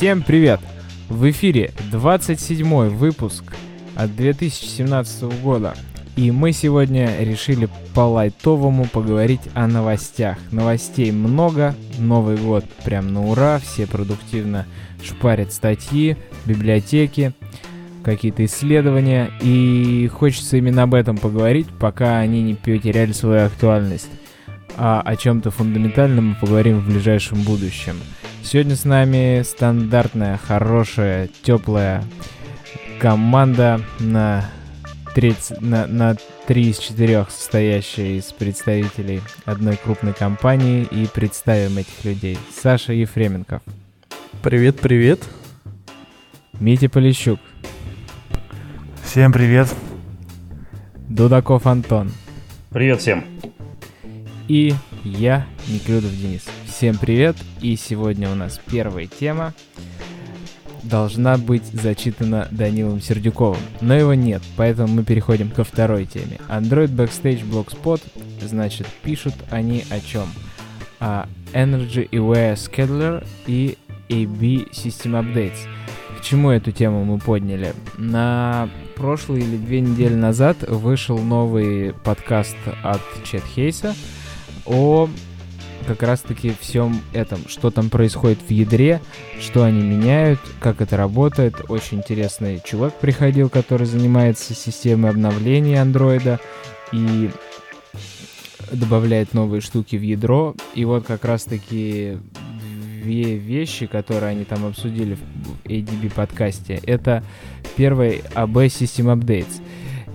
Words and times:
Всем 0.00 0.22
привет! 0.22 0.60
В 1.10 1.30
эфире 1.30 1.72
27 1.92 2.88
выпуск 2.88 3.44
от 3.94 4.16
2017 4.16 5.42
года. 5.42 5.74
И 6.16 6.30
мы 6.30 6.52
сегодня 6.52 7.22
решили 7.22 7.68
по-лайтовому 7.94 8.86
поговорить 8.86 9.42
о 9.52 9.66
новостях. 9.66 10.38
Новостей 10.52 11.12
много, 11.12 11.74
Новый 11.98 12.38
год 12.38 12.64
прям 12.82 13.12
на 13.12 13.26
ура, 13.26 13.58
все 13.58 13.86
продуктивно 13.86 14.64
шпарят 15.04 15.52
статьи, 15.52 16.16
библиотеки, 16.46 17.34
какие-то 18.02 18.42
исследования. 18.46 19.30
И 19.42 20.08
хочется 20.10 20.56
именно 20.56 20.84
об 20.84 20.94
этом 20.94 21.18
поговорить, 21.18 21.66
пока 21.78 22.20
они 22.20 22.42
не 22.42 22.54
потеряли 22.54 23.12
свою 23.12 23.44
актуальность. 23.44 24.08
А 24.78 25.02
о 25.02 25.14
чем-то 25.14 25.50
фундаментальном 25.50 26.28
мы 26.28 26.34
поговорим 26.36 26.80
в 26.80 26.86
ближайшем 26.86 27.42
будущем. 27.42 27.96
Сегодня 28.42 28.74
с 28.74 28.84
нами 28.84 29.42
стандартная, 29.42 30.36
хорошая, 30.36 31.28
теплая 31.42 32.02
команда 32.98 33.80
на, 34.00 34.44
30, 35.14 35.60
на, 35.60 35.86
на 35.86 36.16
3 36.46 36.70
из 36.70 36.78
4 36.78 37.26
состоящая 37.30 38.18
из 38.18 38.32
представителей 38.32 39.20
одной 39.44 39.76
крупной 39.76 40.14
компании 40.14 40.86
и 40.90 41.06
представим 41.06 41.78
этих 41.78 42.04
людей. 42.04 42.38
Саша 42.52 42.92
Ефременков. 42.92 43.62
Привет, 44.42 44.80
привет. 44.80 45.20
Митя 46.58 46.88
Полищук. 46.88 47.38
Всем 49.04 49.32
привет. 49.32 49.72
Дудаков 51.08 51.66
Антон. 51.66 52.10
Привет 52.70 53.00
всем. 53.00 53.24
И 54.48 54.74
я, 55.04 55.46
Неклюдов 55.68 56.10
Денис. 56.16 56.44
Всем 56.80 56.96
привет, 56.96 57.36
и 57.60 57.76
сегодня 57.76 58.30
у 58.30 58.34
нас 58.34 58.58
первая 58.70 59.06
тема 59.06 59.52
должна 60.82 61.36
быть 61.36 61.66
зачитана 61.66 62.48
Данилом 62.50 63.02
Сердюковым, 63.02 63.60
но 63.82 63.94
его 63.94 64.14
нет, 64.14 64.40
поэтому 64.56 64.88
мы 64.88 65.04
переходим 65.04 65.50
ко 65.50 65.62
второй 65.62 66.06
теме. 66.06 66.38
Android 66.48 66.88
Backstage 66.88 67.46
Blogspot, 67.46 68.00
значит, 68.40 68.86
пишут 69.02 69.34
они 69.50 69.84
о 69.90 70.00
чем? 70.00 70.26
О 71.00 71.26
Energy 71.52 72.08
Aware 72.08 72.54
Scheduler 72.54 73.26
и 73.46 73.76
AB 74.08 74.70
System 74.70 75.20
Updates. 75.20 75.58
К 76.18 76.22
чему 76.22 76.48
эту 76.48 76.72
тему 76.72 77.04
мы 77.04 77.18
подняли? 77.18 77.74
На 77.98 78.70
прошлой 78.96 79.40
или 79.40 79.58
две 79.58 79.82
недели 79.82 80.14
назад 80.14 80.66
вышел 80.66 81.18
новый 81.18 81.92
подкаст 81.92 82.56
от 82.82 83.02
Чет 83.30 83.44
Хейса 83.54 83.94
о 84.64 85.10
как 85.86 86.02
раз-таки 86.02 86.54
всем 86.60 87.00
этом, 87.12 87.48
что 87.48 87.70
там 87.70 87.90
происходит 87.90 88.38
в 88.46 88.50
ядре, 88.50 89.00
что 89.40 89.64
они 89.64 89.82
меняют, 89.82 90.40
как 90.60 90.80
это 90.80 90.96
работает. 90.96 91.54
Очень 91.68 91.98
интересный 91.98 92.60
чувак 92.64 92.98
приходил, 92.98 93.48
который 93.48 93.86
занимается 93.86 94.54
системой 94.54 95.10
обновления 95.10 95.80
андроида 95.80 96.40
и 96.92 97.30
добавляет 98.72 99.34
новые 99.34 99.60
штуки 99.60 99.96
в 99.96 100.02
ядро. 100.02 100.54
И 100.74 100.84
вот 100.84 101.06
как 101.06 101.24
раз-таки 101.24 102.18
две 103.02 103.36
вещи, 103.36 103.86
которые 103.86 104.30
они 104.30 104.44
там 104.44 104.64
обсудили 104.66 105.14
в 105.14 105.66
ADB 105.66 106.12
подкасте. 106.12 106.80
Это 106.84 107.24
первый 107.76 108.22
AB 108.34 108.66
System 108.66 109.16
Updates. 109.16 109.60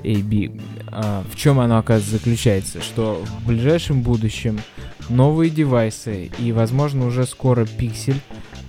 AB. 0.04 0.62
А, 0.88 1.24
в 1.30 1.36
чем 1.36 1.60
оно, 1.60 1.78
оказывается, 1.78 2.18
заключается? 2.18 2.82
Что 2.82 3.24
в 3.40 3.48
ближайшем 3.48 4.02
будущем 4.02 4.60
новые 5.10 5.50
девайсы 5.50 6.32
и, 6.40 6.52
возможно, 6.52 7.06
уже 7.06 7.26
скоро 7.26 7.66
пиксель 7.66 8.22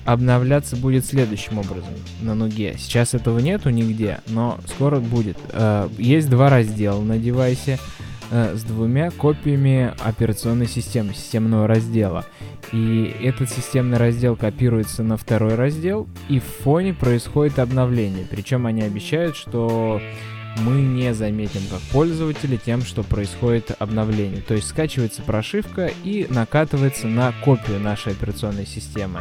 обновляться 0.04 0.76
будет 0.76 1.04
следующим 1.04 1.58
образом 1.58 1.94
на 2.22 2.34
ноге. 2.34 2.76
Сейчас 2.78 3.12
этого 3.14 3.40
нету 3.40 3.70
нигде, 3.70 4.20
но 4.28 4.58
скоро 4.68 5.00
будет. 5.00 5.36
А, 5.52 5.90
есть 5.98 6.30
два 6.30 6.48
раздела 6.48 7.02
на 7.02 7.18
девайсе 7.18 7.78
а, 8.30 8.54
с 8.56 8.62
двумя 8.62 9.10
копиями 9.10 9.92
операционной 10.04 10.68
системы, 10.68 11.12
системного 11.12 11.66
раздела. 11.66 12.24
И 12.72 13.14
этот 13.22 13.50
системный 13.50 13.98
раздел 13.98 14.36
копируется 14.36 15.02
на 15.02 15.16
второй 15.16 15.56
раздел, 15.56 16.08
и 16.28 16.38
в 16.38 16.44
фоне 16.44 16.94
происходит 16.94 17.58
обновление. 17.58 18.26
Причем 18.30 18.66
они 18.66 18.82
обещают, 18.82 19.36
что 19.36 20.00
мы 20.58 20.80
не 20.80 21.14
заметим 21.14 21.62
как 21.70 21.80
пользователи 21.92 22.56
тем, 22.56 22.82
что 22.82 23.02
происходит 23.02 23.72
обновление. 23.78 24.42
То 24.42 24.54
есть 24.54 24.68
скачивается 24.68 25.22
прошивка 25.22 25.90
и 26.04 26.26
накатывается 26.28 27.06
на 27.06 27.32
копию 27.44 27.80
нашей 27.80 28.12
операционной 28.12 28.66
системы, 28.66 29.20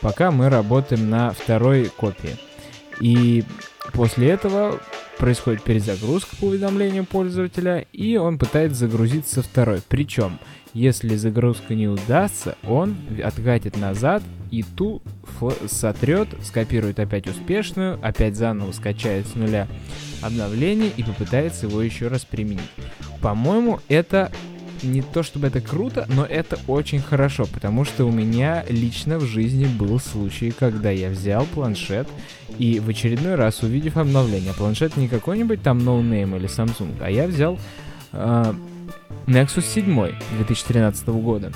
пока 0.00 0.30
мы 0.30 0.48
работаем 0.48 1.10
на 1.10 1.32
второй 1.32 1.86
копии. 1.86 2.36
И 3.00 3.44
после 3.92 4.28
этого 4.28 4.80
происходит 5.18 5.62
перезагрузка 5.62 6.36
по 6.36 6.46
уведомлению 6.46 7.04
пользователя, 7.04 7.86
и 7.92 8.16
он 8.16 8.38
пытается 8.38 8.80
загрузиться 8.80 9.42
второй. 9.42 9.80
Причем, 9.88 10.38
если 10.72 11.16
загрузка 11.16 11.74
не 11.74 11.88
удастся, 11.88 12.56
он 12.66 12.96
откатит 13.22 13.76
назад 13.76 14.22
и 14.50 14.62
ту 14.62 15.02
сотрет, 15.66 16.28
скопирует 16.42 17.00
опять 17.00 17.26
успешную, 17.26 17.98
опять 18.02 18.36
заново 18.36 18.72
скачает 18.72 19.26
с 19.26 19.34
нуля 19.34 19.68
обновление 20.22 20.90
и 20.96 21.02
попытается 21.02 21.66
его 21.66 21.82
еще 21.82 22.08
раз 22.08 22.24
применить. 22.24 22.70
По-моему, 23.20 23.80
это 23.88 24.30
не 24.82 25.02
то 25.02 25.22
чтобы 25.22 25.48
это 25.48 25.60
круто, 25.60 26.06
но 26.08 26.24
это 26.24 26.58
очень 26.66 27.00
хорошо, 27.00 27.46
потому 27.52 27.84
что 27.84 28.04
у 28.04 28.12
меня 28.12 28.64
лично 28.68 29.18
в 29.18 29.24
жизни 29.24 29.66
был 29.66 29.98
случай, 29.98 30.50
когда 30.50 30.90
я 30.90 31.10
взял 31.10 31.44
планшет 31.46 32.08
и 32.58 32.80
в 32.80 32.88
очередной 32.88 33.34
раз, 33.34 33.62
увидев 33.62 33.96
обновление, 33.96 34.52
планшет 34.54 34.96
не 34.96 35.08
какой-нибудь 35.08 35.62
там 35.62 35.78
No 35.78 36.00
Name 36.02 36.36
или 36.36 36.48
Samsung, 36.48 36.96
а 37.00 37.10
я 37.10 37.26
взял 37.26 37.58
э, 38.12 38.54
Nexus 39.26 39.62
7 39.62 40.12
2013 40.36 41.08
года. 41.08 41.52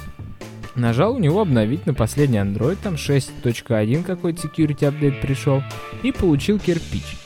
Нажал 0.74 1.14
у 1.14 1.18
него 1.18 1.40
обновить 1.40 1.86
на 1.86 1.94
последний 1.94 2.38
Android, 2.38 2.78
там 2.82 2.94
6.1 2.94 4.04
какой-то 4.04 4.46
security 4.46 4.80
update 4.80 5.20
пришел, 5.20 5.62
и 6.02 6.12
получил 6.12 6.58
кирпич. 6.58 7.16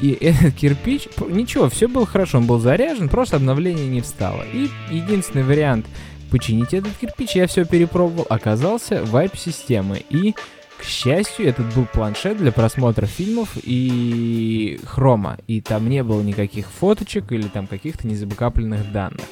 И 0.00 0.10
этот 0.20 0.54
кирпич, 0.54 1.08
ничего, 1.28 1.68
все 1.68 1.88
было 1.88 2.06
хорошо, 2.06 2.38
он 2.38 2.46
был 2.46 2.58
заряжен, 2.58 3.08
просто 3.08 3.36
обновление 3.36 3.86
не 3.86 4.00
встало. 4.00 4.42
И 4.52 4.68
единственный 4.90 5.44
вариант 5.44 5.86
починить 6.30 6.74
этот 6.74 6.92
кирпич, 6.96 7.36
я 7.36 7.46
все 7.46 7.64
перепробовал, 7.64 8.26
оказался 8.28 9.04
вайп 9.04 9.36
системы. 9.36 10.02
И, 10.08 10.34
к 10.78 10.84
счастью, 10.84 11.46
этот 11.46 11.74
был 11.74 11.86
планшет 11.86 12.38
для 12.38 12.52
просмотра 12.52 13.06
фильмов 13.06 13.50
и 13.62 14.80
хрома. 14.84 15.38
И 15.46 15.60
там 15.60 15.88
не 15.88 16.02
было 16.02 16.22
никаких 16.22 16.68
фоточек 16.70 17.30
или 17.32 17.48
там 17.48 17.66
каких-то 17.66 18.06
незабыкапленных 18.06 18.90
данных. 18.92 19.26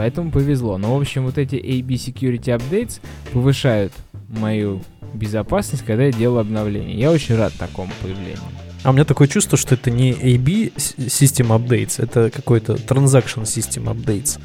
Поэтому 0.00 0.30
повезло. 0.30 0.78
Но, 0.78 0.96
в 0.96 0.98
общем, 0.98 1.26
вот 1.26 1.36
эти 1.36 1.56
AB 1.56 1.88
Security 1.88 2.58
Updates 2.58 3.02
повышают 3.34 3.92
мою 4.30 4.80
безопасность, 5.12 5.84
когда 5.84 6.04
я 6.04 6.10
делаю 6.10 6.40
обновление. 6.40 6.98
Я 6.98 7.10
очень 7.10 7.36
рад 7.36 7.52
такому 7.58 7.92
появлению. 8.00 8.38
А 8.82 8.88
у 8.88 8.92
меня 8.94 9.04
такое 9.04 9.28
чувство, 9.28 9.58
что 9.58 9.74
это 9.74 9.90
не 9.90 10.12
AB 10.12 10.74
System 10.74 11.48
Updates, 11.48 12.02
это 12.02 12.30
какой-то 12.30 12.76
Transaction 12.76 13.42
System 13.42 13.94
Updates. 13.94 14.40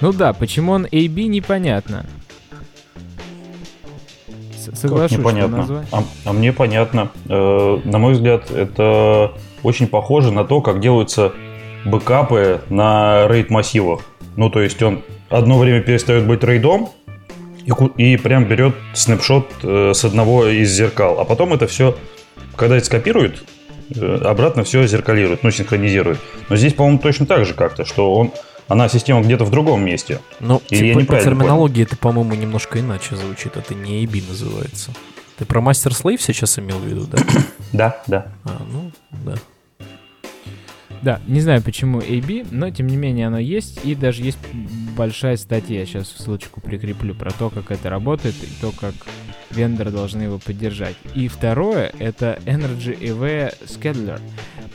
Ну 0.00 0.12
да, 0.12 0.32
почему 0.32 0.70
он 0.70 0.86
AB, 0.86 1.26
непонятно. 1.26 2.06
Соглашусь, 4.72 5.18
непонятно. 5.18 5.84
А, 5.90 6.04
а 6.24 6.32
мне 6.32 6.52
понятно. 6.52 7.10
Э, 7.28 7.80
на 7.82 7.98
мой 7.98 8.12
взгляд, 8.12 8.52
это 8.52 9.32
очень 9.64 9.88
похоже 9.88 10.30
на 10.30 10.44
то, 10.44 10.60
как 10.60 10.78
делаются 10.78 11.32
бэкапы 11.84 12.60
на 12.68 13.26
рейд 13.26 13.50
массивах. 13.50 14.02
Ну, 14.40 14.48
то 14.48 14.62
есть 14.62 14.82
он 14.82 15.02
одно 15.28 15.58
время 15.58 15.82
перестает 15.82 16.26
быть 16.26 16.42
рейдом 16.42 16.88
и, 17.66 17.72
и 17.98 18.16
прям 18.16 18.46
берет 18.46 18.74
снапшот 18.94 19.50
э, 19.62 19.92
с 19.94 20.02
одного 20.02 20.46
из 20.46 20.70
зеркал. 20.70 21.20
А 21.20 21.26
потом 21.26 21.52
это 21.52 21.66
все 21.66 21.94
когда 22.56 22.78
это 22.78 22.86
скопирует, 22.86 23.44
э, 23.94 24.20
обратно 24.24 24.64
все 24.64 24.86
зеркалирует, 24.86 25.42
ну, 25.42 25.50
синхронизирует. 25.50 26.18
Но 26.48 26.56
здесь, 26.56 26.72
по-моему, 26.72 27.00
точно 27.00 27.26
так 27.26 27.44
же 27.44 27.52
как-то, 27.52 27.84
что 27.84 28.14
он, 28.14 28.32
она 28.66 28.88
система 28.88 29.20
где-то 29.20 29.44
в 29.44 29.50
другом 29.50 29.84
месте. 29.84 30.20
Ну, 30.40 30.62
типа, 30.66 31.00
по 31.00 31.20
терминологии 31.20 31.82
это, 31.82 31.98
по-моему, 31.98 32.34
немножко 32.34 32.80
иначе 32.80 33.16
звучит. 33.16 33.58
Это 33.58 33.74
не 33.74 34.06
AB 34.06 34.26
называется. 34.26 34.92
Ты 35.36 35.44
про 35.44 35.60
Master 35.60 35.90
Slave 35.90 36.18
сейчас 36.18 36.58
имел 36.58 36.78
в 36.78 36.84
виду, 36.86 37.06
да? 37.06 37.18
Да, 37.72 38.02
да. 38.06 38.26
А, 38.44 38.60
ну, 38.72 38.90
да. 39.10 39.34
Да, 41.02 41.20
не 41.26 41.40
знаю 41.40 41.62
почему 41.62 42.00
AB, 42.00 42.48
но 42.50 42.70
тем 42.70 42.86
не 42.86 42.96
менее 42.96 43.28
оно 43.28 43.38
есть, 43.38 43.84
и 43.84 43.94
даже 43.94 44.22
есть 44.22 44.38
большая 44.96 45.36
статья, 45.36 45.84
сейчас 45.86 46.08
ссылочку 46.08 46.60
прикреплю, 46.60 47.14
про 47.14 47.30
то, 47.30 47.48
как 47.48 47.70
это 47.70 47.88
работает, 47.88 48.34
и 48.34 48.60
то, 48.60 48.70
как 48.72 48.94
вендоры 49.50 49.90
должны 49.90 50.22
его 50.22 50.38
поддержать. 50.38 50.96
И 51.14 51.28
второе, 51.28 51.92
это 51.98 52.38
Energy 52.44 52.98
EV 52.98 53.54
Scheduler. 53.66 54.20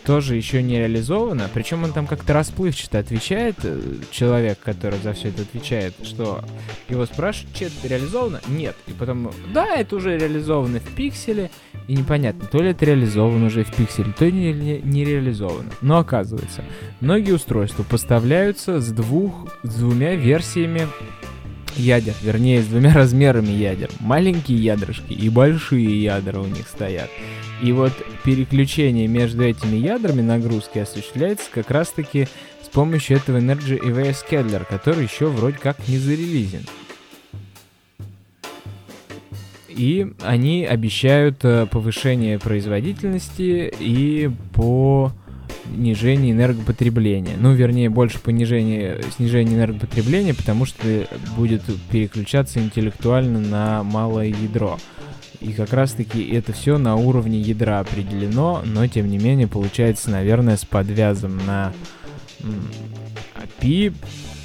Тоже 0.05 0.35
еще 0.35 0.61
не 0.61 0.77
реализовано, 0.77 1.49
причем 1.53 1.83
он 1.83 1.91
там 1.91 2.05
как-то 2.05 2.33
расплывчато 2.33 2.99
отвечает, 2.99 3.55
э, 3.63 3.79
человек, 4.11 4.59
который 4.59 4.99
за 4.99 5.13
все 5.13 5.29
это 5.29 5.41
отвечает, 5.41 5.95
что 6.03 6.43
его 6.89 7.05
спрашивают, 7.05 7.55
что 7.55 7.65
это 7.65 7.87
реализовано? 7.87 8.39
Нет. 8.47 8.75
И 8.85 8.91
потом, 8.91 9.31
да, 9.51 9.75
это 9.75 9.95
уже 9.95 10.17
реализовано 10.17 10.79
в 10.79 10.95
пикселе, 10.95 11.49
И 11.87 11.95
непонятно, 11.95 12.47
то 12.47 12.59
ли 12.59 12.71
это 12.71 12.85
реализовано 12.85 13.47
уже 13.47 13.63
в 13.63 13.75
пикселе, 13.75 14.13
то 14.17 14.25
ли 14.25 14.31
не, 14.31 14.79
не 14.79 15.05
реализовано. 15.05 15.71
Но 15.81 15.97
оказывается, 15.97 16.63
многие 16.99 17.31
устройства 17.31 17.83
поставляются 17.83 18.79
с 18.79 18.91
двух, 18.91 19.47
с 19.63 19.75
двумя 19.75 20.15
версиями 20.15 20.87
ядер, 21.75 22.13
вернее, 22.21 22.61
с 22.61 22.65
двумя 22.65 22.93
размерами 22.95 23.51
ядер. 23.51 23.89
Маленькие 23.99 24.57
ядрышки 24.57 25.13
и 25.13 25.29
большие 25.29 26.03
ядра 26.03 26.39
у 26.39 26.45
них 26.45 26.67
стоят. 26.67 27.09
И 27.61 27.71
вот 27.71 27.93
переключение 28.23 29.07
между 29.07 29.43
этими 29.43 29.77
ядрами 29.77 30.21
нагрузки 30.21 30.79
осуществляется 30.79 31.45
как 31.51 31.71
раз-таки 31.71 32.27
с 32.63 32.67
помощью 32.67 33.17
этого 33.17 33.37
Energy 33.37 33.79
EVS 33.79 34.25
Scheduler, 34.29 34.65
который 34.67 35.03
еще 35.03 35.27
вроде 35.27 35.57
как 35.57 35.87
не 35.87 35.97
зарелизен. 35.97 36.65
И 39.69 40.13
они 40.21 40.65
обещают 40.65 41.43
э, 41.43 41.67
повышение 41.69 42.39
производительности 42.39 43.73
и 43.77 44.31
по 44.53 45.11
снижение 45.73 46.31
энергопотребления. 46.31 47.35
Ну, 47.37 47.53
вернее, 47.53 47.89
больше 47.89 48.19
понижение, 48.19 49.01
снижение 49.15 49.57
энергопотребления, 49.57 50.33
потому 50.33 50.65
что 50.65 51.07
будет 51.35 51.61
переключаться 51.91 52.59
интеллектуально 52.59 53.39
на 53.39 53.83
малое 53.83 54.27
ядро. 54.27 54.77
И 55.41 55.53
как 55.53 55.73
раз-таки 55.73 56.23
это 56.29 56.53
все 56.53 56.77
на 56.77 56.95
уровне 56.95 57.39
ядра 57.39 57.79
определено, 57.79 58.61
но 58.65 58.87
тем 58.87 59.09
не 59.09 59.17
менее 59.17 59.47
получается, 59.47 60.09
наверное, 60.09 60.57
с 60.57 60.65
подвязом 60.65 61.37
на 61.45 61.73
API, 63.35 63.93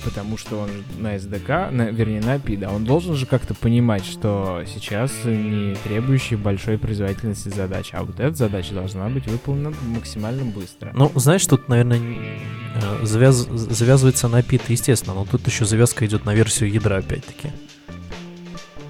потому 0.05 0.37
что 0.37 0.58
он 0.58 0.70
на 0.99 1.17
SDK, 1.17 1.70
на, 1.70 1.91
вернее 1.91 2.20
на 2.20 2.37
API, 2.37 2.56
да, 2.58 2.70
он 2.70 2.85
должен 2.85 3.14
же 3.14 3.26
как-то 3.26 3.55
понимать, 3.55 4.05
что 4.05 4.62
сейчас 4.67 5.12
не 5.25 5.75
требующие 5.85 6.38
большой 6.38 6.79
производительности 6.79 7.49
задача, 7.49 7.99
а 7.99 8.05
вот 8.05 8.20
эта 8.20 8.35
задача 8.35 8.75
должна 8.75 9.08
быть 9.08 9.26
выполнена 9.26 9.73
максимально 9.87 10.44
быстро. 10.44 10.91
Ну, 10.94 11.11
знаешь, 11.14 11.47
тут, 11.47 11.69
наверное, 11.69 12.00
э, 12.00 13.05
завяз... 13.05 13.37
завязывается 13.37 14.29
на 14.29 14.41
API, 14.41 14.61
естественно, 14.69 15.14
но 15.14 15.25
тут 15.25 15.47
еще 15.47 15.64
завязка 15.64 16.06
идет 16.06 16.25
на 16.25 16.35
версию 16.35 16.73
ядра, 16.73 16.99
опять-таки. 16.99 17.50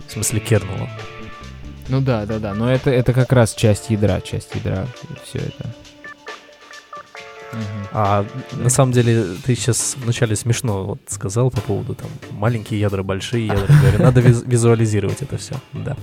В 0.08 0.12
смысле 0.12 0.40
кернела. 0.40 0.88
Ну 1.88 2.00
да, 2.00 2.24
да, 2.24 2.38
да, 2.38 2.54
но 2.54 2.70
это, 2.70 2.90
это 2.90 3.12
как 3.12 3.32
раз 3.32 3.54
часть 3.54 3.90
ядра, 3.90 4.20
часть 4.20 4.54
ядра, 4.54 4.86
все 5.24 5.38
это. 5.38 5.74
А 7.92 8.24
на 8.52 8.70
самом 8.70 8.92
деле 8.92 9.24
ты 9.44 9.54
сейчас 9.54 9.96
вначале 10.02 10.36
смешно 10.36 10.84
вот 10.84 11.00
сказал 11.08 11.50
по 11.50 11.60
поводу 11.60 11.94
там 11.94 12.08
маленькие 12.32 12.80
ядра, 12.80 13.02
большие 13.02 13.46
ядра. 13.46 13.66
Говорю, 13.66 13.98
надо 14.02 14.20
визуализировать 14.20 15.22
это 15.22 15.36
все. 15.36 15.54
Да. 15.72 15.96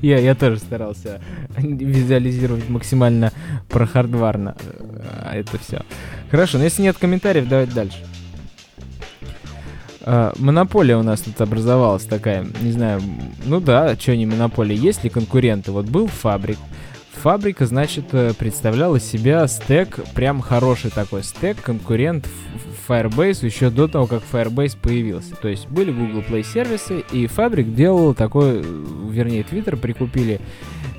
Я, 0.00 0.18
я 0.18 0.34
тоже 0.34 0.58
старался 0.58 1.20
визуализировать 1.56 2.68
максимально 2.68 3.32
прохардварно 3.68 4.56
э, 4.60 5.40
это 5.40 5.58
все. 5.58 5.82
Хорошо, 6.30 6.58
но 6.58 6.64
если 6.64 6.82
нет 6.82 6.98
комментариев, 6.98 7.48
давайте 7.48 7.72
дальше. 7.72 7.98
Uh, 10.04 10.34
монополия 10.40 10.96
у 10.96 11.04
нас 11.04 11.20
тут 11.20 11.40
образовалась 11.40 12.02
такая, 12.02 12.44
не 12.60 12.72
знаю, 12.72 13.00
ну 13.44 13.60
да, 13.60 13.94
что 13.94 14.16
не 14.16 14.26
монополия, 14.26 14.74
есть 14.74 15.04
ли 15.04 15.10
конкуренты? 15.10 15.70
Вот 15.70 15.86
был 15.86 16.08
Фабрик, 16.08 16.58
Фабрика, 17.22 17.66
значит, 17.66 18.06
э, 18.12 18.32
представляла 18.36 18.98
себя 18.98 19.46
стек, 19.46 20.00
прям 20.12 20.40
хороший 20.40 20.90
такой 20.90 21.22
стек, 21.22 21.56
конкурент 21.62 22.28
Firebase 22.88 23.46
еще 23.46 23.70
до 23.70 23.86
того, 23.86 24.08
как 24.08 24.24
Firebase 24.32 24.76
появился. 24.76 25.36
То 25.36 25.46
есть 25.46 25.68
были 25.68 25.92
Google 25.92 26.22
Play 26.28 26.42
сервисы, 26.42 27.04
и 27.12 27.28
Фабрик 27.28 27.76
делал 27.76 28.14
такой, 28.14 28.58
э, 28.58 28.62
вернее, 29.08 29.42
Twitter 29.48 29.76
прикупили, 29.76 30.40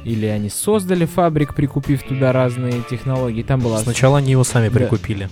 или 0.05 0.25
они 0.25 0.49
создали 0.49 1.03
Фабрик, 1.03 1.53
прикупив 1.53 2.03
туда 2.03 2.31
разные 2.31 2.83
технологии. 2.89 3.43
Там 3.43 3.59
была... 3.59 3.79
Сначала 3.79 4.19
они 4.19 4.31
его 4.31 4.45
сами 4.45 4.69
прикупили. 4.69 5.27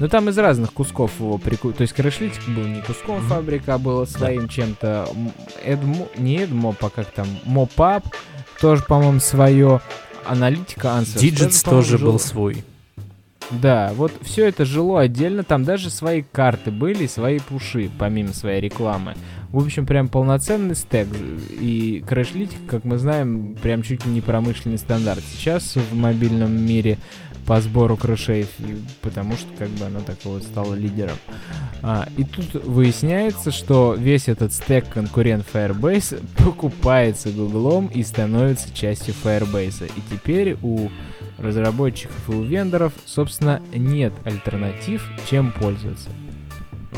Ну 0.00 0.08
там 0.08 0.30
из 0.30 0.38
разных 0.38 0.72
кусков 0.72 1.10
его 1.18 1.36
прикупили. 1.36 1.76
То 1.76 1.82
есть 1.82 1.94
Crashlytic 1.94 2.54
был 2.54 2.64
не 2.64 2.80
куском 2.80 3.18
mm-hmm. 3.18 3.28
фабрика, 3.28 3.74
а 3.74 3.78
было 3.78 4.06
своим 4.06 4.42
да. 4.42 4.48
чем-то. 4.48 5.08
Эдмо... 5.64 6.08
Не 6.16 6.44
Эдмоп, 6.44 6.82
а 6.82 6.88
как 6.88 7.10
там, 7.10 7.26
Мопап 7.44 8.04
тоже, 8.60 8.82
по-моему, 8.82 9.20
свое. 9.20 9.80
Аналитика 10.24 10.88
Answers. 10.88 11.22
Digits 11.22 11.64
тоже, 11.64 11.92
тоже 11.92 11.98
был 11.98 12.18
свой. 12.18 12.64
Да, 13.50 13.92
вот 13.94 14.12
все 14.22 14.46
это 14.46 14.66
жило 14.66 15.00
отдельно, 15.00 15.42
там 15.42 15.64
даже 15.64 15.88
свои 15.88 16.22
карты 16.22 16.70
были, 16.70 17.06
свои 17.06 17.38
пуши, 17.38 17.90
помимо 17.98 18.34
своей 18.34 18.60
рекламы. 18.60 19.14
В 19.50 19.64
общем, 19.64 19.86
прям 19.86 20.08
полноценный 20.08 20.76
стек. 20.76 21.08
И 21.58 22.04
Crashlytic, 22.06 22.66
как 22.68 22.84
мы 22.84 22.98
знаем, 22.98 23.56
прям 23.62 23.82
чуть 23.82 24.04
ли 24.04 24.12
не 24.12 24.20
промышленный 24.20 24.76
стандарт. 24.76 25.22
Сейчас 25.32 25.76
в 25.76 25.94
мобильном 25.94 26.52
мире 26.52 26.98
по 27.46 27.60
сбору 27.60 27.96
крышей, 27.96 28.46
потому 29.02 29.36
что 29.36 29.46
как 29.58 29.68
бы 29.70 29.86
она 29.86 30.00
так 30.00 30.18
вот 30.24 30.42
стала 30.42 30.74
лидером. 30.74 31.16
А, 31.82 32.08
и 32.16 32.24
тут 32.24 32.54
выясняется, 32.64 33.50
что 33.50 33.94
весь 33.94 34.28
этот 34.28 34.52
стек 34.52 34.88
конкурент 34.88 35.46
Firebase 35.52 36.22
покупается 36.44 37.30
Гуглом 37.30 37.86
и 37.86 38.02
становится 38.02 38.74
частью 38.74 39.14
Firebase. 39.22 39.90
И 39.96 40.14
теперь 40.14 40.56
у 40.62 40.90
разработчиков 41.38 42.16
и 42.28 42.32
у 42.32 42.42
вендоров, 42.42 42.92
собственно, 43.06 43.62
нет 43.74 44.12
альтернатив, 44.24 45.08
чем 45.28 45.52
пользоваться. 45.52 46.10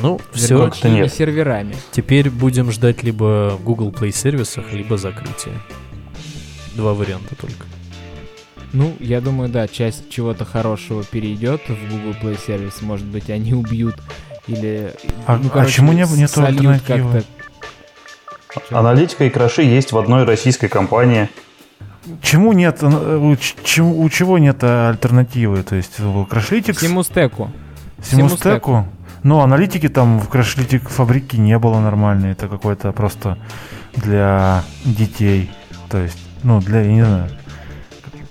Ну, 0.02 0.20
все 0.32 0.58
как-то 0.58 0.88
нет. 0.88 1.12
серверами. 1.12 1.74
Теперь 1.90 2.30
будем 2.30 2.70
ждать 2.70 3.02
либо 3.02 3.58
Google 3.62 3.90
Play 3.90 4.12
сервисах, 4.12 4.72
либо 4.72 4.96
закрытия. 4.96 5.54
Два 6.74 6.94
варианта 6.94 7.34
только. 7.34 7.66
Ну, 8.72 8.94
я 9.00 9.20
думаю, 9.20 9.48
да, 9.48 9.66
часть 9.66 10.10
чего-то 10.10 10.44
хорошего 10.44 11.02
перейдет 11.02 11.62
в 11.68 11.90
Google 11.90 12.14
Play 12.22 12.38
сервис. 12.46 12.82
Может 12.82 13.06
быть, 13.06 13.28
они 13.30 13.52
убьют 13.52 13.96
или... 14.46 14.94
А, 15.26 15.36
ну, 15.36 15.48
а 15.48 15.50
короче, 15.50 15.70
а 15.70 15.72
чему 15.72 15.92
не, 15.92 16.04
нету 16.16 16.44
альтернативы? 16.44 17.24
Аналитика 18.70 19.24
и 19.24 19.30
краши 19.30 19.62
есть 19.62 19.92
в 19.92 19.98
одной 19.98 20.24
российской 20.24 20.68
компании. 20.68 21.28
Чему 22.22 22.52
нет, 22.52 22.78
э, 22.82 23.16
у, 23.16 23.36
чему, 23.64 24.00
у 24.00 24.08
чего 24.08 24.38
нет 24.38 24.62
альтернативы? 24.62 25.62
То 25.62 25.76
есть 25.76 25.98
Crashlytics... 25.98 26.78
Всему 26.78 27.02
стеку. 27.02 27.50
Всему 27.98 28.28
стеку? 28.28 28.86
Ну, 29.22 29.40
аналитики 29.40 29.88
там 29.88 30.18
в 30.18 30.28
Crashlytic 30.28 30.88
фабрики 30.88 31.36
не 31.36 31.58
было 31.58 31.78
нормальной. 31.80 32.32
Это 32.32 32.48
какой-то 32.48 32.92
просто 32.92 33.38
для 33.94 34.64
детей. 34.84 35.50
То 35.90 35.98
есть, 35.98 36.18
ну, 36.42 36.60
для, 36.60 36.80
я 36.80 36.92
не 36.92 37.04
знаю, 37.04 37.30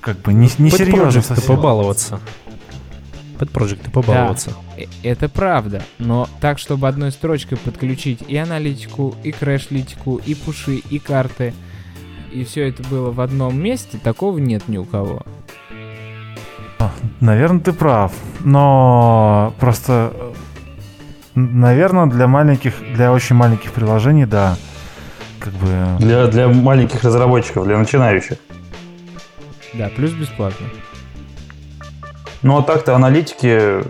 как 0.02 0.20
бы 0.22 0.34
не, 0.34 0.50
не 0.58 0.70
серьезно 0.72 1.22
совсем. 1.22 1.56
побаловаться. 1.56 2.20
Под 3.38 3.52
проекты 3.52 3.90
побаловаться. 3.90 4.50
Да, 4.50 4.84
э, 4.84 4.86
это 5.04 5.30
правда, 5.30 5.82
но 5.98 6.28
так, 6.42 6.60
чтобы 6.60 6.88
одной 6.88 7.12
строчкой 7.12 7.58
подключить 7.58 8.22
и 8.28 8.36
аналитику, 8.36 9.16
и 9.24 9.32
крэш-литику, 9.32 10.18
и 10.18 10.36
пуши, 10.36 10.76
и 10.76 11.00
карты, 11.00 11.54
и 12.34 12.44
все 12.44 12.68
это 12.68 12.84
было 12.84 13.12
в 13.12 13.22
одном 13.22 13.60
месте, 13.60 13.98
такого 14.02 14.38
нет 14.40 14.68
ни 14.68 14.78
у 14.78 14.86
кого. 14.86 15.24
Наверное, 17.20 17.60
ты 17.60 17.74
прав, 17.74 18.14
но 18.40 19.54
просто, 19.60 20.14
наверное, 21.36 22.06
для 22.06 22.28
маленьких, 22.28 22.76
для 22.94 23.12
очень 23.12 23.36
маленьких 23.36 23.74
приложений, 23.74 24.26
да, 24.26 24.58
как 25.40 25.54
бы. 25.54 25.68
Для 26.00 26.28
для 26.28 26.48
маленьких 26.48 27.04
разработчиков, 27.04 27.66
для 27.66 27.78
начинающих. 27.78 28.38
Да, 29.74 29.90
плюс 29.90 30.12
бесплатно. 30.12 30.68
Ну, 32.42 32.58
а 32.58 32.64
так-то 32.64 32.96
аналитики, 32.96 33.84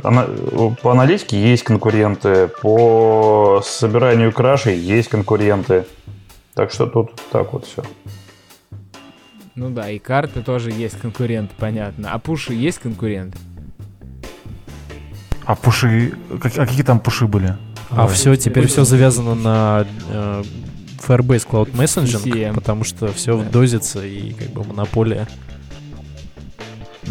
по 0.82 0.92
аналитике 0.92 1.40
есть 1.40 1.64
конкуренты, 1.64 2.48
по 2.62 3.62
собиранию 3.64 4.32
крашей 4.32 4.78
есть 4.78 5.10
конкуренты. 5.10 5.86
Так 6.56 6.72
что 6.72 6.88
тут 6.88 7.12
так 7.32 7.54
вот 7.54 7.66
все. 7.68 7.84
Ну 9.56 9.70
да, 9.70 9.90
и 9.90 10.00
карты 10.00 10.42
тоже 10.42 10.72
есть 10.72 10.98
конкуренты, 11.00 11.54
понятно. 11.58 12.12
А 12.12 12.18
пуши 12.18 12.54
есть 12.54 12.80
конкуренты? 12.80 13.38
А 15.46 15.56
пуши... 15.56 16.14
А 16.30 16.66
какие 16.66 16.84
там 16.84 17.00
пуши 17.00 17.28
были? 17.28 17.56
А 17.92 18.08
все, 18.08 18.36
теперь 18.36 18.68
все 18.68 18.84
завязано 18.84 19.36
на 19.36 19.86
э, 20.12 20.44
Firebase 21.08 21.48
Cloud 21.48 21.72
Messaging, 21.74 22.54
потому 22.54 22.84
что 22.84 23.12
все 23.14 23.38
да. 23.38 23.50
дозится 23.50 24.06
и 24.06 24.34
как 24.34 24.50
бы 24.50 24.64
монополия. 24.64 25.28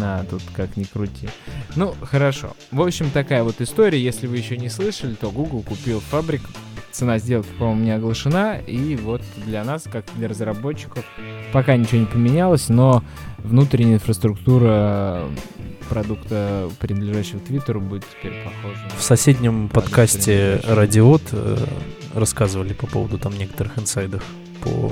А, 0.01 0.23
тут 0.29 0.41
как 0.55 0.77
ни 0.77 0.83
крути. 0.83 1.27
Ну, 1.75 1.93
хорошо. 2.01 2.55
В 2.71 2.81
общем, 2.81 3.09
такая 3.11 3.43
вот 3.43 3.61
история. 3.61 4.01
Если 4.01 4.27
вы 4.27 4.37
еще 4.37 4.57
не 4.57 4.69
слышали, 4.69 5.15
то 5.15 5.31
Google 5.31 5.61
купил 5.61 5.99
фабрик. 5.99 6.41
Цена 6.91 7.19
сделки, 7.19 7.49
по-моему, 7.57 7.83
не 7.83 7.91
оглашена. 7.91 8.57
И 8.57 8.95
вот 8.95 9.21
для 9.45 9.63
нас, 9.63 9.83
как 9.91 10.05
для 10.15 10.27
разработчиков, 10.27 11.05
пока 11.53 11.75
ничего 11.75 11.99
не 11.99 12.05
поменялось, 12.05 12.69
но 12.69 13.03
внутренняя 13.37 13.95
инфраструктура 13.95 15.27
продукта, 15.89 16.69
принадлежащего 16.79 17.39
Твиттеру, 17.39 17.81
будет 17.81 18.05
теперь 18.09 18.43
похожа. 18.43 18.79
В 18.97 19.01
соседнем 19.01 19.69
подкасте 19.69 20.61
Радиот 20.67 21.23
э, 21.31 21.57
рассказывали 22.13 22.73
по 22.73 22.87
поводу 22.87 23.17
там 23.17 23.35
некоторых 23.37 23.77
инсайдов 23.79 24.23
по 24.61 24.91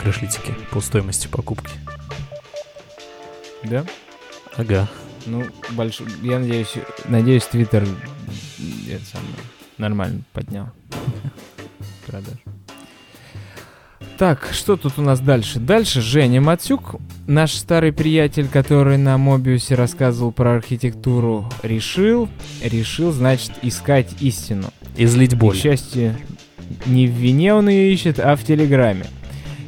крэшлитики 0.00 0.54
по 0.70 0.80
стоимости 0.80 1.28
покупки. 1.28 1.72
Да? 3.64 3.84
Ага. 4.56 4.88
Ну, 5.26 5.44
больш... 5.70 6.00
я 6.22 6.38
надеюсь, 6.38 6.74
надеюсь, 7.06 7.44
Твиттер 7.44 7.84
это 8.88 9.04
самое, 9.04 9.34
нормально 9.78 10.22
поднял 10.32 10.68
продаж. 12.06 12.36
Так, 14.18 14.48
что 14.52 14.76
тут 14.76 14.94
у 14.98 15.02
нас 15.02 15.20
дальше? 15.20 15.60
Дальше 15.60 16.00
Женя 16.00 16.40
Мацюк, 16.40 16.96
наш 17.26 17.52
старый 17.52 17.92
приятель, 17.92 18.48
который 18.48 18.96
на 18.96 19.18
Мобиусе 19.18 19.74
рассказывал 19.74 20.32
про 20.32 20.54
архитектуру, 20.54 21.50
решил, 21.62 22.28
решил, 22.62 23.12
значит, 23.12 23.52
искать 23.60 24.08
истину. 24.20 24.68
Излить 24.96 25.36
боль. 25.36 25.54
И, 25.54 25.58
к 25.58 25.62
счастью, 25.62 26.16
не 26.86 27.06
в 27.06 27.10
вине 27.10 27.52
он 27.52 27.68
ее 27.68 27.92
ищет, 27.92 28.18
а 28.18 28.36
в 28.36 28.44
Телеграме 28.44 29.04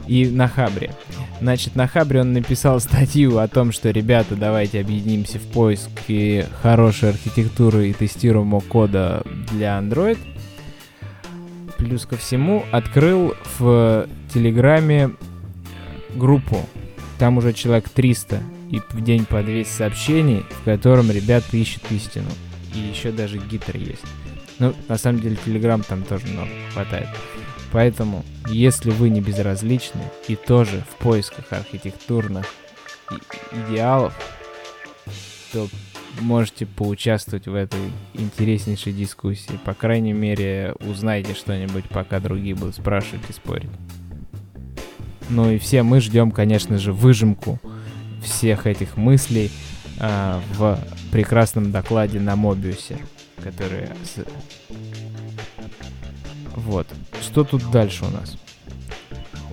и 0.07 0.27
на 0.27 0.49
Хабре. 0.49 0.95
Значит, 1.41 1.77
на 1.77 1.87
Хабре 1.87 2.21
он 2.21 2.33
написал 2.33 2.81
статью 2.81 3.39
о 3.39 3.47
том, 3.47 3.71
что, 3.71 3.91
ребята, 3.91 4.35
давайте 4.35 4.81
объединимся 4.81 5.39
в 5.39 5.43
поиске 5.43 6.47
хорошей 6.63 7.11
архитектуры 7.11 7.89
и 7.89 7.93
тестируемого 7.93 8.61
кода 8.61 9.23
для 9.53 9.79
Android. 9.79 10.19
Плюс 11.77 12.07
ко 12.07 12.17
всему, 12.17 12.65
открыл 12.73 13.35
в 13.59 14.09
Телеграме 14.35 15.13
группу. 16.17 16.67
Там 17.19 17.39
уже 17.39 17.53
человек 17.53 17.89
300 17.89 18.41
и 18.71 18.81
в 18.91 19.03
день 19.03 19.25
по 19.25 19.43
200 19.43 19.71
сообщений, 19.71 20.45
в 20.51 20.65
котором 20.65 21.11
ребята 21.11 21.57
ищут 21.57 21.83
истину. 21.91 22.29
И 22.75 22.79
еще 22.79 23.13
даже 23.13 23.39
гитар 23.39 23.77
есть. 23.77 24.05
Ну, 24.59 24.75
на 24.89 24.99
самом 24.99 25.21
деле, 25.21 25.37
Телеграм 25.45 25.83
там 25.83 26.03
тоже 26.03 26.27
много 26.27 26.51
хватает. 26.73 27.09
Поэтому, 27.73 28.25
если 28.49 28.91
вы 28.91 29.11
не 29.11 29.21
безразличны 29.21 30.01
и 30.27 30.37
тоже 30.37 30.85
в 30.91 30.97
поисках 30.97 31.53
архитектурных 31.53 32.47
идеалов, 33.53 34.15
то 35.53 35.69
можете 36.21 36.67
поучаствовать 36.67 37.47
в 37.47 37.55
этой 37.55 37.81
интереснейшей 38.15 38.93
дискуссии. 38.93 39.59
По 39.65 39.75
крайней 39.75 40.13
мере, 40.13 40.75
узнайте 40.81 41.35
что-нибудь, 41.35 41.85
пока 41.89 42.21
другие 42.21 42.55
будут 42.55 42.75
спрашивать 42.75 43.29
и 43.29 43.33
спорить. 43.33 43.71
Ну 45.31 45.51
и 45.51 45.59
все 45.59 45.83
мы 45.83 46.01
ждем, 46.01 46.31
конечно 46.31 46.79
же, 46.79 46.93
выжимку 46.93 47.61
всех 48.23 48.67
этих 48.67 48.97
мыслей 48.97 49.51
э, 50.01 50.41
в 50.55 50.79
прекрасном 51.13 51.71
докладе 51.71 52.19
на 52.19 52.35
Мобиусе, 52.35 52.99
который 53.43 53.89
вот. 56.59 56.87
Что 57.21 57.45
тут 57.45 57.71
дальше 57.71 58.05
у 58.05 58.11
нас? 58.11 58.37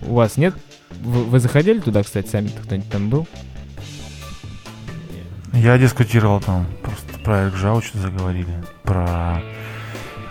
У 0.01 0.15
вас 0.15 0.37
нет? 0.37 0.55
Вы, 1.01 1.23
вы 1.23 1.39
заходили 1.39 1.79
туда, 1.79 2.03
кстати, 2.03 2.27
сами 2.27 2.47
кто-нибудь 2.47 2.89
там 2.89 3.09
был? 3.09 3.27
Я 5.53 5.77
дискутировал 5.77 6.41
там, 6.41 6.67
просто 6.83 7.19
про 7.23 7.47
Экжау 7.47 7.81
что 7.81 7.97
заговорили, 7.97 8.63
про 8.83 9.41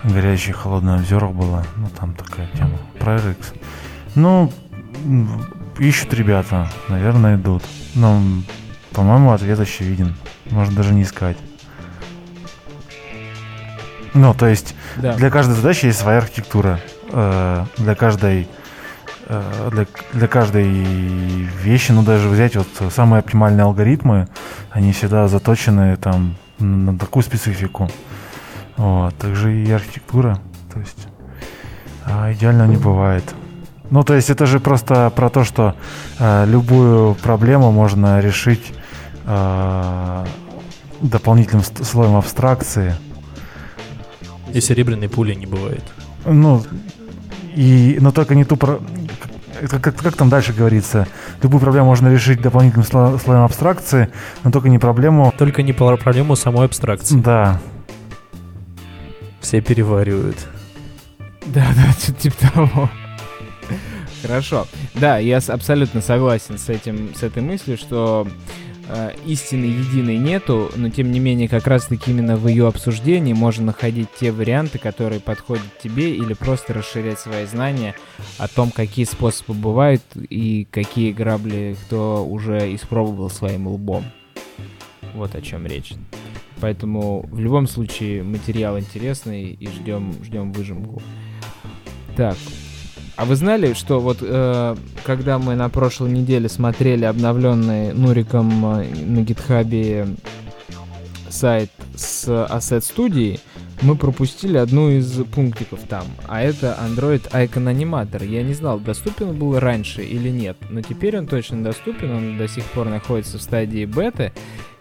горячий 0.03 0.51
холодный 0.51 0.95
обзорах 0.95 1.31
было, 1.31 1.65
ну 1.77 1.89
там 1.99 2.13
такая 2.13 2.47
тема, 2.55 2.77
про 2.99 3.15
RX. 3.15 3.55
Ну, 4.13 4.51
ищут 5.79 6.13
ребята, 6.13 6.69
наверное, 6.89 7.37
идут. 7.37 7.63
Но, 7.95 8.21
по-моему, 8.91 9.31
ответ 9.31 9.59
очевиден. 9.59 10.15
Можно 10.51 10.75
даже 10.75 10.93
не 10.93 11.03
искать. 11.03 11.37
Ну, 14.15 14.33
то 14.33 14.47
есть 14.47 14.75
да. 14.95 15.13
для 15.13 15.29
каждой 15.29 15.55
задачи 15.55 15.85
есть 15.85 15.99
своя 15.99 16.19
архитектура. 16.19 16.79
Э, 17.11 17.65
для 17.77 17.95
каждой 17.95 18.47
э, 19.27 19.69
для, 19.71 19.85
для 20.13 20.27
каждой 20.27 20.67
вещи, 20.67 21.91
ну 21.91 22.01
даже 22.01 22.29
взять 22.29 22.55
вот 22.55 22.67
самые 22.91 23.19
оптимальные 23.19 23.65
алгоритмы, 23.65 24.27
они 24.71 24.93
всегда 24.93 25.27
заточены 25.27 25.97
там 25.97 26.35
на 26.59 26.97
такую 26.97 27.23
специфику. 27.23 27.89
Вот, 28.77 29.15
также 29.17 29.53
и 29.53 29.71
архитектура. 29.71 30.39
То 30.73 30.79
есть 30.79 31.07
а, 32.05 32.31
идеально 32.33 32.67
не 32.67 32.77
бывает. 32.77 33.23
Ну, 33.89 34.03
то 34.03 34.13
есть 34.13 34.29
это 34.29 34.45
же 34.45 34.59
просто 34.59 35.11
про 35.15 35.29
то, 35.29 35.43
что 35.43 35.75
э, 36.19 36.45
любую 36.47 37.15
проблему 37.15 37.71
можно 37.71 38.19
решить 38.19 38.73
э, 39.25 40.25
дополнительным 41.01 41.63
слоем 41.63 42.15
абстракции. 42.15 42.95
И 44.55 44.61
серебряной 44.61 45.09
пули 45.09 45.33
не 45.33 45.45
бывает. 45.45 45.83
Ну, 46.23 46.63
и, 47.55 47.97
но 47.99 48.13
только 48.13 48.35
не 48.35 48.45
ту... 48.45 48.55
Про... 48.55 48.79
Как, 49.69 49.81
как, 49.81 49.97
как 49.97 50.15
там 50.15 50.29
дальше 50.29 50.53
говорится? 50.53 51.09
Любую 51.43 51.59
проблему 51.59 51.87
можно 51.87 52.07
решить 52.07 52.41
дополнительным 52.41 52.85
сло, 52.85 53.19
слоем 53.21 53.43
абстракции, 53.43 54.07
но 54.45 54.51
только 54.51 54.69
не 54.69 54.79
проблему... 54.79 55.33
Только 55.37 55.61
не 55.61 55.73
проблему 55.73 56.37
самой 56.37 56.67
абстракции. 56.67 57.17
Да. 57.17 57.59
Все 59.41 59.59
переваривают. 59.59 60.37
Да-да, 61.47 62.13
типа 62.17 62.35
того. 62.53 62.89
Хорошо. 64.21 64.67
Да, 64.93 65.17
я 65.17 65.39
абсолютно 65.49 65.99
согласен 65.99 66.57
с 66.57 66.69
этим, 66.69 67.13
с 67.13 67.23
этой 67.23 67.43
мыслью, 67.43 67.77
что 67.77 68.25
э, 68.87 69.11
истины 69.25 69.65
единой 69.65 70.17
нету, 70.17 70.71
но 70.75 70.89
тем 70.89 71.11
не 71.11 71.19
менее 71.19 71.47
как 71.47 71.67
раз-таки 71.67 72.11
именно 72.11 72.35
в 72.35 72.47
ее 72.47 72.67
обсуждении 72.67 73.33
можно 73.33 73.65
находить 73.65 74.09
те 74.19 74.31
варианты, 74.31 74.77
которые 74.79 75.19
подходят 75.21 75.65
тебе, 75.81 76.15
или 76.15 76.33
просто 76.33 76.73
расширять 76.73 77.19
свои 77.19 77.45
знания 77.45 77.95
о 78.37 78.47
том, 78.47 78.71
какие 78.71 79.05
способы 79.05 79.53
бывают 79.53 80.03
и 80.29 80.67
какие 80.69 81.11
грабли 81.11 81.75
кто 81.85 82.25
уже 82.25 82.73
испробовал 82.75 83.29
своим 83.29 83.67
лбом. 83.67 84.05
Вот 85.13 85.35
о 85.35 85.41
чем 85.41 85.65
речь. 85.65 85.93
Поэтому 86.61 87.25
в 87.31 87.39
любом 87.39 87.67
случае 87.67 88.23
материал 88.23 88.79
интересный 88.79 89.51
и 89.51 89.67
ждем, 89.67 90.13
ждем 90.23 90.51
выжимку. 90.51 91.01
Так, 92.15 92.37
а 93.15 93.25
вы 93.25 93.35
знали, 93.35 93.73
что 93.73 93.99
вот 93.99 94.17
э, 94.21 94.75
когда 95.03 95.39
мы 95.39 95.55
на 95.55 95.69
прошлой 95.69 96.11
неделе 96.11 96.49
смотрели 96.49 97.05
обновленный 97.05 97.93
Нуриком 97.93 98.79
э, 98.79 98.87
на 99.05 99.21
гитхабе 99.21 100.07
сайт 101.29 101.69
с 101.95 102.27
Asset 102.27 102.81
Studio, 102.81 103.39
мы 103.81 103.95
пропустили 103.95 104.57
одну 104.57 104.89
из 104.89 105.11
пунктиков 105.25 105.79
там, 105.87 106.05
а 106.27 106.41
это 106.41 106.77
Android 106.81 107.29
Icon 107.31 107.73
Animator. 107.73 108.25
Я 108.25 108.43
не 108.43 108.53
знал, 108.53 108.79
доступен 108.79 109.37
был 109.37 109.59
раньше 109.59 110.03
или 110.03 110.29
нет, 110.29 110.57
но 110.69 110.81
теперь 110.81 111.17
он 111.17 111.27
точно 111.27 111.63
доступен, 111.63 112.11
он 112.11 112.37
до 112.37 112.47
сих 112.47 112.63
пор 112.65 112.87
находится 112.87 113.37
в 113.37 113.41
стадии 113.41 113.85
беты, 113.85 114.33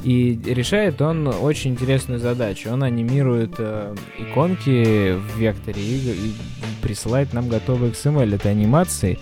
и 0.04 0.38
решает 0.44 1.00
он 1.00 1.26
очень 1.26 1.72
интересную 1.72 2.20
задачу. 2.20 2.70
Он 2.70 2.82
анимирует 2.82 3.54
э, 3.58 3.94
иконки 4.18 5.14
в 5.14 5.38
векторе 5.38 5.82
и, 5.82 5.96
и 5.96 6.34
присылает 6.82 7.32
нам 7.32 7.48
готовый 7.48 7.90
XML 7.90 8.34
этой 8.34 8.52
анимации. 8.52 9.18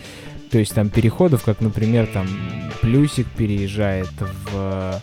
То 0.50 0.58
есть 0.58 0.74
там 0.74 0.90
переходов, 0.90 1.44
как, 1.44 1.60
например, 1.60 2.06
там 2.06 2.26
плюсик 2.80 3.26
переезжает 3.28 4.10
в 4.20 5.00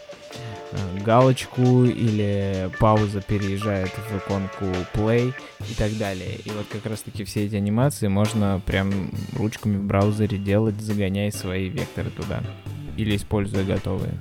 Э, 0.72 1.00
галочку 1.04 1.86
или 1.86 2.70
пауза 2.80 3.22
переезжает 3.22 3.90
в 3.90 4.18
иконку 4.18 4.66
play 4.94 5.34
и 5.68 5.74
так 5.74 5.98
далее. 5.98 6.36
И 6.46 6.50
вот 6.52 6.68
как 6.72 6.86
раз 6.86 7.02
таки 7.02 7.24
все 7.24 7.46
эти 7.46 7.56
анимации 7.56 8.08
можно 8.08 8.62
прям 8.66 9.12
ручками 9.36 9.78
в 9.78 9.84
браузере 9.84 10.38
делать, 10.38 10.80
загоняя 10.80 11.32
свои 11.32 11.70
векторы 11.70 12.12
туда. 12.12 12.44
Или 12.98 13.16
используя 13.16 13.64
готовые. 13.64 14.14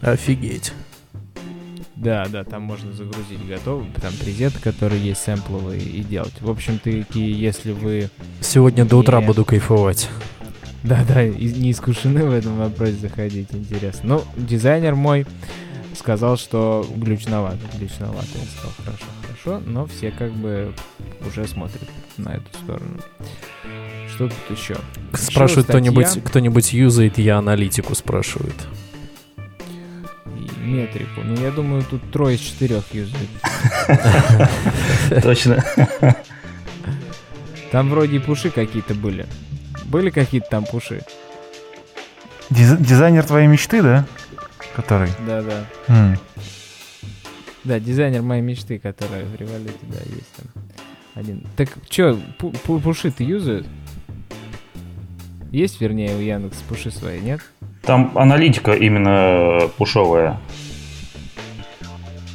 Офигеть. 0.00 0.72
Да, 1.96 2.26
да, 2.28 2.44
там 2.44 2.62
можно 2.62 2.92
загрузить 2.92 3.44
готовый, 3.48 3.88
там 4.00 4.12
презеты, 4.14 4.60
которые 4.60 5.04
есть 5.04 5.20
сэмпловые, 5.22 5.80
и 5.82 6.02
делать. 6.04 6.40
В 6.40 6.48
общем, 6.48 6.78
таки, 6.78 7.20
если 7.20 7.72
вы... 7.72 8.08
Сегодня 8.40 8.84
до 8.84 8.98
утра 8.98 9.20
буду 9.20 9.44
кайфовать. 9.44 10.08
Да-да, 10.84 11.26
не 11.26 11.72
искушены 11.72 12.24
в 12.24 12.32
этом 12.32 12.56
вопросе 12.56 12.92
заходить, 12.92 13.48
интересно. 13.50 14.08
Ну, 14.08 14.24
дизайнер 14.36 14.94
мой 14.94 15.26
сказал, 15.96 16.36
что 16.36 16.86
глючновато, 16.94 17.58
глючновато. 17.76 18.28
Я 18.34 18.46
сказал, 18.46 18.72
хорошо, 18.84 19.04
хорошо, 19.22 19.62
но 19.66 19.86
все 19.86 20.12
как 20.12 20.32
бы 20.32 20.72
уже 21.26 21.48
смотрят 21.48 21.88
на 22.16 22.30
эту 22.34 22.56
сторону. 22.62 23.00
Что 24.08 24.28
тут 24.28 24.56
еще? 24.56 24.76
Спрашивает 25.14 25.66
кто-нибудь, 25.66 26.22
кто-нибудь 26.24 26.72
юзает 26.72 27.18
я 27.18 27.38
аналитику, 27.38 27.96
спрашивает. 27.96 28.54
Метрику. 30.68 31.20
Ну, 31.24 31.34
я 31.40 31.50
думаю, 31.50 31.82
тут 31.82 32.10
трое 32.10 32.36
из 32.36 32.40
четырех 32.40 32.84
юзают. 32.92 33.28
Точно. 35.22 35.64
Там 37.72 37.90
вроде 37.90 38.16
и 38.16 38.18
пуши 38.18 38.50
какие-то 38.50 38.94
были. 38.94 39.26
Были 39.86 40.10
какие-то 40.10 40.48
там 40.50 40.64
пуши? 40.64 41.02
Диз- 42.50 42.78
дизайнер 42.78 43.24
твоей 43.24 43.46
мечты, 43.46 43.82
да? 43.82 44.06
Который? 44.74 45.10
Да, 45.26 45.42
да. 45.42 46.16
Да, 47.64 47.80
дизайнер 47.80 48.22
моей 48.22 48.40
мечты, 48.42 48.78
который 48.78 49.24
в 49.24 49.34
революте, 49.36 49.74
да, 49.82 49.98
есть 49.98 50.32
там 50.36 50.46
один. 51.14 51.44
Так 51.56 51.68
чё, 51.88 52.18
пу- 52.38 52.56
пу- 52.64 52.80
пуши 52.80 53.10
ты 53.10 53.24
юзают? 53.24 53.66
Есть, 55.50 55.80
вернее, 55.80 56.16
у 56.16 56.20
Яндекс 56.20 56.58
пуши 56.68 56.90
свои, 56.90 57.20
нет? 57.20 57.40
Там 57.88 58.12
аналитика 58.16 58.72
именно 58.72 59.66
пушовая. 59.78 60.38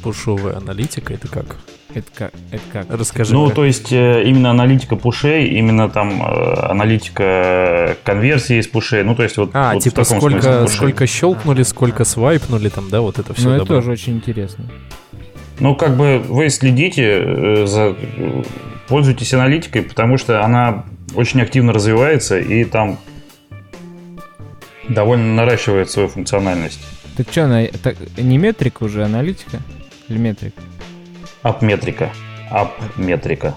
Пушовая 0.02 0.56
аналитика, 0.56 1.14
это 1.14 1.28
как? 1.28 1.58
Это 1.94 2.06
как? 2.12 2.32
Это 2.50 2.62
как? 2.72 2.86
Расскажи. 2.90 3.32
Ну, 3.32 3.46
как. 3.46 3.54
то 3.54 3.64
есть 3.64 3.92
э, 3.92 4.24
именно 4.24 4.50
аналитика 4.50 4.96
пушей, 4.96 5.46
именно 5.50 5.88
там 5.88 6.20
э, 6.20 6.54
аналитика 6.70 7.96
конверсии 8.02 8.58
из 8.58 8.66
пушей. 8.66 9.04
Ну, 9.04 9.14
то 9.14 9.22
есть 9.22 9.36
вот. 9.36 9.50
А, 9.52 9.74
вот 9.74 9.82
в 9.82 9.84
типа 9.84 10.02
таком 10.02 10.18
сколько, 10.18 10.66
сколько 10.66 11.06
щелкнули, 11.06 11.62
сколько 11.62 12.02
свайпнули, 12.02 12.68
там, 12.68 12.90
да, 12.90 13.00
вот 13.00 13.20
это 13.20 13.32
все. 13.32 13.50
Ну, 13.50 13.54
это 13.54 13.64
тоже 13.66 13.92
очень 13.92 14.14
интересно. 14.14 14.64
Ну, 15.60 15.76
как 15.76 15.96
бы 15.96 16.18
вы 16.18 16.50
следите 16.50 17.04
э, 17.04 17.66
за 17.66 17.94
пользуйтесь 18.88 19.32
аналитикой, 19.32 19.82
потому 19.82 20.18
что 20.18 20.44
она 20.44 20.84
очень 21.14 21.40
активно 21.40 21.72
развивается 21.72 22.40
и 22.40 22.64
там 22.64 22.98
довольно 24.88 25.34
наращивает 25.34 25.90
свою 25.90 26.08
функциональность. 26.08 26.80
Так 27.16 27.28
что, 27.30 27.44
она 27.44 27.64
так, 27.82 27.96
не 28.16 28.38
метрика 28.38 28.84
уже, 28.84 29.04
аналитика? 29.04 29.60
Или 30.08 30.18
метрика? 30.18 30.60
Апметрика. 31.42 32.10
Апметрика. 32.50 33.54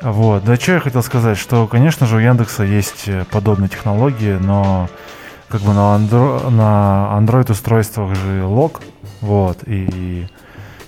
Вот, 0.00 0.44
да 0.44 0.56
что 0.56 0.72
я 0.72 0.80
хотел 0.80 1.02
сказать, 1.02 1.38
что, 1.38 1.66
конечно 1.66 2.06
же, 2.06 2.16
у 2.16 2.18
Яндекса 2.18 2.62
есть 2.62 3.04
э, 3.06 3.24
подобные 3.30 3.70
технологии, 3.70 4.36
но 4.38 4.90
как 5.48 5.62
бы 5.62 5.72
на, 5.72 5.94
андро... 5.94 6.50
на 6.50 7.16
Android 7.18 7.50
устройствах 7.50 8.14
же 8.14 8.44
лог, 8.44 8.82
вот, 9.22 9.60
и 9.66 10.26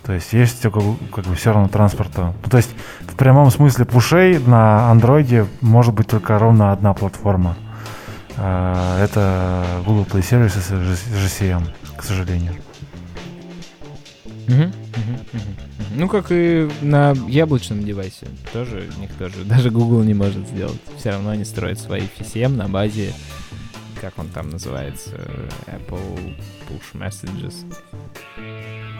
то 0.04 0.12
есть 0.12 0.32
есть 0.32 0.62
как, 0.62 0.74
как 1.12 1.24
бы 1.24 1.34
все 1.34 1.52
равно 1.52 1.68
транспорта. 1.68 2.34
Ну, 2.44 2.50
то 2.50 2.58
есть 2.58 2.70
в 3.00 3.16
прямом 3.16 3.50
смысле 3.50 3.86
пушей 3.86 4.38
на 4.38 4.90
андроиде 4.90 5.46
может 5.62 5.94
быть 5.94 6.06
только 6.06 6.38
ровно 6.38 6.70
одна 6.70 6.92
платформа. 6.92 7.56
А, 8.38 9.02
Это 9.02 9.82
Google 9.84 10.04
Play 10.04 10.20
Services 10.20 10.98
GCM, 11.12 11.68
к 11.96 12.02
сожалению. 12.02 12.52
Угу, 14.48 14.54
угу, 14.54 15.12
угу. 15.32 15.66
Ну, 15.94 16.08
как 16.08 16.26
и 16.30 16.68
на 16.82 17.14
яблочном 17.26 17.82
девайсе. 17.82 18.26
Тоже 18.52 18.88
у 18.96 19.00
них 19.00 19.10
тоже. 19.18 19.44
Даже 19.44 19.70
Google 19.70 20.02
не 20.02 20.14
может 20.14 20.46
сделать. 20.48 20.80
Все 20.98 21.10
равно 21.10 21.30
они 21.30 21.44
строят 21.44 21.78
свои 21.78 22.02
FCM 22.18 22.50
на 22.50 22.68
базе, 22.68 23.14
как 24.00 24.18
он 24.18 24.28
там 24.28 24.50
называется, 24.50 25.10
Apple 25.66 26.36
Push 26.68 26.94
Messages. 26.94 27.54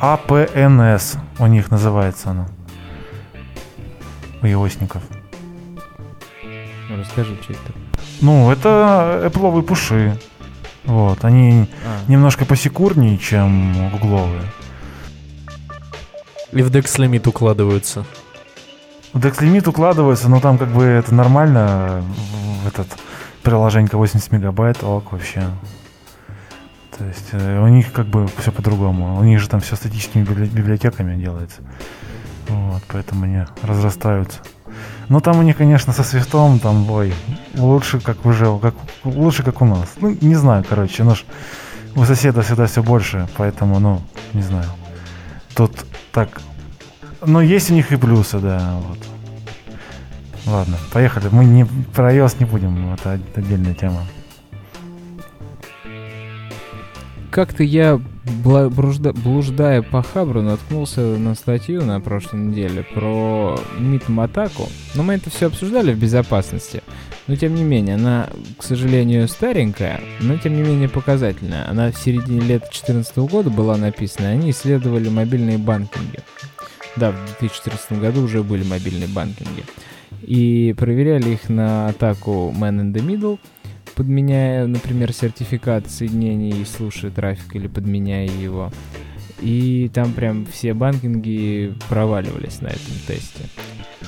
APNS 0.01 1.19
у 1.39 1.47
них 1.47 1.71
называется 1.71 2.31
оно. 2.31 2.49
У 4.43 4.47
iOSников. 4.47 5.03
Ну, 6.89 6.99
расскажи, 6.99 7.37
что 7.43 7.53
это. 7.53 7.86
Ну, 8.21 8.51
это 8.51 9.23
Apple 9.25 9.63
пуши. 9.63 10.19
Вот, 10.85 11.25
они 11.25 11.69
А, 11.85 12.11
немножко 12.11 12.45
посекурнее, 12.45 13.19
чем 13.19 13.91
гугловые. 13.91 14.43
И 16.53 16.63
в 16.63 16.71
Dex 16.71 17.01
лимит 17.01 17.27
укладываются. 17.27 18.05
В 19.13 19.19
Dex 19.19 19.43
лимит 19.43 19.67
укладывается, 19.67 20.29
но 20.29 20.41
там 20.41 20.59
как 20.59 20.69
бы 20.69 20.85
это 20.85 21.13
нормально. 21.15 22.05
В 22.63 22.69
этот 22.69 22.87
приложение 23.43 23.91
80 23.93 24.33
мегабайт, 24.33 24.83
ок, 24.85 25.13
вообще. 25.13 25.43
То 26.97 27.05
есть 27.05 27.29
э, 27.33 27.61
у 27.63 27.69
них 27.69 27.93
как 27.93 28.07
бы 28.07 28.27
все 28.39 28.53
по-другому. 28.53 29.19
У 29.19 29.25
них 29.25 29.41
же 29.41 29.49
там 29.49 29.61
все 29.61 29.77
статическими 29.77 30.23
библи- 30.23 30.49
библиотеками 30.49 31.17
делается. 31.21 31.61
Вот, 32.49 32.83
поэтому 32.89 33.25
они 33.25 33.45
разрастаются. 33.63 34.39
Ну 35.09 35.21
там 35.21 35.39
у 35.39 35.43
них, 35.43 35.57
конечно, 35.57 35.93
со 35.93 36.03
свистом, 36.03 36.59
там, 36.59 36.91
ой, 36.91 37.15
лучше 37.55 38.01
как 38.01 38.27
уже, 38.27 38.59
как, 38.59 38.75
лучше 39.05 39.43
как 39.43 39.63
у 39.63 39.65
нас. 39.65 39.89
Ну, 40.01 40.17
не 40.21 40.35
знаю, 40.35 40.65
короче, 40.69 41.05
ну 41.05 41.15
ж, 41.15 41.25
у 41.95 42.05
соседа 42.05 42.43
всегда 42.43 42.67
все 42.67 42.83
больше, 42.83 43.29
поэтому, 43.37 43.79
ну, 43.79 44.01
не 44.33 44.43
знаю. 44.43 44.67
Тут 45.55 45.73
так, 46.13 46.41
ну, 47.25 47.41
есть 47.41 47.71
у 47.71 47.75
них 47.75 47.93
и 47.93 47.97
плюсы, 47.97 48.39
да, 48.39 48.81
вот. 48.89 48.99
Ладно, 50.47 50.77
поехали. 50.93 51.29
Мы 51.31 51.45
не 51.45 51.65
про 51.65 52.13
iOS 52.13 52.37
не 52.39 52.45
будем, 52.45 52.95
это 52.95 53.21
отдельная 53.35 53.75
тема. 53.75 54.03
Как-то 57.31 57.63
я, 57.63 58.01
бружда- 58.45 59.13
блуждая 59.13 59.83
по 59.83 60.03
Хабру, 60.03 60.43
наткнулся 60.43 61.01
на 61.01 61.35
статью 61.35 61.85
на 61.85 62.01
прошлой 62.01 62.41
неделе 62.41 62.83
про 62.95 63.59
митм-атаку. 63.79 64.69
Но 64.95 65.03
мы 65.03 65.15
это 65.15 65.31
все 65.31 65.47
обсуждали 65.47 65.93
в 65.93 65.99
безопасности. 65.99 66.83
Но 67.27 67.37
тем 67.37 67.55
не 67.55 67.65
менее, 67.65 67.97
она, 67.97 68.29
к 68.57 68.63
сожалению, 68.63 69.27
старенькая, 69.29 70.01
но 70.21 70.37
тем 70.39 70.55
не 70.55 70.63
менее 70.63 70.89
показательная. 70.89 71.69
Она 71.69 71.91
в 71.91 71.99
середине 71.99 72.41
лета 72.41 72.67
2014 72.67 73.17
года 73.19 73.51
была 73.51 73.77
написана. 73.77 74.29
Они 74.29 74.51
исследовали 74.51 75.09
мобильные 75.09 75.59
банкинги. 75.59 76.21
Да, 76.97 77.11
в 77.11 77.39
2014 77.41 78.01
году 78.01 78.23
уже 78.23 78.43
были 78.43 78.63
мобильные 78.63 79.09
банкинги. 79.09 79.65
И 80.23 80.75
проверяли 80.79 81.31
их 81.31 81.49
на 81.49 81.89
атаку 81.89 82.55
Man 82.57 82.81
in 82.81 82.93
the 82.93 83.05
Middle, 83.05 83.39
подменяя, 83.97 84.67
например, 84.67 85.13
сертификат 85.13 85.91
соединений 85.91 86.63
и 86.63 86.65
слушая 86.65 87.11
трафик 87.11 87.57
или 87.57 87.67
подменяя 87.67 88.29
его. 88.29 88.71
И 89.41 89.91
там 89.93 90.13
прям 90.13 90.47
все 90.47 90.73
банкинги 90.73 91.75
проваливались 91.89 92.61
на 92.61 92.69
этом 92.69 92.95
тесте. 93.07 93.45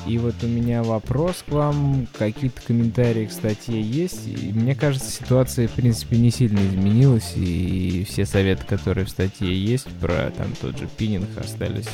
И 0.07 0.17
вот 0.17 0.35
у 0.43 0.47
меня 0.47 0.83
вопрос 0.83 1.45
к 1.47 1.53
вам, 1.53 2.07
какие-то 2.19 2.63
комментарии 2.63 3.27
к 3.27 3.33
статье 3.33 3.81
есть. 3.81 4.27
И 4.27 4.53
мне 4.53 4.75
кажется, 4.75 5.11
ситуация, 5.11 5.69
в 5.69 5.73
принципе, 5.73 6.17
не 6.17 6.31
сильно 6.31 6.59
изменилась, 6.61 7.33
и 7.37 8.07
все 8.09 8.25
советы, 8.25 8.65
которые 8.67 9.05
в 9.05 9.11
статье 9.11 9.55
есть 9.55 9.89
про 10.01 10.31
там 10.31 10.53
тот 10.61 10.79
же 10.79 10.89
пининг, 10.97 11.29
остались 11.37 11.89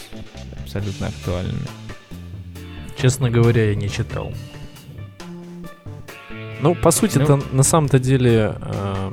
абсолютно 0.63 1.09
актуальными. 1.09 1.67
Честно 2.97 3.31
говоря, 3.31 3.71
я 3.71 3.75
не 3.75 3.89
читал. 3.89 4.33
Ну, 6.61 6.75
по 6.75 6.91
сути, 6.91 7.19
это 7.19 7.41
на 7.53 7.63
самом-то 7.63 7.99
деле 7.99 8.57
э, 8.61 9.13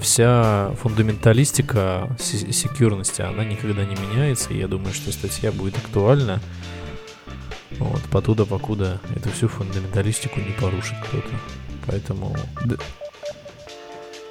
вся 0.00 0.72
фундаменталистика 0.82 2.16
се- 2.18 2.52
секьюрности, 2.52 3.22
она 3.22 3.44
никогда 3.44 3.84
не 3.84 3.94
меняется. 3.94 4.52
И 4.52 4.58
я 4.58 4.68
думаю, 4.68 4.92
что 4.92 5.12
статья 5.12 5.52
будет 5.52 5.76
актуальна. 5.78 6.40
Вот, 7.78 8.00
потуда, 8.10 8.44
покуда 8.44 9.00
эту 9.14 9.30
всю 9.30 9.48
фундаменталистику 9.48 10.40
не 10.40 10.52
порушит 10.52 10.96
кто-то. 11.04 11.28
Поэтому... 11.86 12.36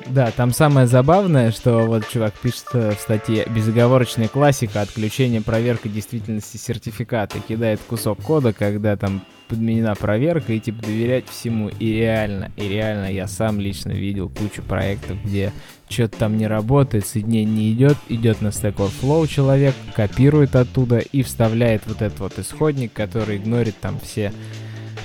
Да, 0.09 0.31
там 0.31 0.53
самое 0.53 0.87
забавное, 0.87 1.51
что 1.51 1.85
вот 1.85 2.07
чувак 2.07 2.33
пишет 2.35 2.67
э, 2.73 2.93
в 2.95 2.99
статье 2.99 3.45
«Безоговорочная 3.49 4.29
классика 4.29 4.81
отключения 4.81 5.41
проверка 5.41 5.89
действительности 5.89 6.55
сертификата». 6.55 7.39
Кидает 7.39 7.81
кусок 7.81 8.21
кода, 8.21 8.53
когда 8.53 8.95
там 8.95 9.21
подменена 9.49 9.95
проверка, 9.95 10.53
и 10.53 10.59
типа 10.59 10.81
доверять 10.83 11.27
всему. 11.27 11.69
И 11.79 11.91
реально, 11.91 12.51
и 12.55 12.67
реально 12.69 13.11
я 13.11 13.27
сам 13.27 13.59
лично 13.59 13.91
видел 13.91 14.29
кучу 14.29 14.61
проектов, 14.61 15.17
где 15.23 15.51
что-то 15.89 16.17
там 16.19 16.37
не 16.37 16.47
работает, 16.47 17.05
соединение 17.05 17.45
не 17.45 17.73
идет, 17.73 17.97
идет 18.07 18.41
на 18.41 18.47
Stack 18.47 18.75
Overflow 18.75 19.27
человек, 19.27 19.75
копирует 19.93 20.55
оттуда 20.55 20.99
и 20.99 21.21
вставляет 21.21 21.83
вот 21.85 22.01
этот 22.01 22.19
вот 22.19 22.39
исходник, 22.39 22.93
который 22.93 23.37
игнорит 23.37 23.75
там 23.79 23.99
все 23.99 24.31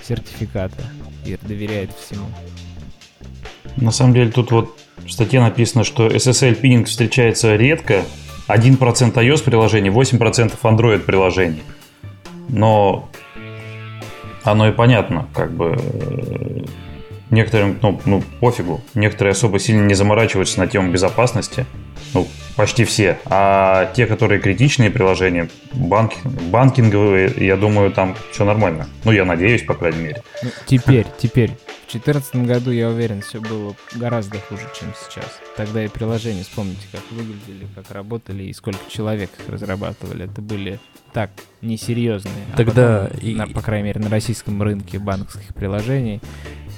сертификаты 0.03 0.83
и 1.25 1.37
доверяет 1.43 1.91
всему. 1.93 2.27
На 3.77 3.91
самом 3.91 4.15
деле 4.15 4.31
тут 4.31 4.51
вот 4.51 4.82
в 5.07 5.11
статье 5.11 5.41
написано, 5.41 5.85
что 5.85 6.07
SSL 6.07 6.55
пининг 6.55 6.89
встречается 6.89 7.57
редко. 7.57 8.05
1% 8.49 9.15
iOS 9.15 9.45
приложений, 9.45 9.91
8% 9.91 10.53
Android 10.63 11.01
приложений. 11.01 11.63
Но 12.49 13.09
оно 14.43 14.69
и 14.69 14.73
понятно, 14.73 15.29
как 15.35 15.53
бы 15.53 15.77
э, 15.79 16.65
некоторым, 17.33 17.79
ну, 17.83 18.01
ну, 18.05 18.23
пофигу. 18.41 18.81
Некоторые 18.95 19.33
особо 19.33 19.59
сильно 19.59 19.85
не 19.85 19.95
заморачиваются 19.95 20.61
на 20.61 20.69
тему 20.69 20.93
безопасности. 20.93 21.67
Ну, 22.15 22.29
почти 22.57 22.85
все. 22.85 23.19
А 23.25 23.87
те, 23.97 24.07
которые 24.07 24.41
критичные 24.41 24.91
приложения, 24.91 25.49
банк, 25.73 26.13
банкинговые, 26.25 27.33
я 27.39 27.57
думаю, 27.57 27.91
там 27.91 28.15
все 28.31 28.45
нормально. 28.45 28.87
Ну, 29.05 29.13
я 29.13 29.25
надеюсь, 29.25 29.63
по 29.63 29.75
крайней 29.75 30.03
мере. 30.03 30.23
Ну, 30.43 30.51
теперь, 30.67 31.07
теперь. 31.19 31.51
В 31.89 31.93
2014 31.93 32.37
году, 32.47 32.71
я 32.71 32.89
уверен, 32.89 33.21
все 33.21 33.39
было 33.41 33.75
гораздо 33.95 34.39
хуже, 34.39 34.63
чем 34.79 34.89
сейчас. 34.95 35.27
Тогда 35.59 35.85
и 35.85 35.89
приложения, 35.89 36.43
вспомните, 36.43 36.87
как 36.91 37.03
выглядели, 37.11 37.67
как 37.75 37.91
работали 37.91 38.45
и 38.45 38.53
сколько 38.55 38.79
человек 38.89 39.29
их 39.39 39.53
разрабатывали. 39.53 40.25
Это 40.25 40.41
были 40.41 40.79
так 41.13 41.31
несерьезные. 41.61 42.33
А 42.55 42.57
Тогда 42.57 43.09
потом, 43.11 43.19
и- 43.29 43.35
на- 43.35 43.47
по 43.47 43.61
крайней 43.61 43.89
мере, 43.89 44.01
на 44.01 44.09
российском 44.09 44.63
рынке 44.63 44.99
банковских 44.99 45.55
приложений 45.55 46.21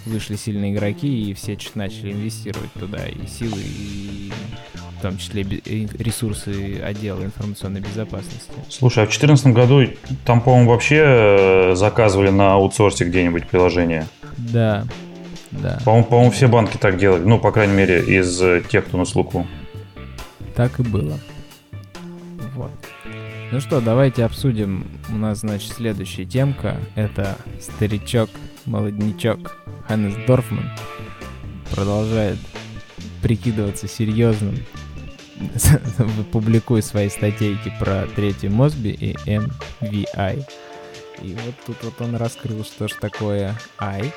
вышли 0.06 0.36
сильные 0.36 0.72
игроки, 0.72 1.30
и 1.30 1.34
все 1.34 1.56
начали 1.74 2.12
инвестировать 2.12 2.72
туда 2.72 3.06
и 3.06 3.26
силы, 3.26 3.60
и 3.60 4.32
в 4.98 5.02
том 5.02 5.18
числе 5.18 5.42
ресурсы 5.42 6.80
отдела 6.82 7.22
информационной 7.24 7.80
безопасности. 7.80 8.52
Слушай, 8.68 9.04
а 9.04 9.06
в 9.06 9.10
2014 9.10 9.46
году 9.48 9.82
там, 10.24 10.40
по-моему, 10.40 10.70
вообще 10.70 11.02
э, 11.04 11.74
заказывали 11.74 12.30
на 12.30 12.54
аутсорсе 12.54 13.04
где-нибудь 13.04 13.46
приложение. 13.46 14.06
Да. 14.38 14.86
Да. 15.50 15.78
По-моему, 15.84 16.06
по 16.06 16.30
все 16.30 16.48
банки 16.48 16.76
так 16.76 16.98
делали. 16.98 17.22
Ну, 17.22 17.38
по 17.38 17.52
крайней 17.52 17.74
мере, 17.74 18.00
из 18.00 18.40
э, 18.42 18.62
тех, 18.68 18.86
кто 18.86 18.96
на 18.98 19.04
слуху. 19.04 19.46
Так 20.56 20.80
и 20.80 20.82
было. 20.82 21.18
Вот. 22.54 22.70
Ну 23.52 23.60
что, 23.60 23.80
давайте 23.80 24.24
обсудим. 24.24 24.86
У 25.10 25.16
нас, 25.16 25.40
значит, 25.40 25.72
следующая 25.72 26.24
темка. 26.24 26.76
Это 26.96 27.36
старичок, 27.60 28.30
молодничок 28.64 29.64
Ханнес 29.86 30.14
Дорфман 30.26 30.70
продолжает 31.70 32.38
прикидываться 33.22 33.88
серьезным 33.88 34.56
публикуя 36.32 36.82
свои 36.82 37.08
статейки 37.08 37.72
про 37.78 38.06
третий 38.14 38.48
Мосби 38.48 38.90
и 38.90 39.14
MVI. 39.26 40.44
И 41.22 41.36
вот 41.44 41.54
тут 41.66 41.76
вот 41.82 42.00
он 42.00 42.16
раскрыл, 42.16 42.64
что 42.64 42.88
ж 42.88 42.92
такое 43.00 43.54
I, 43.78 44.12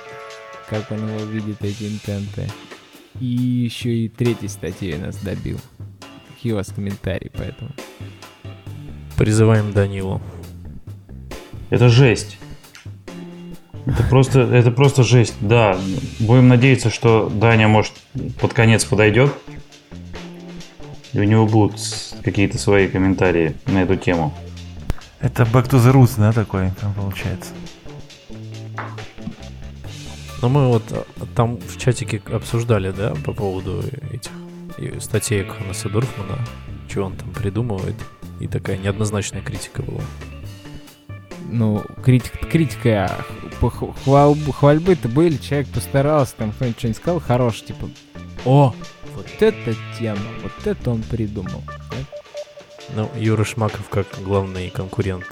как 0.69 0.91
он 0.91 1.07
его 1.07 1.25
видит, 1.25 1.63
эти 1.63 1.83
интенты. 1.83 2.49
И 3.19 3.25
еще 3.25 3.93
и 3.93 4.09
третьей 4.09 4.49
статьей 4.49 4.97
нас 4.97 5.17
добил. 5.17 5.59
Какие 6.35 6.53
у 6.53 6.57
вас 6.57 6.67
комментарии 6.67 7.29
по 7.29 7.41
этому? 7.41 7.71
Призываем 9.17 9.71
Данилу. 9.71 10.21
Это 11.69 11.89
жесть. 11.89 12.37
Это 13.87 14.03
просто, 14.03 14.41
это 14.41 14.69
просто 14.71 15.03
жесть, 15.03 15.35
да. 15.39 15.77
Будем 16.19 16.49
надеяться, 16.49 16.89
что 16.89 17.29
Даня, 17.29 17.69
может, 17.69 17.93
под 18.39 18.53
конец 18.53 18.83
подойдет. 18.83 19.31
И 21.13 21.19
у 21.19 21.23
него 21.23 21.47
будут 21.47 21.79
какие-то 22.21 22.57
свои 22.57 22.89
комментарии 22.89 23.55
на 23.65 23.83
эту 23.83 23.95
тему. 23.95 24.33
Это 25.21 25.43
back 25.43 25.69
to 25.69 25.79
the 25.79 25.93
roots, 25.93 26.15
да, 26.17 26.33
такой 26.33 26.71
там 26.81 26.93
получается? 26.93 27.53
Ну, 30.41 30.49
мы 30.49 30.67
вот 30.67 30.83
а, 30.91 31.05
там 31.35 31.57
в 31.57 31.77
чатике 31.77 32.21
обсуждали, 32.31 32.91
да, 32.91 33.15
по 33.25 33.33
поводу 33.33 33.83
этих 34.11 34.31
статей 35.01 35.43
Ханнеса 35.45 35.89
Дорфмана, 35.89 36.37
что 36.87 37.05
он 37.05 37.15
там 37.15 37.31
придумывает. 37.31 37.95
И 38.39 38.47
такая 38.47 38.77
неоднозначная 38.77 39.41
критика 39.41 39.81
была. 39.81 40.03
Ну, 41.49 41.83
критика, 42.03 42.45
критика, 42.45 43.25
хвал, 43.59 44.35
хвальбы-то 44.35 45.09
были, 45.09 45.37
человек 45.37 45.67
постарался, 45.69 46.35
там 46.35 46.51
кто-нибудь 46.51 46.79
что-нибудь 46.79 47.01
сказал, 47.01 47.19
хорош, 47.19 47.61
типа, 47.61 47.89
о, 48.45 48.73
вот 49.15 49.27
эта 49.39 49.75
тема, 49.97 50.19
вот 50.43 50.65
это 50.65 50.91
он 50.91 51.01
придумал. 51.03 51.63
Да? 51.65 51.97
Ну, 52.95 53.11
Юра 53.19 53.43
Шмаков, 53.43 53.89
как 53.89 54.07
главный 54.23 54.69
конкурент 54.69 55.25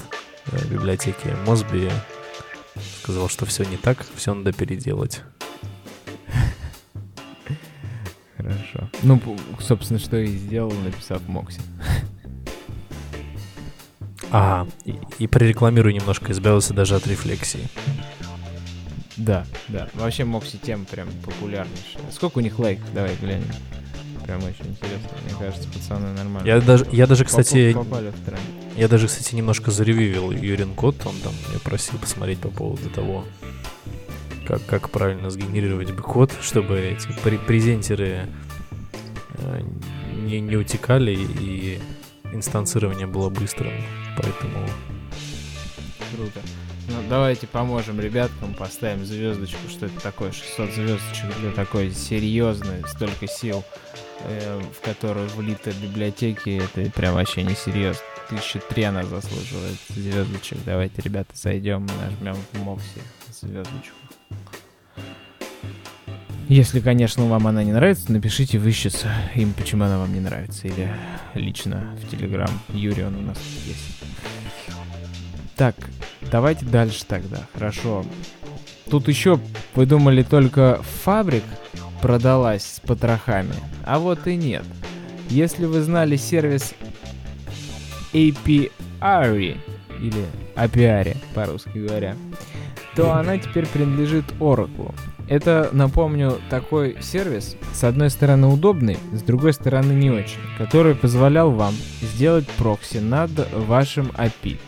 э, 0.47 0.65
библиотеки 0.67 1.35
Мосби, 1.45 1.89
сказал, 3.01 3.29
что 3.29 3.45
все 3.45 3.63
не 3.63 3.77
так, 3.77 4.05
все 4.15 4.33
надо 4.33 4.51
переделать. 4.51 5.21
Хорошо. 8.37 8.89
Ну, 9.03 9.21
собственно, 9.59 9.99
что 9.99 10.17
и 10.17 10.27
сделал, 10.27 10.71
написав 10.83 11.21
Мокси. 11.27 11.61
А, 14.31 14.67
и, 14.83 14.95
и 15.19 15.27
прорекламирую 15.27 15.93
немножко, 15.93 16.31
избавился 16.31 16.73
даже 16.73 16.95
от 16.95 17.07
рефлексии. 17.07 17.69
Да, 19.17 19.45
да. 19.69 19.87
Вообще 19.93 20.25
Мокси 20.25 20.57
тема 20.57 20.85
прям 20.85 21.07
популярнейшая. 21.23 22.11
Сколько 22.11 22.39
у 22.39 22.41
них 22.41 22.59
лайков? 22.59 22.93
Давай 22.93 23.15
глянем 23.15 23.47
прям 24.25 24.43
очень 24.43 24.65
интересно. 24.65 25.09
Мне 25.23 25.35
кажется, 25.39 25.69
пацаны 25.69 26.13
нормально. 26.13 26.47
Я 26.47 26.59
даже, 26.59 26.87
я 26.91 27.07
даже, 27.07 27.25
кстати, 27.25 27.73
попали 27.73 28.09
в 28.09 28.25
тренд. 28.25 28.41
я 28.75 28.87
даже, 28.87 29.07
кстати, 29.07 29.35
немножко 29.35 29.71
заревивил 29.71 30.31
Юрин 30.31 30.73
код. 30.73 30.95
Он 31.05 31.15
там 31.23 31.33
меня 31.49 31.59
просил 31.63 31.99
посмотреть 31.99 32.39
по 32.39 32.49
поводу 32.49 32.89
того, 32.89 33.25
как, 34.47 34.65
как 34.65 34.89
правильно 34.89 35.29
сгенерировать 35.29 35.91
бы 35.91 36.01
код, 36.01 36.33
чтобы 36.41 36.79
эти 36.79 37.07
презентеры 37.45 38.27
э, 39.37 39.61
не, 40.15 40.39
не 40.39 40.55
утекали 40.55 41.15
и 41.15 41.79
инстанцирование 42.33 43.07
было 43.07 43.29
быстрым. 43.29 43.73
Поэтому... 44.17 44.67
Круто. 46.15 46.39
Ну, 46.87 46.95
давайте 47.09 47.47
поможем 47.47 47.99
ребяткам, 47.99 48.53
поставим 48.53 49.05
звездочку, 49.05 49.69
что 49.69 49.87
это 49.87 49.99
такое, 50.01 50.31
600 50.31 50.71
звездочек 50.71 51.39
для 51.39 51.51
такой 51.51 51.91
серьезной, 51.91 52.83
столько 52.87 53.27
сил 53.27 53.63
э, 54.21 54.61
в 54.61 54.85
которую 54.85 55.27
влиты 55.29 55.71
библиотеки, 55.81 56.61
это 56.63 56.89
прям 56.91 57.15
вообще 57.15 57.43
не 57.43 57.55
серьезно. 57.55 58.01
Тысяча 58.29 58.59
три 58.59 58.83
она 58.83 59.03
заслуживает 59.03 59.77
звездочек. 59.89 60.57
Давайте, 60.65 61.01
ребята, 61.01 61.31
зайдем, 61.33 61.85
нажмем 61.85 62.35
в 62.53 62.63
Мокси 62.63 63.01
звездочку. 63.31 63.95
Если, 66.47 66.79
конечно, 66.79 67.25
вам 67.25 67.47
она 67.47 67.63
не 67.63 67.71
нравится, 67.71 68.11
напишите 68.11 68.59
выщется 68.59 69.11
им, 69.33 69.53
почему 69.53 69.85
она 69.85 69.97
вам 69.97 70.13
не 70.13 70.19
нравится. 70.19 70.67
Или 70.67 70.93
лично 71.33 71.95
в 71.99 72.09
Телеграм. 72.09 72.49
Юрий, 72.69 73.03
он 73.03 73.15
у 73.15 73.21
нас 73.21 73.39
есть. 73.65 74.03
Так, 75.55 75.75
давайте 76.35 76.65
дальше 76.65 77.05
тогда. 77.07 77.47
Хорошо. 77.53 78.03
Тут 78.89 79.07
еще 79.07 79.39
вы 79.73 79.85
думали 79.85 80.21
только 80.21 80.81
фабрик 81.01 81.45
продалась 82.01 82.65
с 82.65 82.79
потрохами. 82.81 83.55
А 83.85 83.99
вот 83.99 84.27
и 84.27 84.35
нет. 84.35 84.65
Если 85.29 85.63
вы 85.63 85.81
знали 85.81 86.17
сервис 86.17 86.73
API, 88.11 88.69
или 89.01 90.25
API 90.57 91.15
по-русски 91.33 91.77
говоря, 91.77 92.17
то 92.97 93.13
она 93.13 93.37
теперь 93.37 93.65
принадлежит 93.65 94.25
Oracle. 94.41 94.93
Это, 95.29 95.69
напомню, 95.71 96.39
такой 96.49 96.97
сервис, 97.01 97.55
с 97.73 97.85
одной 97.85 98.09
стороны 98.09 98.47
удобный, 98.47 98.97
с 99.13 99.21
другой 99.21 99.53
стороны 99.53 99.93
не 99.93 100.11
очень, 100.11 100.41
который 100.57 100.95
позволял 100.95 101.49
вам 101.51 101.73
сделать 102.01 102.45
прокси 102.57 102.97
над 102.97 103.31
вашим 103.53 104.07
API 104.17 104.59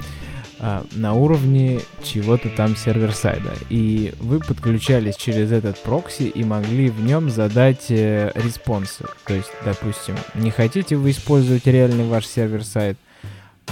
а, 0.60 0.86
на 0.93 1.13
уровне 1.13 1.82
чего-то 2.04 2.50
там 2.50 2.76
сервер-сайда. 2.76 3.54
И 3.70 4.13
вы 4.20 4.39
подключались 4.39 5.15
через 5.15 5.52
этот 5.52 5.82
прокси 5.84 6.24
и 6.24 6.43
могли 6.43 6.89
в 6.89 7.02
нем 7.02 7.30
задать 7.30 7.86
э, 7.89 8.32
респонсы. 8.36 9.06
То 9.26 9.36
есть, 9.36 9.52
допустим, 9.63 10.15
не 10.34 10.50
хотите 10.50 10.96
вы 10.96 11.12
использовать 11.12 11.67
реальный 11.67 12.08
ваш 12.08 12.26
server-side, 12.25 12.97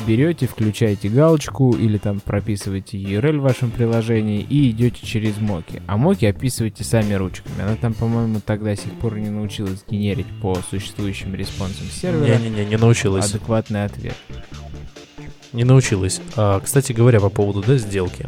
берете, 0.06 0.48
включаете 0.48 1.10
галочку 1.10 1.76
или 1.76 1.98
там 1.98 2.19
прописываете 2.19 2.98
URL 2.98 3.39
в 3.39 3.43
вашем 3.43 3.71
приложении 3.71 4.41
и 4.41 4.69
идете 4.69 5.06
через 5.06 5.38
моки. 5.38 5.82
А 5.88 5.98
моки 5.98 6.26
описываете 6.26 6.84
сами 6.84 7.13
ручками. 7.13 7.62
Она 7.62 7.76
там, 7.76 7.93
по-моему, 7.93 8.41
тогда 8.45 8.76
до 8.76 8.82
сих 8.82 8.93
пор 8.93 9.17
не 9.17 9.30
научилась 9.30 9.84
генерить 9.89 10.28
по 10.41 10.56
существующим 10.69 11.34
респонсам 11.34 11.88
сервера. 11.88 12.38
Не-не-не, 12.38 12.65
не 12.65 12.78
научилась. 12.78 13.30
Адекватный 13.30 13.86
ответ. 13.86 14.15
Не 15.55 15.63
научилась. 15.63 16.19
А, 16.35 16.59
кстати 16.59 16.91
говоря, 16.91 17.21
по 17.21 17.29
поводу 17.29 17.63
да, 17.65 17.77
сделки. 17.77 18.27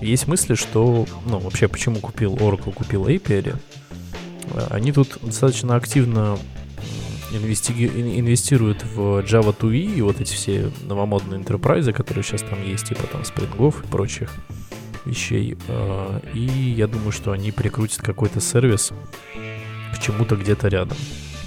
Есть 0.00 0.28
мысли, 0.28 0.54
что, 0.54 1.06
ну, 1.26 1.40
вообще, 1.40 1.66
почему 1.66 1.98
купил 1.98 2.36
Oracle, 2.36 2.72
купил 2.72 3.08
Apiary. 3.08 3.56
А, 4.52 4.68
они 4.70 4.92
тут 4.92 5.18
достаточно 5.20 5.74
активно 5.74 6.38
инвестируют 7.32 8.84
в 8.84 9.18
Java 9.18 9.54
2E 9.58 9.96
и 9.96 10.02
вот 10.02 10.20
эти 10.20 10.32
все 10.32 10.70
новомодные 10.84 11.40
enterprise, 11.40 11.92
которые 11.92 12.22
сейчас 12.22 12.42
там 12.42 12.64
есть, 12.64 12.86
типа 12.86 13.08
там 13.08 13.24
спрингов 13.24 13.84
и 13.84 13.88
прочих 13.88 14.30
вещей. 15.04 15.58
А, 15.66 16.20
и 16.32 16.46
я 16.46 16.86
думаю, 16.86 17.10
что 17.10 17.32
они 17.32 17.50
прикрутят 17.50 18.02
какой-то 18.02 18.40
сервис 18.40 18.92
к 19.92 19.98
чему-то 19.98 20.36
где-то 20.36 20.68
рядом. 20.68 20.96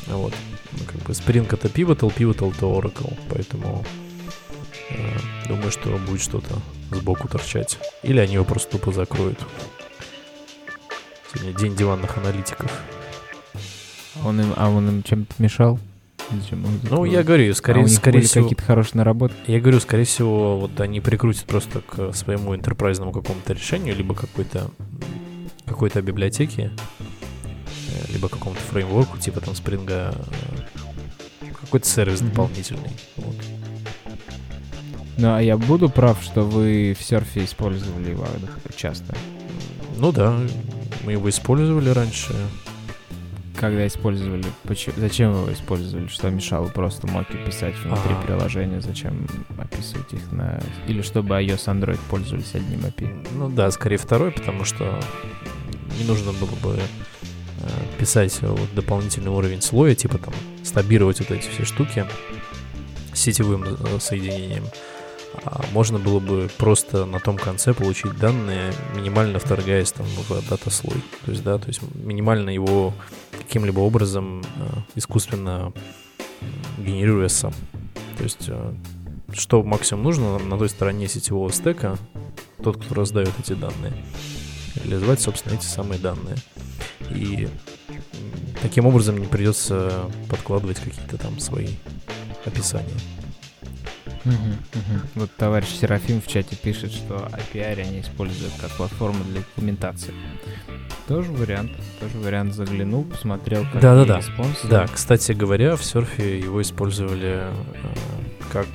Вот. 0.07 0.33
Ну, 0.73 0.79
как 0.85 1.01
бы 1.03 1.13
Spring 1.13 1.47
это 1.49 1.69
Pivotal, 1.69 2.13
Pivotal 2.13 2.51
это 2.53 2.65
Oracle, 2.65 3.17
поэтому 3.29 3.85
думаю, 5.47 5.71
что 5.71 5.89
будет 5.97 6.21
что-то 6.21 6.55
сбоку 6.91 7.27
торчать. 7.27 7.77
Или 8.03 8.19
они 8.19 8.35
его 8.35 8.45
просто 8.45 8.71
тупо 8.71 8.91
закроют. 8.91 9.39
Сегодня 11.33 11.53
день 11.53 11.75
диванных 11.75 12.17
аналитиков. 12.17 12.71
Он 14.25 14.39
им, 14.41 14.53
а 14.55 14.69
он 14.69 14.87
им 14.89 15.03
чем-то 15.03 15.33
мешал? 15.39 15.79
Зачем 16.29 16.65
ну, 16.89 17.03
я 17.03 17.23
говорю, 17.23 17.53
скорее, 17.53 17.83
а 17.83 17.87
скорее 17.87 18.21
всего... 18.21 18.45
какие-то 18.45 18.63
хорошие 18.63 18.97
наработки? 18.97 19.51
Я 19.51 19.59
говорю, 19.59 19.79
скорее 19.79 20.05
всего, 20.05 20.59
вот 20.59 20.79
они 20.79 21.01
прикрутят 21.01 21.45
просто 21.45 21.81
к 21.81 22.13
своему 22.13 22.55
интерпрайзному 22.55 23.11
какому-то 23.11 23.53
решению, 23.53 23.95
либо 23.95 24.15
какой-то 24.15 24.71
какой-то 25.65 26.01
библиотеке, 26.01 26.71
э, 26.99 28.11
либо 28.11 28.27
какому-то 28.29 28.61
фреймворку, 28.61 29.17
типа 29.17 29.39
там 29.41 29.55
спринга, 29.55 30.13
э, 31.41 31.45
какой-то 31.61 31.87
сервис 31.87 32.21
mm-hmm. 32.21 32.29
дополнительный. 32.29 32.91
Вот. 33.17 33.35
Ну, 35.21 35.35
а 35.35 35.39
я 35.39 35.55
буду 35.55 35.87
прав, 35.87 36.17
что 36.23 36.41
вы 36.41 36.95
в 36.99 37.03
серфе 37.03 37.45
использовали 37.45 38.09
его 38.09 38.25
часто? 38.75 39.15
Ну 39.97 40.11
да, 40.11 40.35
мы 41.03 41.11
его 41.11 41.29
использовали 41.29 41.89
раньше. 41.89 42.33
Когда 43.55 43.85
использовали? 43.85 44.45
Почему, 44.63 44.95
зачем 44.97 45.31
вы 45.31 45.41
его 45.41 45.53
использовали? 45.53 46.07
Что 46.07 46.31
мешало 46.31 46.69
просто 46.69 47.05
моки 47.05 47.37
писать 47.45 47.75
внутри 47.83 48.13
а. 48.13 48.21
приложения? 48.25 48.81
Зачем 48.81 49.27
описывать 49.59 50.11
их 50.11 50.31
на... 50.31 50.59
Или 50.87 51.03
чтобы 51.03 51.35
iOS 51.35 51.67
Android 51.67 51.99
пользовались 52.09 52.55
одним 52.55 52.79
API? 52.79 53.27
Ну 53.35 53.47
да, 53.47 53.69
скорее 53.69 53.97
второй, 53.97 54.31
потому 54.31 54.65
что 54.65 54.99
не 55.99 56.05
нужно 56.05 56.31
было 56.31 56.55
бы 56.63 56.79
написать 57.91 58.41
вот 58.41 58.73
дополнительный 58.73 59.29
уровень 59.29 59.61
слоя, 59.61 59.93
типа 59.93 60.17
там 60.17 60.33
стабировать 60.63 61.19
вот 61.19 61.29
эти 61.29 61.47
все 61.47 61.63
штуки 61.63 62.07
сетевым 63.13 63.63
э, 63.63 63.99
соединением, 63.99 64.63
можно 65.71 65.99
было 65.99 66.19
бы 66.19 66.49
просто 66.57 67.05
на 67.05 67.19
том 67.19 67.37
конце 67.37 67.73
получить 67.73 68.17
данные, 68.17 68.73
минимально 68.95 69.39
вторгаясь 69.39 69.91
там 69.91 70.05
в 70.05 70.49
дата-слой. 70.49 71.01
То 71.25 71.31
есть, 71.31 71.43
да, 71.43 71.57
то 71.57 71.67
есть 71.67 71.81
минимально 71.95 72.49
его 72.49 72.93
каким-либо 73.37 73.79
образом 73.79 74.41
э, 74.41 74.45
искусственно 74.95 75.73
генерируя 76.77 77.27
сам. 77.27 77.53
То 78.17 78.23
есть, 78.23 78.45
э, 78.47 78.73
что 79.33 79.63
максимум 79.63 80.03
нужно 80.03 80.39
на 80.39 80.57
той 80.57 80.69
стороне 80.69 81.07
сетевого 81.07 81.51
стека, 81.51 81.97
тот, 82.63 82.83
кто 82.83 82.95
раздает 82.95 83.31
эти 83.39 83.53
данные, 83.53 83.93
реализовать, 84.83 85.21
собственно, 85.21 85.55
эти 85.55 85.65
самые 85.65 85.99
данные. 85.99 86.37
И 87.09 87.47
таким 88.61 88.85
образом 88.85 89.17
не 89.17 89.25
придется 89.25 90.09
подкладывать 90.29 90.79
какие-то 90.79 91.17
там 91.17 91.39
свои 91.39 91.69
описания. 92.45 93.20
Угу, 94.25 94.33
угу. 94.33 95.01
Вот 95.15 95.31
товарищ 95.35 95.69
Серафим 95.69 96.21
в 96.21 96.27
чате 96.27 96.55
пишет, 96.55 96.91
что 96.91 97.27
API 97.31 97.81
они 97.81 98.01
используют 98.01 98.53
как 98.59 98.69
платформу 98.71 99.23
для 99.23 99.41
документации. 99.41 100.13
Тоже 101.07 101.31
вариант, 101.31 101.71
тоже 101.99 102.17
вариант 102.19 102.53
заглянул, 102.53 103.03
посмотрел, 103.03 103.63
как 103.71 103.81
да, 103.81 103.95
да, 103.95 104.05
да. 104.05 104.21
Да, 104.63 104.87
кстати 104.87 105.31
говоря, 105.31 105.75
в 105.75 105.83
серфе 105.83 106.39
его 106.39 106.61
использовали 106.61 107.41
э, 107.41 107.51
как 108.51 108.67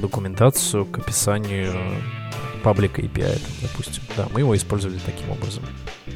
документацию 0.00 0.86
к 0.86 0.98
описанию 0.98 1.72
паблика 2.62 3.02
API, 3.02 3.38
допустим. 3.60 4.02
Да, 4.16 4.26
мы 4.32 4.40
его 4.40 4.56
использовали 4.56 4.98
таким 5.04 5.30
образом. 5.30 5.62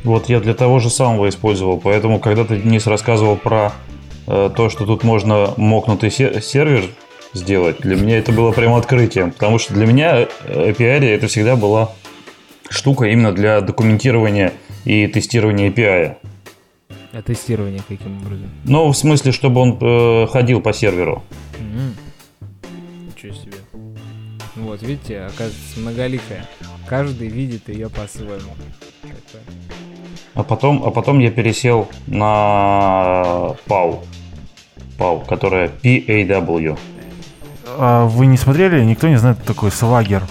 Вот 0.03 0.29
я 0.29 0.41
для 0.41 0.55
того 0.55 0.79
же 0.79 0.89
самого 0.89 1.29
использовал, 1.29 1.79
поэтому 1.79 2.21
когда 2.21 2.45
ты, 2.45 2.57
Денис, 2.57 2.87
рассказывал 2.87 3.37
про 3.37 3.73
э, 4.27 4.51
то, 4.57 4.71
что 4.71 4.87
тут 4.87 5.05
можно 5.05 5.53
мокнутый 5.59 6.11
сервер 6.11 6.85
сделать. 7.33 7.81
Для 7.81 7.97
меня 7.97 8.19
это 8.19 8.33
было 8.33 8.53
прям 8.53 8.75
открытием, 8.75 9.33
потому 9.33 9.59
что 9.59 9.75
для 9.75 9.87
меня 9.87 10.21
э, 10.21 10.27
API 10.71 11.05
это 11.05 11.27
всегда 11.27 11.57
была 11.57 11.93
штука 12.69 13.07
именно 13.07 13.33
для 13.33 13.61
документирования 13.61 14.53
и 14.85 15.07
тестирования 15.07 15.71
API. 15.71 16.17
А 17.13 17.23
тестирование 17.23 17.83
каким 17.89 18.19
образом? 18.19 18.51
Ну, 18.65 18.89
в 18.89 18.97
смысле, 18.97 19.33
чтобы 19.33 19.61
он 19.61 19.79
э, 19.81 20.27
ходил 20.29 20.61
по 20.61 20.73
серверу. 20.73 21.23
Mm-hmm. 21.59 21.93
Ничего 23.07 23.35
себе. 23.35 23.53
Вот, 24.57 24.83
видите, 24.83 25.21
оказывается, 25.21 25.81
многоликая. 25.81 26.47
Каждый 26.87 27.29
видит 27.29 27.69
ее 27.69 27.89
по-своему. 27.89 28.53
А 30.35 30.43
потом, 30.43 30.85
а 30.85 30.91
потом 30.91 31.19
я 31.19 31.31
пересел 31.31 31.89
на 32.07 33.57
PAW. 33.67 34.05
PAW, 34.99 35.27
которая 35.27 35.69
PAW. 35.69 36.79
А 37.77 38.07
вы 38.07 38.27
не 38.27 38.37
смотрели? 38.37 38.83
Никто 38.83 39.09
не 39.09 39.17
знает, 39.17 39.39
кто 39.39 39.53
такой 39.53 39.71
Swagger 39.71 40.23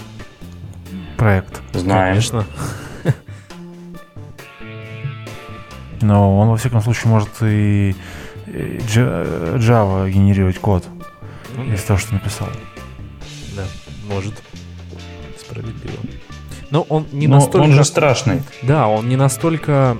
проект. 1.17 1.61
Знаем. 1.73 2.13
Конечно. 2.13 2.45
Но 6.01 6.37
он, 6.37 6.49
во 6.49 6.57
всяком 6.57 6.81
случае, 6.81 7.11
может 7.11 7.29
и 7.41 7.95
Java 8.45 10.09
генерировать 10.09 10.59
код 10.59 10.85
ну, 11.55 11.73
из 11.73 11.83
того, 11.83 11.99
что 11.99 12.13
написал. 12.13 12.47
Да, 13.55 13.63
может. 14.07 14.33
Справедливо. 15.39 15.97
Но 16.69 16.81
он 16.83 17.07
не 17.11 17.27
Но 17.27 17.35
настолько... 17.35 17.65
он 17.65 17.71
же 17.71 17.83
страшный. 17.83 18.43
Да, 18.61 18.87
он 18.87 19.09
не 19.09 19.15
настолько 19.15 19.97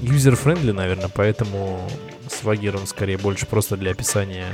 user-friendly, 0.00 0.72
наверное, 0.72 1.10
поэтому 1.14 1.80
Swagger 2.28 2.78
он 2.78 2.86
скорее 2.86 3.18
больше 3.18 3.46
просто 3.46 3.76
для 3.76 3.90
описания 3.90 4.46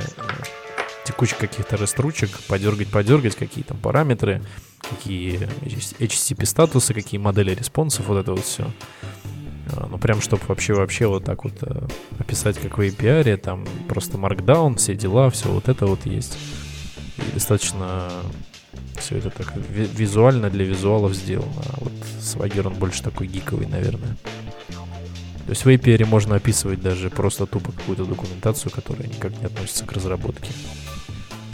текущих 1.05 1.37
каких-то 1.37 1.75
REST 1.75 1.95
ручек, 1.95 2.29
подергать, 2.47 2.89
подергать, 2.89 3.35
какие 3.35 3.63
там 3.63 3.77
параметры, 3.77 4.41
какие 4.79 5.49
HTTP 5.99 6.45
статусы, 6.45 6.93
какие 6.93 7.19
модели 7.19 7.53
респонсов, 7.53 8.07
вот 8.07 8.17
это 8.17 8.31
вот 8.31 8.45
все. 8.45 8.71
А, 9.71 9.87
ну, 9.89 9.97
прям, 9.97 10.21
чтобы 10.21 10.43
вообще-вообще 10.47 11.07
вот 11.07 11.23
так 11.23 11.43
вот 11.43 11.53
э, 11.61 11.87
описать, 12.19 12.57
как 12.59 12.77
в 12.77 12.81
API, 12.81 13.37
там 13.37 13.65
просто 13.87 14.17
Markdown, 14.17 14.77
все 14.77 14.95
дела, 14.95 15.29
все 15.29 15.49
вот 15.49 15.69
это 15.69 15.85
вот 15.85 16.05
есть. 16.05 16.37
И 17.17 17.33
достаточно 17.33 18.09
все 18.97 19.17
это 19.17 19.29
так 19.29 19.53
визуально 19.55 20.49
для 20.49 20.65
визуалов 20.65 21.13
сделано. 21.13 21.63
А 21.73 21.77
вот 21.79 21.93
Swagger, 22.19 22.67
он 22.67 22.73
больше 22.73 23.03
такой 23.03 23.27
гиковый, 23.27 23.67
наверное. 23.67 24.17
То 25.45 25.49
есть 25.49 25.65
в 25.65 25.67
API 25.67 26.05
можно 26.05 26.35
описывать 26.35 26.81
даже 26.81 27.09
просто 27.09 27.45
тупо 27.45 27.71
какую-то 27.71 28.05
документацию, 28.05 28.71
которая 28.71 29.07
никак 29.07 29.37
не 29.39 29.45
относится 29.45 29.85
к 29.85 29.91
разработке. 29.91 30.51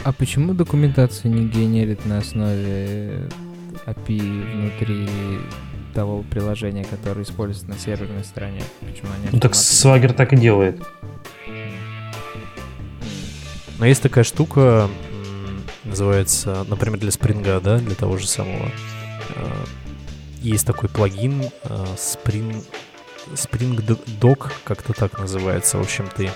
А 0.04 0.12
почему 0.12 0.54
документацию 0.54 1.32
не 1.32 1.46
генерит 1.46 2.06
на 2.06 2.18
основе 2.18 3.28
API 3.86 4.52
внутри 4.52 5.08
того 5.92 6.22
приложения, 6.22 6.84
которое 6.84 7.22
используется 7.22 7.68
на 7.68 7.78
серверной 7.78 8.24
стороне? 8.24 8.62
Почему 8.80 9.08
они 9.12 9.28
ну 9.32 9.40
так 9.40 9.52
Swagger 9.52 10.12
так 10.12 10.32
и 10.32 10.36
делает. 10.36 10.80
Но 13.78 13.86
есть 13.86 14.02
такая 14.02 14.24
штука, 14.24 14.88
называется, 15.84 16.64
например, 16.68 16.98
для 16.98 17.08
Spring, 17.08 17.60
да, 17.60 17.78
для 17.78 17.94
того 17.94 18.18
же 18.18 18.28
самого. 18.28 18.70
А, 19.36 19.64
есть 20.42 20.66
такой 20.66 20.88
плагин 20.88 21.44
а, 21.64 21.86
Spring, 21.96 22.62
Spring 23.34 23.76
Doc, 24.20 24.50
как-то 24.64 24.92
так 24.92 25.18
называется. 25.18 25.78
В 25.78 25.82
общем, 25.82 26.08
ты 26.14 26.30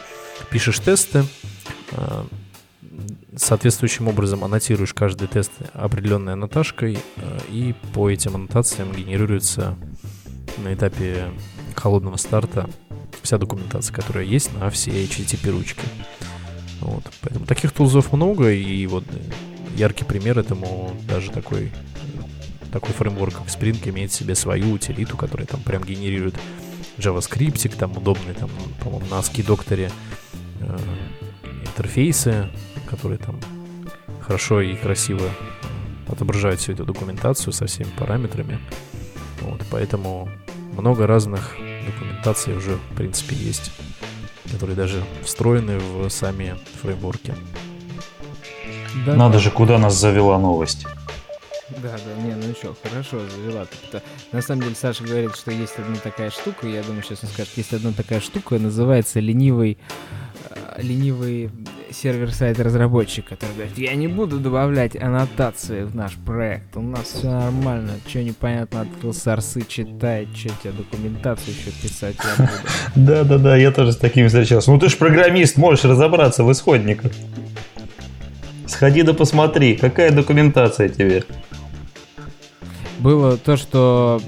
пишешь 0.50 0.78
тесты, 0.80 1.24
а, 1.92 2.26
соответствующим 3.36 4.08
образом 4.08 4.44
аннотируешь 4.44 4.94
каждый 4.94 5.28
тест 5.28 5.52
определенной 5.72 6.34
аннотажкой, 6.34 6.98
э, 7.16 7.38
и 7.48 7.74
по 7.92 8.08
этим 8.08 8.36
аннотациям 8.36 8.92
генерируется 8.92 9.76
на 10.58 10.72
этапе 10.72 11.32
холодного 11.74 12.16
старта 12.16 12.70
вся 13.22 13.38
документация, 13.38 13.94
которая 13.94 14.24
есть 14.24 14.52
на 14.58 14.70
все 14.70 14.90
HTTP 14.90 15.50
ручки. 15.50 15.82
Вот. 16.80 17.04
Поэтому 17.22 17.46
таких 17.46 17.72
тулзов 17.72 18.12
много, 18.12 18.52
и 18.52 18.86
вот 18.86 19.04
яркий 19.76 20.04
пример 20.04 20.38
этому 20.38 20.94
даже 21.08 21.30
такой 21.30 21.72
такой 22.70 22.92
фреймворк, 22.92 23.34
как 23.34 23.46
Spring, 23.46 23.88
имеет 23.88 24.10
в 24.10 24.14
себе 24.14 24.34
свою 24.34 24.72
утилиту, 24.72 25.16
которая 25.16 25.46
там 25.46 25.60
прям 25.60 25.84
генерирует 25.84 26.34
JavaScript, 26.98 27.76
там 27.76 27.96
удобный, 27.96 28.34
там, 28.34 28.50
по-моему, 28.82 29.06
на 29.06 29.20
ASCII-докторе 29.20 29.90
э, 30.60 30.78
интерфейсы, 31.66 32.48
которые 32.88 33.18
там 33.18 33.40
хорошо 34.20 34.60
и 34.60 34.74
красиво 34.74 35.28
отображают 36.08 36.60
всю 36.60 36.72
эту 36.72 36.84
документацию 36.84 37.52
со 37.52 37.66
всеми 37.66 37.88
параметрами. 37.98 38.58
Вот, 39.40 39.62
поэтому 39.70 40.28
много 40.76 41.06
разных 41.06 41.56
документаций 41.86 42.56
уже, 42.56 42.76
в 42.76 42.96
принципе, 42.96 43.36
есть, 43.36 43.72
которые 44.50 44.76
даже 44.76 45.02
встроены 45.22 45.78
в 45.78 46.08
сами 46.08 46.56
фреймворки. 46.82 47.34
Да, 49.06 49.16
Надо 49.16 49.34
да. 49.34 49.38
же, 49.40 49.50
куда 49.50 49.78
нас 49.78 49.94
завела 49.94 50.38
новость. 50.38 50.86
Да, 51.84 51.90
да, 51.90 52.22
не, 52.22 52.34
ну 52.34 52.54
что, 52.54 52.74
хорошо, 52.82 53.20
завела. 53.28 53.66
-то. 53.92 54.00
На 54.32 54.40
самом 54.40 54.62
деле 54.62 54.74
Саша 54.74 55.04
говорит, 55.04 55.36
что 55.36 55.50
есть 55.50 55.78
одна 55.78 55.96
такая 55.96 56.30
штука, 56.30 56.66
я 56.66 56.82
думаю, 56.82 57.02
сейчас 57.02 57.22
он 57.24 57.28
скажет, 57.28 57.52
есть 57.56 57.74
одна 57.74 57.92
такая 57.92 58.20
штука, 58.20 58.58
называется 58.58 59.20
ленивый, 59.20 59.76
э, 60.48 60.80
ленивый 60.80 61.50
сервер-сайт 61.90 62.58
разработчик, 62.58 63.26
который 63.28 63.54
говорит, 63.54 63.76
я 63.76 63.94
не 63.96 64.08
буду 64.08 64.38
добавлять 64.38 64.96
аннотации 64.96 65.82
в 65.82 65.94
наш 65.94 66.14
проект, 66.14 66.74
у 66.74 66.80
нас 66.80 67.04
все 67.04 67.28
нормально, 67.28 67.92
что 68.08 68.22
непонятно, 68.22 68.80
открыл 68.80 69.12
сорсы, 69.12 69.60
читает, 69.68 70.28
что 70.34 70.48
тебе 70.62 70.72
документацию 70.72 71.54
еще 71.54 71.70
писать. 71.82 72.16
Да-да-да, 72.94 73.56
я 73.58 73.72
тоже 73.72 73.92
с 73.92 73.98
такими 73.98 74.28
встречался. 74.28 74.70
Ну 74.70 74.78
ты 74.78 74.88
же 74.88 74.96
программист, 74.96 75.58
можешь 75.58 75.84
разобраться 75.84 76.44
в 76.44 76.50
исходниках. 76.50 77.12
Сходи 78.66 79.02
да 79.02 79.12
посмотри, 79.12 79.76
какая 79.76 80.10
документация 80.10 80.88
тебе. 80.88 81.24
Было 83.04 83.36
то, 83.36 83.58
что 83.58 84.18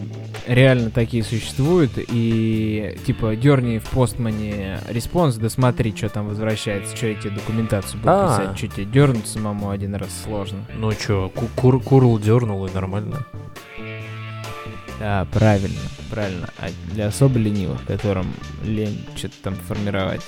реально 0.46 0.90
такие 0.90 1.24
существуют, 1.24 1.92
и 1.96 2.98
типа 3.06 3.34
дерни 3.34 3.78
в 3.78 3.88
постмане 3.88 4.80
response, 4.88 5.36
да 5.36 5.48
смотри, 5.48 5.96
что 5.96 6.10
там 6.10 6.28
возвращается, 6.28 6.94
что 6.94 7.06
эти 7.06 7.28
документацию 7.28 7.98
будут 8.02 8.14
а. 8.14 8.38
писать, 8.38 8.58
что 8.58 8.68
тебе 8.68 8.84
дернуть 8.84 9.26
самому 9.26 9.70
один 9.70 9.94
раз 9.94 10.10
сложно. 10.24 10.58
Ну 10.74 10.92
что, 10.92 11.32
cur 11.56 11.82
curl 11.82 12.18
дернул 12.18 12.66
и 12.66 12.70
нормально. 12.70 13.24
Да, 14.98 15.26
правильно, 15.32 15.80
правильно. 16.10 16.48
А 16.58 16.68
для 16.92 17.08
особо 17.08 17.38
ленивых, 17.38 17.84
которым 17.84 18.32
лень 18.64 19.04
что-то 19.14 19.34
там 19.42 19.54
формировать, 19.54 20.22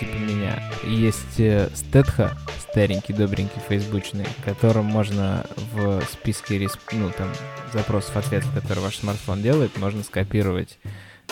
типа 0.00 0.16
меня, 0.16 0.62
есть 0.84 1.38
э, 1.38 1.68
Stetho, 1.74 2.32
старенький, 2.58 3.12
добренький, 3.12 3.60
фейсбучный, 3.68 4.26
которым 4.44 4.86
можно 4.86 5.46
в 5.72 6.02
списке, 6.10 6.68
ну, 6.92 7.10
там, 7.16 7.28
запросов, 7.72 8.16
ответов, 8.16 8.52
которые 8.54 8.84
ваш 8.84 8.96
смартфон 8.96 9.42
делает, 9.42 9.76
можно 9.76 10.02
скопировать 10.02 10.78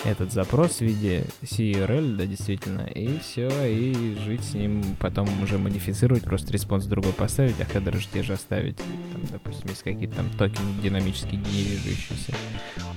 этот 0.04 0.32
запрос 0.32 0.78
в 0.78 0.80
виде 0.82 1.24
cURL, 1.42 2.16
да, 2.16 2.26
действительно, 2.26 2.82
и 2.82 3.18
все, 3.20 3.48
и 3.66 4.16
жить 4.24 4.44
с 4.44 4.54
ним, 4.54 4.82
потом 4.98 5.28
уже 5.42 5.58
модифицировать, 5.58 6.24
просто 6.24 6.52
response 6.52 6.84
другой 6.86 7.12
поставить, 7.12 7.60
а 7.60 7.64
хедеры 7.64 8.00
те 8.12 8.22
же 8.22 8.34
оставить, 8.34 8.76
там, 8.76 9.22
допустим, 9.30 9.68
есть 9.68 9.82
какие-то 9.82 10.16
там 10.16 10.30
токены 10.30 10.82
динамически 10.82 11.36
генерирующиеся. 11.36 12.34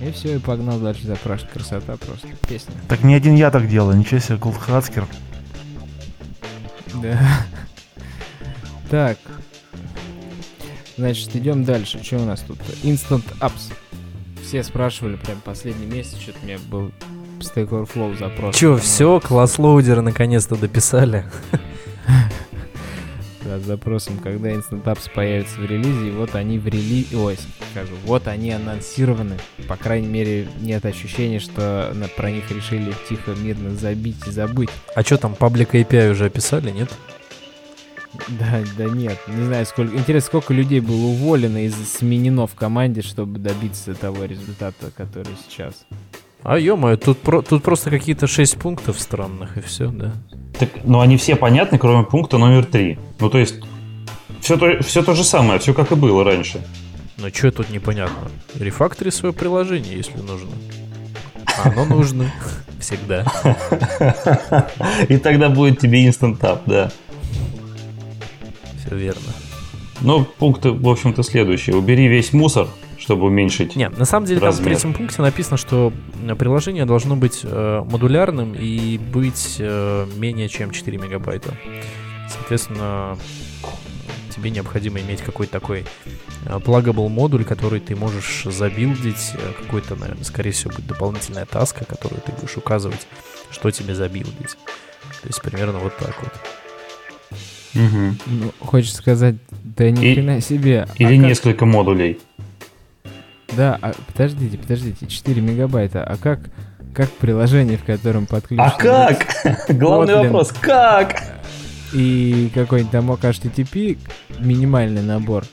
И 0.00 0.12
все, 0.12 0.36
и 0.36 0.38
погнал 0.38 0.78
дальше 0.78 1.06
запрашивать. 1.06 1.52
Красота 1.52 1.96
просто. 1.96 2.28
Песня. 2.48 2.74
Так 2.88 3.02
не 3.02 3.14
один 3.14 3.34
я 3.34 3.50
так 3.50 3.68
делаю, 3.68 3.96
ничего 3.96 4.20
себе, 4.20 4.36
кулхацкер. 4.36 5.06
Да. 7.02 7.20
Так. 8.90 9.18
Значит, 10.96 11.34
идем 11.36 11.64
дальше. 11.64 12.02
Что 12.02 12.16
у 12.16 12.24
нас 12.24 12.40
тут? 12.40 12.58
Instant 12.82 13.24
Apps 13.40 13.72
все 14.48 14.62
спрашивали 14.62 15.16
прям 15.16 15.42
последний 15.42 15.84
месяц, 15.84 16.18
что-то 16.18 16.38
у 16.42 16.46
меня 16.46 16.58
был 16.70 16.90
Stack 17.40 17.68
Overflow 17.68 18.18
запрос. 18.18 18.56
Че, 18.56 18.78
все, 18.78 19.20
класс 19.20 19.58
лоудера 19.58 20.00
наконец-то 20.00 20.56
дописали? 20.56 21.26
Да, 23.44 23.58
с 23.58 23.62
запросом, 23.62 24.18
когда 24.18 24.50
Instant 24.50 24.84
Apps 24.84 25.10
появится 25.14 25.60
в 25.60 25.64
релизе, 25.64 26.08
и 26.08 26.10
вот 26.10 26.34
они 26.34 26.58
в 26.58 26.66
релизе, 26.66 27.16
ой, 27.16 27.38
скажу, 27.72 27.92
вот 28.04 28.26
они 28.26 28.50
анонсированы. 28.50 29.36
По 29.68 29.76
крайней 29.76 30.08
мере, 30.08 30.48
нет 30.60 30.84
ощущения, 30.84 31.40
что 31.40 31.92
на, 31.94 32.08
про 32.08 32.30
них 32.30 32.50
решили 32.50 32.94
тихо, 33.08 33.32
мирно 33.32 33.74
забить 33.74 34.26
и 34.26 34.30
забыть. 34.30 34.70
А 34.94 35.02
что 35.02 35.18
там, 35.18 35.34
паблик 35.34 35.74
API 35.74 36.10
уже 36.10 36.26
описали, 36.26 36.70
нет? 36.70 36.90
Да, 38.28 38.62
да 38.76 38.84
нет, 38.84 39.18
не 39.28 39.44
знаю, 39.44 39.64
сколько. 39.66 39.96
Интересно, 39.96 40.26
сколько 40.26 40.52
людей 40.52 40.80
было 40.80 41.06
уволено 41.06 41.64
и 41.64 41.70
сменено 41.70 42.46
в 42.46 42.54
команде, 42.54 43.02
чтобы 43.02 43.38
добиться 43.38 43.94
того 43.94 44.24
результата, 44.24 44.90
который 44.96 45.34
сейчас. 45.48 45.86
А 46.42 46.58
ё 46.58 46.96
тут, 46.96 47.18
про, 47.18 47.42
тут 47.42 47.62
просто 47.62 47.90
какие-то 47.90 48.26
шесть 48.26 48.58
пунктов 48.58 49.00
странных, 49.00 49.56
и 49.56 49.60
все, 49.60 49.88
да. 49.88 50.12
Так, 50.58 50.70
ну 50.84 51.00
они 51.00 51.16
все 51.16 51.36
понятны, 51.36 51.78
кроме 51.78 52.04
пункта 52.04 52.38
номер 52.38 52.64
три. 52.64 52.98
Ну 53.18 53.30
то 53.30 53.38
есть, 53.38 53.60
все 54.40 54.56
то, 54.56 54.82
все 54.82 55.02
то 55.02 55.14
же 55.14 55.24
самое, 55.24 55.58
все 55.58 55.74
как 55.74 55.92
и 55.92 55.94
было 55.94 56.24
раньше. 56.24 56.62
Ну 57.16 57.28
что 57.28 57.50
тут 57.50 57.70
непонятно? 57.70 58.30
Рефактори 58.58 59.10
свое 59.10 59.32
приложение, 59.32 59.96
если 59.96 60.18
нужно. 60.18 60.50
А 61.64 61.70
оно 61.70 61.84
нужно. 61.84 62.30
Всегда. 62.78 63.24
И 65.08 65.16
тогда 65.16 65.48
будет 65.48 65.80
тебе 65.80 66.08
Tap, 66.08 66.60
да 66.66 66.92
все 68.88 68.96
верно. 68.96 69.32
Ну, 70.00 70.24
пункты, 70.24 70.70
в 70.70 70.88
общем-то, 70.88 71.22
следующие. 71.22 71.76
Убери 71.76 72.06
весь 72.06 72.32
мусор, 72.32 72.68
чтобы 72.98 73.26
уменьшить 73.26 73.74
Нет, 73.74 73.98
на 73.98 74.04
самом 74.04 74.26
деле 74.26 74.40
размер. 74.40 74.56
там 74.56 74.64
в 74.64 74.68
третьем 74.68 74.94
пункте 74.94 75.22
написано, 75.22 75.56
что 75.56 75.92
приложение 76.38 76.84
должно 76.84 77.16
быть 77.16 77.40
э, 77.42 77.84
модулярным 77.84 78.54
и 78.54 78.96
быть 78.96 79.56
э, 79.58 80.06
менее 80.16 80.48
чем 80.48 80.70
4 80.70 80.98
мегабайта. 80.98 81.56
Соответственно, 82.28 83.18
тебе 84.34 84.50
необходимо 84.50 85.00
иметь 85.00 85.20
какой-то 85.20 85.52
такой 85.52 85.84
плагабл 86.64 87.06
э, 87.06 87.08
модуль, 87.08 87.44
который 87.44 87.80
ты 87.80 87.96
можешь 87.96 88.44
забилдить, 88.44 89.32
э, 89.34 89.52
какой-то, 89.64 89.96
наверное, 89.96 90.24
скорее 90.24 90.52
всего, 90.52 90.70
будет 90.70 90.86
дополнительная 90.86 91.44
таска, 91.44 91.84
которую 91.84 92.20
ты 92.20 92.30
будешь 92.32 92.56
указывать, 92.56 93.08
что 93.50 93.70
тебе 93.72 93.96
забилдить. 93.96 94.56
То 95.22 95.26
есть 95.26 95.42
примерно 95.42 95.80
вот 95.80 95.96
так 95.96 96.22
вот. 96.22 96.32
Угу. 97.74 98.14
Ну, 98.26 98.52
хочешь 98.60 98.94
сказать, 98.94 99.36
да 99.62 99.90
ни 99.90 100.14
хрена 100.14 100.40
себе. 100.40 100.86
А 100.88 101.02
или 101.02 101.14
а 101.14 101.16
несколько 101.16 101.60
как... 101.60 101.68
модулей. 101.68 102.18
Да, 103.56 103.78
а, 103.80 103.92
подождите, 104.12 104.58
подождите, 104.58 105.06
4 105.06 105.40
мегабайта. 105.40 106.04
А 106.04 106.16
как, 106.16 106.40
как 106.94 107.10
приложение, 107.10 107.78
в 107.78 107.84
котором 107.84 108.26
подключено... 108.26 108.66
А 108.66 108.70
как? 108.78 109.68
Главный 109.68 110.14
Kotlin, 110.14 110.22
вопрос, 110.24 110.52
как? 110.60 111.22
И 111.92 112.50
какой-нибудь 112.54 112.92
там 112.92 113.10
HTTP, 113.10 113.98
минимальный 114.38 115.02
набор 115.02 115.44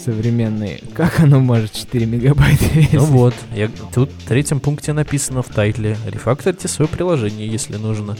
современный, 0.00 0.82
как 0.94 1.20
оно 1.20 1.40
может 1.40 1.72
4 1.72 2.06
мегабайта 2.06 2.64
весить? 2.72 2.94
Ну 2.94 3.04
вот, 3.04 3.34
я, 3.54 3.70
тут 3.94 4.10
в 4.10 4.28
третьем 4.28 4.60
пункте 4.60 4.92
написано 4.92 5.42
в 5.42 5.48
тайтле. 5.48 5.96
Рефакторите 6.06 6.68
свое 6.68 6.88
приложение, 6.88 7.46
если 7.46 7.76
нужно. 7.76 8.16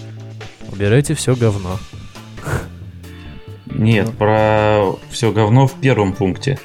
Убирайте 0.70 1.14
все 1.14 1.34
говно. 1.34 1.78
Нет, 3.72 4.06
ну. 4.06 4.12
про 4.12 4.96
все 5.10 5.32
говно 5.32 5.66
в 5.66 5.80
первом 5.80 6.12
пункте. 6.12 6.58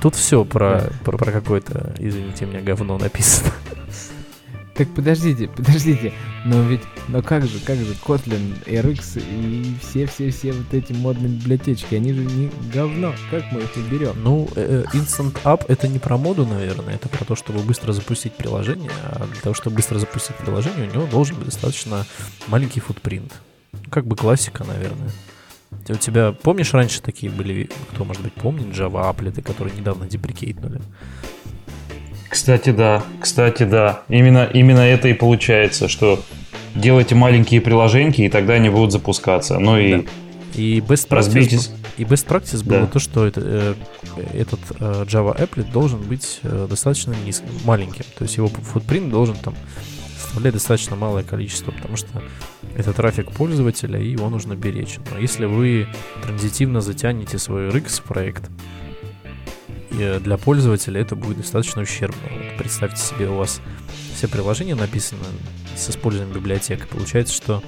Тут 0.00 0.16
все 0.16 0.44
про, 0.44 0.80
да. 0.80 0.90
про, 1.04 1.16
про 1.16 1.30
какое-то, 1.30 1.94
извините 1.98 2.46
меня, 2.46 2.60
говно 2.60 2.98
написано. 2.98 3.52
Так 4.74 4.88
подождите, 4.94 5.48
подождите, 5.48 6.14
но 6.46 6.62
ведь, 6.62 6.80
но 7.08 7.20
как 7.20 7.46
же, 7.46 7.60
как 7.60 7.76
же 7.76 7.92
Kotlin, 7.92 8.64
RX 8.64 9.22
и 9.22 9.76
все-все-все 9.82 10.52
вот 10.52 10.72
эти 10.72 10.94
модные 10.94 11.28
библиотечки, 11.28 11.94
они 11.94 12.14
же 12.14 12.24
не 12.24 12.50
говно, 12.72 13.14
как 13.30 13.44
мы 13.52 13.60
их 13.60 13.76
уберем? 13.76 14.14
Ну, 14.16 14.48
э, 14.56 14.84
э, 14.90 14.96
Instant 14.96 15.36
App 15.44 15.66
это 15.68 15.88
не 15.88 15.98
про 15.98 16.16
моду, 16.16 16.46
наверное, 16.46 16.94
это 16.94 17.10
про 17.10 17.24
то, 17.26 17.36
чтобы 17.36 17.60
быстро 17.60 17.92
запустить 17.92 18.32
приложение, 18.32 18.90
а 19.04 19.26
для 19.26 19.40
того, 19.42 19.54
чтобы 19.54 19.76
быстро 19.76 19.98
запустить 19.98 20.36
приложение, 20.36 20.88
у 20.88 20.92
него 20.92 21.06
должен 21.06 21.36
быть 21.36 21.46
достаточно 21.46 22.06
маленький 22.48 22.80
футпринт. 22.80 23.34
Как 23.90 24.06
бы 24.06 24.16
классика, 24.16 24.64
наверное. 24.64 25.10
У 25.88 25.94
тебя, 25.94 26.32
помнишь, 26.32 26.72
раньше 26.72 27.02
такие 27.02 27.30
были, 27.30 27.68
кто, 27.90 28.04
может 28.04 28.22
быть, 28.22 28.34
помнит, 28.34 28.66
Java 28.76 29.08
аплеты, 29.08 29.42
которые 29.42 29.74
недавно 29.76 30.06
деприкейтнули? 30.06 30.80
Кстати, 32.28 32.70
да. 32.70 33.02
Кстати, 33.20 33.64
да. 33.64 34.02
Именно, 34.08 34.48
именно 34.52 34.80
это 34.80 35.08
и 35.08 35.12
получается, 35.12 35.88
что 35.88 36.22
делайте 36.74 37.14
маленькие 37.14 37.60
приложеньки, 37.60 38.22
и 38.22 38.28
тогда 38.28 38.54
они 38.54 38.70
будут 38.70 38.92
запускаться. 38.92 39.58
Ну 39.58 39.78
и... 39.78 39.96
Да. 39.96 40.02
И 40.54 40.80
best 40.80 41.08
practice, 41.08 41.70
и 41.96 42.04
best 42.04 42.26
practice 42.26 42.64
было 42.64 42.80
да. 42.80 42.86
то, 42.86 42.98
что 42.98 43.26
это, 43.26 43.40
э, 43.42 43.74
этот 44.34 44.60
э, 44.78 45.04
Java 45.08 45.34
applet 45.38 45.70
должен 45.72 46.00
быть 46.02 46.40
э, 46.42 46.66
достаточно 46.68 47.14
низким, 47.24 47.48
маленьким. 47.64 48.04
То 48.18 48.24
есть 48.24 48.36
его 48.36 48.48
footprint 48.48 49.10
должен 49.10 49.36
там 49.36 49.54
составлять 50.22 50.54
достаточно 50.54 50.96
малое 50.96 51.22
количество, 51.22 51.72
потому 51.72 51.96
что 51.96 52.22
это 52.76 52.92
трафик 52.92 53.30
пользователя, 53.32 54.00
и 54.00 54.10
его 54.10 54.28
нужно 54.30 54.54
беречь. 54.54 54.98
Но 55.10 55.18
если 55.18 55.44
вы 55.46 55.88
транзитивно 56.22 56.80
затянете 56.80 57.38
свой 57.38 57.68
RX 57.68 58.02
проект, 58.02 58.50
и 59.90 60.18
для 60.22 60.38
пользователя 60.38 61.02
это 61.02 61.16
будет 61.16 61.38
достаточно 61.38 61.82
ущербно. 61.82 62.22
Вот 62.30 62.56
представьте 62.56 63.02
себе, 63.02 63.28
у 63.28 63.36
вас 63.36 63.60
все 64.14 64.26
приложения 64.26 64.74
написаны 64.74 65.20
с 65.76 65.90
использованием 65.90 66.34
библиотек. 66.34 66.88
Получается, 66.88 67.34
что 67.34 67.62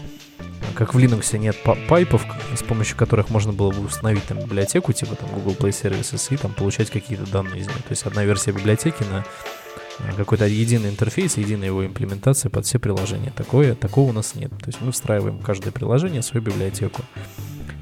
как 0.74 0.94
в 0.94 0.98
Linux 0.98 1.36
нет 1.36 1.56
пайпов, 1.86 2.24
с 2.56 2.62
помощью 2.62 2.96
которых 2.96 3.28
можно 3.28 3.52
было 3.52 3.70
бы 3.70 3.84
установить 3.84 4.24
там 4.24 4.38
библиотеку, 4.38 4.94
типа 4.94 5.16
там 5.16 5.28
Google 5.30 5.52
Play 5.52 5.70
Services, 5.70 6.32
и 6.32 6.38
там 6.38 6.54
получать 6.54 6.90
какие-то 6.90 7.30
данные 7.30 7.60
из 7.60 7.66
нее. 7.66 7.76
То 7.76 7.90
есть 7.90 8.04
одна 8.04 8.24
версия 8.24 8.52
библиотеки 8.52 9.02
на 9.02 9.22
Э, 9.22 9.83
какой-то 10.16 10.46
единый 10.46 10.90
интерфейс, 10.90 11.36
единая 11.36 11.68
его 11.68 11.86
имплементация 11.86 12.50
под 12.50 12.66
все 12.66 12.78
приложения. 12.78 13.32
Такое, 13.36 13.74
такого 13.74 14.10
у 14.10 14.12
нас 14.12 14.34
нет. 14.34 14.50
То 14.50 14.66
есть 14.66 14.80
мы 14.80 14.92
встраиваем 14.92 15.38
каждое 15.38 15.70
приложение 15.70 16.22
в 16.22 16.24
свою 16.24 16.44
библиотеку. 16.44 17.02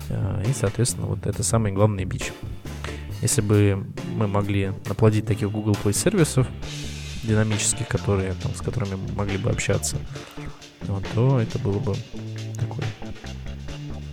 Э, 0.09 0.43
и, 0.49 0.53
соответственно, 0.53 1.07
вот 1.07 1.27
это 1.27 1.43
самый 1.43 1.73
главный 1.73 2.05
бич. 2.05 2.33
Если 3.23 3.41
бы 3.41 3.87
мы 4.15 4.27
могли 4.27 4.73
наплодить 4.87 5.27
таких 5.27 5.51
Google 5.51 5.77
Play 5.83 5.93
сервисов 5.93 6.47
динамических, 7.23 7.87
которые, 7.87 8.35
там, 8.35 8.55
с 8.55 8.61
которыми 8.61 8.97
мы 8.97 9.15
могли 9.15 9.39
бы 9.39 9.51
общаться, 9.51 9.97
вот, 10.83 11.05
то 11.15 11.41
это 11.41 11.59
было 11.59 11.79
бы 11.79 11.95
такой 12.59 12.85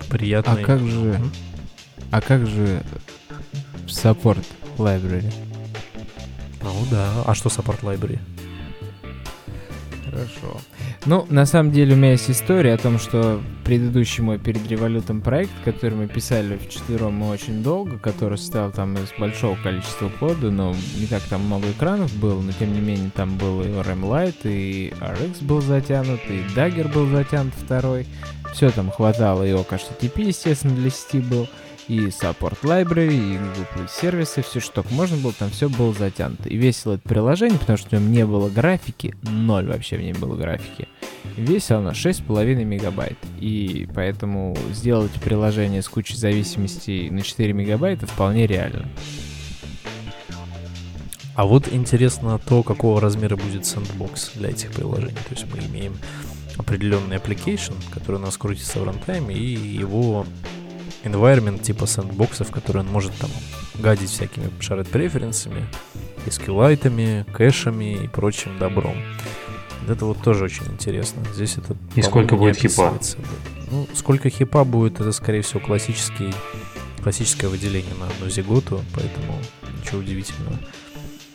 приятный... 0.09 0.63
А 0.63 0.65
как 0.65 0.79
же... 0.81 1.19
А 2.11 2.21
как 2.21 2.47
же 2.47 2.83
support 3.87 4.43
library? 4.77 5.31
Ну 6.61 6.73
да. 6.91 7.23
А 7.25 7.33
что 7.33 7.49
Support 7.49 7.81
Library? 7.81 8.19
Хорошо. 10.09 10.59
Ну, 11.05 11.25
на 11.29 11.45
самом 11.45 11.71
деле 11.71 11.93
у 11.93 11.97
меня 11.97 12.11
есть 12.11 12.29
история 12.29 12.73
о 12.73 12.77
том, 12.77 12.99
что 12.99 13.41
предыдущий 13.63 14.23
мой 14.23 14.37
перед 14.37 14.67
револютом 14.67 15.21
проект, 15.21 15.51
который 15.63 15.93
мы 15.93 16.07
писали 16.07 16.57
в 16.57 16.67
четвером 16.69 17.13
мы 17.13 17.29
очень 17.29 17.63
долго, 17.63 17.97
который 17.97 18.37
состоял 18.37 18.71
там 18.71 18.95
из 18.95 19.13
большого 19.17 19.55
количества 19.55 20.11
кода, 20.19 20.51
но 20.51 20.75
не 20.97 21.05
так 21.05 21.21
там 21.23 21.45
много 21.45 21.71
экранов 21.71 22.13
было, 22.15 22.41
но 22.41 22.51
тем 22.51 22.73
не 22.73 22.81
менее 22.81 23.11
там 23.15 23.37
был 23.37 23.61
и 23.61 23.67
ORM 23.67 24.01
Lite, 24.01 24.51
и 24.51 24.93
RX 24.99 25.43
был 25.43 25.61
затянут, 25.61 26.19
и 26.27 26.41
Dagger 26.55 26.91
был 26.91 27.07
затянут 27.07 27.53
второй. 27.55 28.07
Все 28.53 28.71
там 28.71 28.91
хватало, 28.91 29.43
и 29.43 29.51
OKHTTP, 29.51 30.23
естественно, 30.23 30.75
для 30.75 30.89
сети 30.89 31.19
был 31.19 31.47
и 31.89 32.07
Support 32.07 32.61
Library, 32.61 33.11
и 33.11 33.37
Google 33.37 33.67
Play 33.75 33.89
сервисы, 33.89 34.43
все, 34.43 34.59
что 34.59 34.85
можно 34.91 35.17
было, 35.17 35.33
там 35.33 35.49
все 35.49 35.67
было 35.67 35.91
затянуто. 35.93 36.47
И 36.47 36.55
весело 36.55 36.93
это 36.93 37.09
приложение, 37.09 37.57
потому 37.57 37.77
что 37.77 37.89
в 37.89 37.91
нем 37.93 38.11
не 38.11 38.25
было 38.25 38.47
графики, 38.49 39.15
ноль 39.23 39.65
вообще 39.65 39.97
в 39.97 40.01
ней 40.01 40.13
было 40.13 40.35
графики. 40.35 40.87
Весило 41.35 41.79
оно 41.79 41.91
6,5 41.91 42.63
мегабайт. 42.63 43.17
И 43.39 43.87
поэтому 43.93 44.55
сделать 44.71 45.11
приложение 45.13 45.81
с 45.81 45.89
кучей 45.89 46.15
зависимостей 46.15 47.09
на 47.09 47.23
4 47.23 47.53
мегабайта 47.53 48.05
вполне 48.05 48.45
реально. 48.45 48.87
А 51.35 51.45
вот 51.45 51.69
интересно 51.71 52.37
то, 52.37 52.63
какого 52.63 53.01
размера 53.01 53.35
будет 53.35 53.65
сэндбокс 53.65 54.33
для 54.35 54.49
этих 54.49 54.71
приложений. 54.71 55.17
То 55.27 55.35
есть 55.35 55.45
мы 55.51 55.59
имеем 55.65 55.95
определенный 56.57 57.15
application, 57.15 57.73
который 57.91 58.17
у 58.17 58.19
нас 58.19 58.37
крутится 58.37 58.79
в 58.79 58.83
рантайме, 58.83 59.33
и 59.33 59.55
его 59.55 60.25
environment 61.03 61.61
типа 61.61 61.85
сэндбоксов, 61.85 62.51
который 62.51 62.81
он 62.81 62.87
может 62.87 63.13
там 63.17 63.29
гадить 63.75 64.09
всякими 64.09 64.47
shared 64.59 64.89
преференсами, 64.89 65.65
SQLite, 66.25 67.31
кэшами 67.31 68.03
и 68.03 68.07
прочим 68.07 68.57
добром. 68.59 68.95
Это 69.87 70.05
вот 70.05 70.21
тоже 70.21 70.43
очень 70.43 70.65
интересно. 70.65 71.23
Здесь 71.33 71.57
это... 71.57 71.75
И 71.95 72.01
сколько 72.01 72.35
будет 72.35 72.57
хипа? 72.57 72.99
Ну, 73.71 73.87
сколько 73.95 74.29
хипа 74.29 74.63
будет, 74.63 74.99
это, 74.99 75.11
скорее 75.11 75.41
всего, 75.41 75.59
классический, 75.59 76.33
классическое 77.01 77.49
выделение 77.49 77.93
на 77.95 78.07
одну 78.07 78.29
зиготу, 78.29 78.81
поэтому 78.93 79.39
ничего 79.79 79.99
удивительного. 79.99 80.59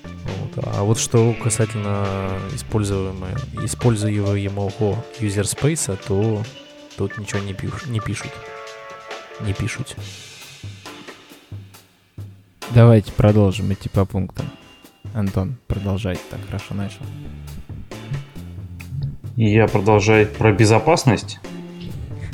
Вот. 0.03 0.65
А 0.65 0.83
вот 0.83 0.99
что 0.99 1.35
касательно 1.43 2.07
используемого, 2.55 3.29
используемого 3.63 4.37
user 5.21 5.45
space, 5.45 5.99
то 6.07 6.43
тут 6.97 7.19
ничего 7.19 7.41
не, 7.41 7.55
пиш, 7.55 7.87
не 7.87 8.01
пишут. 8.01 8.31
Не 9.41 9.53
пишут. 9.53 9.97
Давайте 12.75 13.13
продолжим 13.13 13.73
идти 13.73 13.89
по 13.89 14.05
пунктам. 14.05 14.47
Антон, 15.13 15.57
продолжайте, 15.67 16.23
так 16.31 16.41
хорошо 16.47 16.75
начал. 16.75 17.03
Я 19.37 19.67
продолжаю 19.69 20.27
про 20.27 20.53
безопасность. 20.53 21.39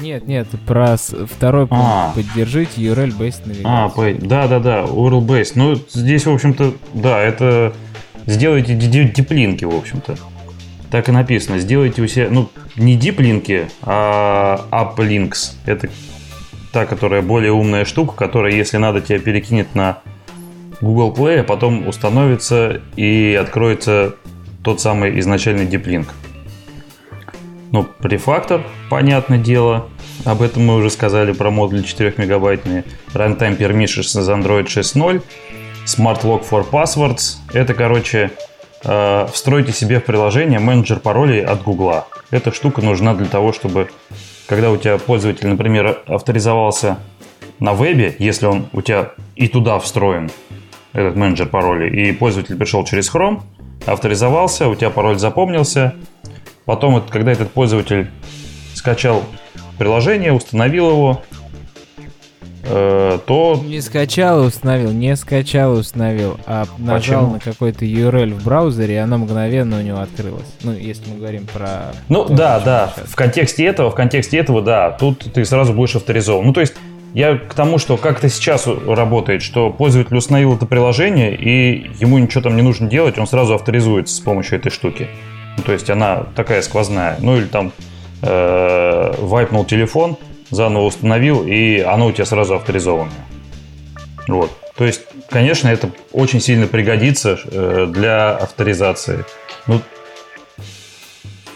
Нет, 0.01 0.27
нет, 0.27 0.49
про 0.67 0.97
второй 0.97 1.67
пункт 1.67 1.85
а. 1.85 2.13
поддержите 2.15 2.81
URL-based 2.81 3.47
навигацию. 3.47 3.65
А, 3.67 3.89
по... 3.91 4.13
да, 4.15 4.49
да, 4.49 4.59
да, 4.59 4.81
URL-based. 4.85 5.53
Ну, 5.57 5.75
здесь, 5.75 6.25
в 6.25 6.33
общем-то, 6.33 6.75
да, 6.95 7.21
это 7.21 7.75
сделайте 8.27 8.75
диплинки, 8.75 9.65
в 9.65 9.75
общем-то. 9.75 10.17
Так 10.91 11.09
и 11.09 11.13
написано. 11.13 11.59
Сделайте 11.59 12.03
у 12.03 12.07
себя, 12.07 12.29
ну, 12.31 12.49
не 12.77 12.97
диплинки, 12.97 13.69
а 13.83 14.67
uplinks. 14.71 15.55
Это 15.67 15.91
та, 16.73 16.87
которая 16.87 17.23
более 17.23 17.53
умная 17.53 17.85
штука, 17.85 18.15
которая, 18.17 18.53
если 18.53 18.77
надо, 18.77 19.01
тебя 19.01 19.19
перекинет 19.19 19.75
на 19.75 19.99
Google 20.81 21.13
Play, 21.13 21.41
а 21.41 21.45
потом 21.45 21.87
установится 21.87 22.81
и 22.97 23.39
откроется 23.41 24.15
тот 24.63 24.81
самый 24.81 25.19
изначальный 25.21 25.67
диплинк. 25.67 26.15
Ну, 27.73 27.85
префактор, 27.85 28.63
понятное 28.89 29.39
дело. 29.39 29.89
Об 30.25 30.43
этом 30.43 30.67
мы 30.67 30.77
уже 30.77 30.91
сказали 30.91 31.33
про 31.33 31.51
модуль 31.51 31.85
4 31.85 32.15
мегабайтные. 32.17 32.85
Runtime 33.15 33.57
Permissions 33.57 34.21
из 34.21 34.29
Android 34.29 34.67
6.0. 34.67 35.23
Smart 35.87 36.23
Lock 36.23 36.49
for 36.49 36.69
Passwords. 36.69 37.37
Это, 37.53 37.75
короче, 37.75 38.33
э, 38.85 39.27
встройте 39.33 39.73
себе 39.73 40.01
в 40.01 40.05
приложение 40.05 40.59
менеджер 40.59 40.99
паролей 40.99 41.45
от 41.45 41.63
Google. 41.63 42.05
Эта 42.31 42.53
штука 42.53 42.83
нужна 42.83 43.15
для 43.15 43.27
того, 43.27 43.53
чтобы, 43.53 43.89
когда 44.51 44.73
у 44.73 44.77
тебя 44.77 44.99
пользователь, 44.99 45.47
например, 45.47 46.03
авторизовался 46.09 46.99
на 47.61 47.73
вебе, 47.73 48.17
если 48.19 48.47
он 48.47 48.67
у 48.73 48.83
тебя 48.83 49.13
и 49.37 49.47
туда 49.47 49.79
встроен, 49.79 50.29
этот 50.93 51.15
менеджер 51.15 51.47
паролей, 51.47 52.11
и 52.11 52.13
пользователь 52.13 52.57
пришел 52.57 52.85
через 52.85 53.15
Chrome, 53.15 53.43
авторизовался, 53.87 54.69
у 54.69 54.75
тебя 54.75 54.91
пароль 54.91 55.21
запомнился, 55.21 55.95
Потом, 56.65 57.03
когда 57.09 57.33
этот 57.33 57.51
пользователь 57.51 58.11
скачал 58.75 59.25
приложение, 59.79 60.33
установил 60.33 60.91
его, 60.91 61.23
то... 63.27 63.61
Не 63.65 63.81
скачал 63.81 64.45
и 64.45 64.47
установил, 64.47 64.91
не 64.93 65.17
скачал 65.17 65.77
и 65.77 65.81
установил, 65.81 66.39
а 66.47 66.67
нажал 66.79 67.25
Почему? 67.25 67.33
на 67.35 67.41
какой-то 67.41 67.85
URL 67.85 68.35
в 68.35 68.45
браузере, 68.45 68.95
и 68.95 68.99
оно 68.99 69.19
мгновенно 69.19 69.79
у 69.79 69.83
него 69.83 69.99
открылось. 69.99 70.47
Ну, 70.63 70.73
если 70.73 71.11
мы 71.11 71.19
говорим 71.19 71.47
про... 71.47 71.93
Ну, 72.09 72.25
то, 72.25 72.35
да, 72.35 72.61
да, 72.61 72.93
сейчас. 72.95 73.09
в 73.09 73.17
контексте 73.17 73.65
этого, 73.65 73.91
в 73.91 73.95
контексте 73.95 74.39
этого, 74.39 74.63
да, 74.63 74.91
тут 74.91 75.33
ты 75.33 75.45
сразу 75.45 75.73
будешь 75.73 75.97
авторизован. 75.97 76.47
Ну, 76.47 76.53
то 76.53 76.61
есть, 76.61 76.75
я 77.15 77.37
к 77.37 77.55
тому, 77.55 77.79
что 77.79 77.97
как 77.97 78.19
это 78.19 78.29
сейчас 78.29 78.67
работает, 78.67 79.43
что 79.43 79.71
пользователь 79.71 80.17
установил 80.17 80.55
это 80.55 80.67
приложение, 80.67 81.35
и 81.35 81.91
ему 81.99 82.19
ничего 82.19 82.43
там 82.43 82.57
не 82.57 82.63
нужно 82.63 82.89
делать, 82.89 83.19
он 83.19 83.27
сразу 83.27 83.55
авторизуется 83.55 84.15
с 84.15 84.21
помощью 84.21 84.59
этой 84.59 84.71
штуки. 84.71 85.09
Ну, 85.57 85.65
то 85.65 85.73
есть 85.73 85.91
она 85.91 86.27
такая 86.37 86.63
сквозная. 86.63 87.17
Ну 87.21 87.37
или 87.37 87.47
там 87.47 87.73
э, 88.23 89.15
вайпнул 89.19 89.65
телефон, 89.65 90.17
заново 90.51 90.85
установил, 90.85 91.45
и 91.47 91.79
оно 91.79 92.07
у 92.07 92.13
тебя 92.13 92.25
сразу 92.25 92.55
авторизованное. 92.55 93.27
Вот. 94.29 94.51
То 94.77 94.85
есть, 94.85 95.03
конечно, 95.29 95.69
это 95.69 95.91
очень 96.13 96.41
сильно 96.41 96.67
пригодится 96.67 97.39
э, 97.45 97.87
для 97.89 98.37
авторизации. 98.37 99.25
Ну, 99.67 99.81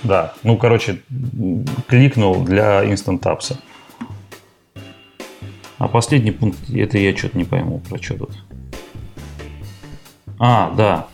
да, 0.03 0.34
ну, 0.42 0.57
короче, 0.57 1.01
кликнул 1.86 2.45
для 2.45 2.84
Instant 2.84 3.20
Apps. 3.20 3.57
А 5.78 5.88
последний 5.88 6.30
пункт, 6.30 6.59
это 6.70 6.99
я 6.99 7.16
что-то 7.16 7.38
не 7.38 7.45
пойму, 7.45 7.80
про 7.80 8.01
что 8.01 8.14
тут. 8.14 8.30
А, 10.38 10.72
да, 10.76 11.07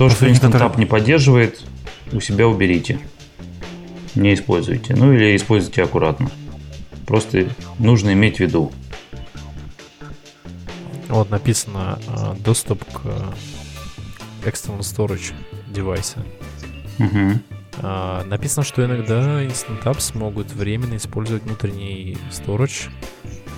то, 0.00 0.08
что 0.08 0.26
Instant 0.26 0.52
App 0.52 0.78
не 0.78 0.86
поддерживает, 0.86 1.62
у 2.10 2.20
себя 2.20 2.48
уберите. 2.48 2.98
Не 4.14 4.34
используйте. 4.34 4.94
Ну 4.96 5.12
или 5.12 5.36
используйте 5.36 5.82
аккуратно. 5.82 6.30
Просто 7.06 7.48
нужно 7.78 8.12
иметь 8.12 8.36
в 8.36 8.40
виду. 8.40 8.72
Вот 11.08 11.30
написано 11.30 11.98
э, 12.06 12.34
доступ 12.40 12.84
к 12.84 13.34
external 14.44 14.80
storage 14.80 15.32
девайса. 15.68 16.24
Угу. 16.98 18.26
написано, 18.26 18.62
что 18.62 18.84
иногда 18.84 19.42
Instant 19.42 19.82
Apps 19.84 20.16
могут 20.16 20.52
временно 20.52 20.96
использовать 20.96 21.44
внутренний 21.44 22.18
storage, 22.30 22.90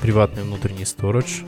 приватный 0.00 0.44
внутренний 0.44 0.84
storage 0.84 1.44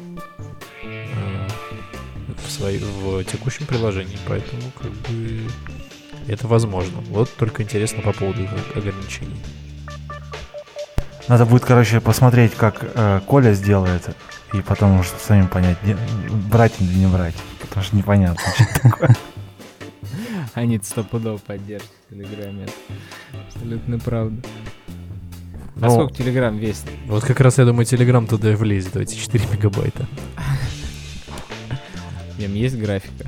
в, 2.44 2.50
своей, 2.50 2.80
в 2.80 3.22
текущем 3.24 3.66
приложении, 3.66 4.18
поэтому 4.26 4.62
как 4.76 4.90
бы 4.90 5.42
это 6.28 6.48
возможно. 6.48 7.00
Вот 7.08 7.30
только 7.36 7.62
интересно 7.62 8.02
по 8.02 8.12
поводу 8.12 8.48
ограничений. 8.74 9.36
Надо 11.28 11.46
будет, 11.46 11.64
короче, 11.64 12.00
посмотреть, 12.00 12.54
как 12.54 12.80
э, 12.82 13.20
Коля 13.26 13.54
сделает, 13.54 14.14
и 14.52 14.60
потом 14.60 15.00
уже 15.00 15.10
самим 15.18 15.48
понять, 15.48 15.78
брать 16.50 16.74
или 16.80 16.92
не 16.92 17.06
брать. 17.06 17.34
Потому 17.60 17.82
что 17.82 17.96
непонятно, 17.96 18.42
что 18.54 18.66
такое. 18.82 19.16
Они 20.52 20.78
стопудово 20.82 21.38
поддержат 21.38 21.88
в 22.08 22.14
Телеграме. 22.14 22.66
Абсолютно 23.48 23.98
правда. 23.98 24.42
А 25.80 25.90
сколько 25.90 26.14
Телеграм 26.14 26.56
весит? 26.56 26.84
Вот 27.06 27.24
как 27.24 27.40
раз 27.40 27.58
я 27.58 27.64
думаю, 27.64 27.84
Телеграм 27.84 28.26
туда 28.26 28.52
и 28.52 28.54
влезет, 28.54 28.96
эти 28.96 29.16
4 29.16 29.44
мегабайта. 29.52 30.06
В 32.36 32.38
нем 32.38 32.54
есть 32.54 32.78
графика. 32.78 33.26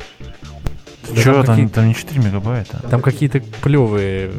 Че, 1.14 1.42
там, 1.42 1.44
там, 1.44 1.68
там 1.68 1.88
не 1.88 1.94
4 1.94 2.20
мегабайта. 2.20 2.82
Там 2.90 3.00
какие-то 3.00 3.40
плевые 3.62 4.32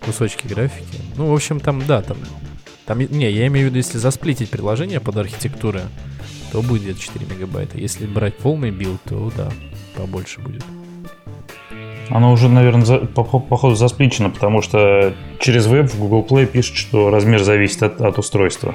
кусочки 0.00 0.46
графики. 0.46 0.98
Ну, 1.16 1.26
в 1.26 1.34
общем, 1.34 1.60
там, 1.60 1.84
да, 1.86 2.02
там... 2.02 2.16
там 2.86 2.98
не, 2.98 3.30
я 3.30 3.46
имею 3.46 3.66
в 3.66 3.70
виду, 3.70 3.78
если 3.78 3.98
засплитить 3.98 4.50
приложение 4.50 5.00
под 5.00 5.16
архитектуры, 5.16 5.82
то 6.52 6.62
будет 6.62 6.82
где-то 6.82 7.00
4 7.00 7.26
мегабайта. 7.26 7.78
Если 7.78 8.06
брать 8.06 8.36
полный 8.36 8.70
билд, 8.70 9.00
то 9.04 9.32
да, 9.36 9.50
побольше 9.96 10.40
будет. 10.40 10.64
Оно 12.08 12.32
уже, 12.32 12.48
наверное, 12.48 12.84
за, 12.84 12.98
по, 12.98 13.22
походу 13.22 13.76
заспличено, 13.76 14.30
потому 14.30 14.62
что 14.62 15.14
через 15.38 15.66
веб 15.66 15.88
в 15.88 15.98
Google 15.98 16.26
Play 16.28 16.46
пишет, 16.46 16.76
что 16.76 17.08
размер 17.10 17.42
зависит 17.42 17.84
от, 17.84 18.00
от 18.00 18.18
устройства. 18.18 18.74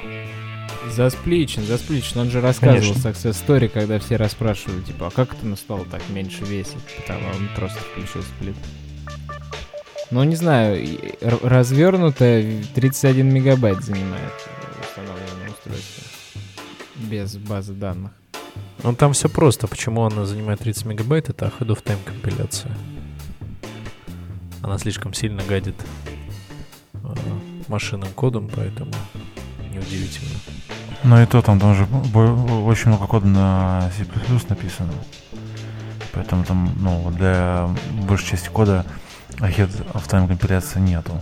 Заспличен, 0.94 1.64
заспличен. 1.64 2.20
Он 2.20 2.30
же 2.30 2.40
рассказывал 2.40 2.94
Конечно. 2.94 3.08
Success 3.08 3.46
Story, 3.46 3.68
когда 3.68 3.98
все 3.98 4.16
расспрашивали, 4.16 4.82
типа, 4.82 5.08
а 5.08 5.10
как 5.10 5.34
это 5.34 5.46
на 5.46 5.56
стол 5.56 5.86
так 5.90 6.02
меньше 6.10 6.44
весит? 6.44 6.78
Потому 6.96 7.28
он 7.28 7.48
просто 7.54 7.78
включил 7.78 8.22
сплит. 8.22 8.56
Ну, 10.10 10.22
не 10.22 10.36
знаю, 10.36 10.86
развернутое 11.20 12.62
31 12.74 13.28
мегабайт 13.28 13.82
занимает 13.82 14.32
установленное 14.80 15.50
устройство. 15.50 16.04
Без 16.96 17.36
базы 17.36 17.72
данных. 17.72 18.12
Ну, 18.82 18.94
там 18.94 19.12
все 19.12 19.28
просто. 19.28 19.66
Почему 19.66 20.04
она 20.04 20.24
занимает 20.24 20.60
30 20.60 20.84
мегабайт? 20.86 21.28
Это 21.28 21.46
ahead 21.46 21.68
of 21.68 21.82
time 21.82 21.98
компиляция. 22.04 22.72
Она 24.62 24.78
слишком 24.78 25.12
сильно 25.12 25.42
гадит 25.42 25.76
э, 26.94 26.98
машинным 27.68 28.12
кодом, 28.12 28.48
поэтому 28.54 28.92
неудивительно. 29.72 30.55
Ну 31.04 31.22
и 31.22 31.26
то 31.26 31.42
там, 31.42 31.60
там 31.60 31.74
же 31.74 31.84
очень 31.84 32.88
много 32.88 33.06
кода 33.06 33.26
на 33.26 33.90
C++ 33.96 34.04
написано. 34.48 34.92
Поэтому 36.12 36.44
там, 36.44 36.72
ну, 36.80 37.10
для 37.10 37.68
большей 38.08 38.30
части 38.30 38.48
кода 38.48 38.84
ahead 39.40 39.70
of 39.92 40.08
time 40.08 40.26
компиляции 40.26 40.80
нету. 40.80 41.12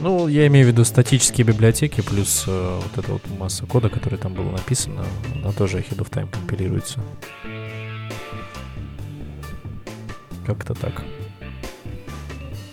Ну, 0.00 0.28
я 0.28 0.46
имею 0.46 0.66
в 0.66 0.68
виду 0.68 0.84
статические 0.84 1.46
библиотеки, 1.46 2.00
плюс 2.00 2.44
э, 2.46 2.80
вот 2.82 2.98
эта 2.98 3.12
вот 3.12 3.22
масса 3.38 3.64
кода, 3.66 3.88
которая 3.88 4.20
там 4.20 4.34
была 4.34 4.52
написана, 4.52 5.04
она 5.34 5.52
тоже 5.52 5.78
ahead 5.78 5.98
of 5.98 6.10
time 6.10 6.30
компилируется. 6.30 7.00
Как-то 10.46 10.74
так. 10.74 11.02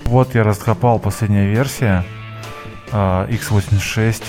Вот 0.05 0.35
я 0.35 0.43
раскопал 0.43 0.99
последняя 0.99 1.47
версия. 1.47 2.05
x86 2.91 4.23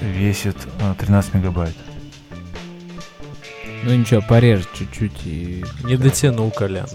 весит 0.00 0.56
13 0.98 1.34
мегабайт. 1.34 1.74
Ну 3.84 3.94
ничего, 3.94 4.22
порежь 4.22 4.64
чуть-чуть 4.72 5.26
и... 5.26 5.64
Не 5.84 5.96
дотянул 5.96 6.50
Колян. 6.50 6.88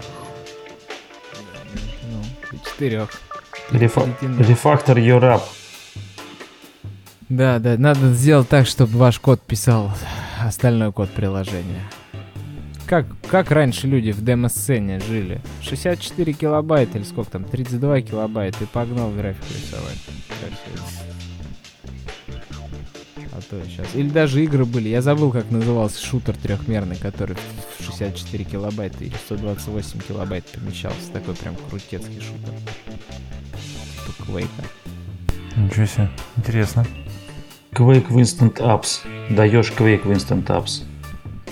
Ну, 2.12 2.60
четырех. 2.66 3.10
Рефа... 3.72 4.08
Рефактор 4.40 4.98
Europe. 4.98 5.44
Да, 7.30 7.60
да, 7.60 7.78
надо 7.78 8.12
сделать 8.14 8.50
так, 8.50 8.66
чтобы 8.66 8.98
ваш 8.98 9.20
код 9.20 9.40
писал 9.40 9.92
остальной 10.44 10.92
код 10.92 11.12
приложения. 11.12 11.84
Как, 12.88 13.06
как 13.28 13.52
раньше 13.52 13.86
люди 13.86 14.12
в 14.12 14.24
демо-сцене 14.24 15.00
жили? 15.00 15.42
64 15.62 16.34
килобайта 16.34 16.98
или 16.98 17.06
сколько 17.06 17.30
там, 17.30 17.44
32 17.44 18.02
килобайта 18.02 18.64
и 18.64 18.68
погнал 18.68 19.12
графику 19.12 19.46
рисовать. 19.54 20.00
А 23.40 23.42
то 23.42 23.64
сейчас. 23.66 23.96
Или 23.96 24.10
даже 24.10 24.44
игры 24.44 24.66
были. 24.66 24.90
Я 24.90 25.02
забыл, 25.02 25.32
как 25.32 25.50
назывался 25.50 26.06
шутер 26.06 26.36
трехмерный, 26.36 26.98
который 26.98 27.38
в 27.38 27.84
64 27.86 28.44
килобайта 28.44 29.02
или 29.06 29.14
128 29.28 30.02
килобайт 30.02 30.44
помещался. 30.46 31.10
Такой 31.14 31.36
прям 31.36 31.56
крутецкий 31.70 32.20
шутер. 32.20 32.54
Типа 34.06 34.26
Квейка. 34.26 34.64
Ничего 35.56 35.86
себе. 35.86 36.10
Интересно. 36.36 36.86
Quake 37.72 38.08
в 38.10 38.18
Instant 38.18 38.58
Apps. 38.58 39.00
Даешь 39.34 39.72
Quake 39.72 40.04
в 40.04 40.12
Instant 40.12 40.46
Apps. 40.48 40.84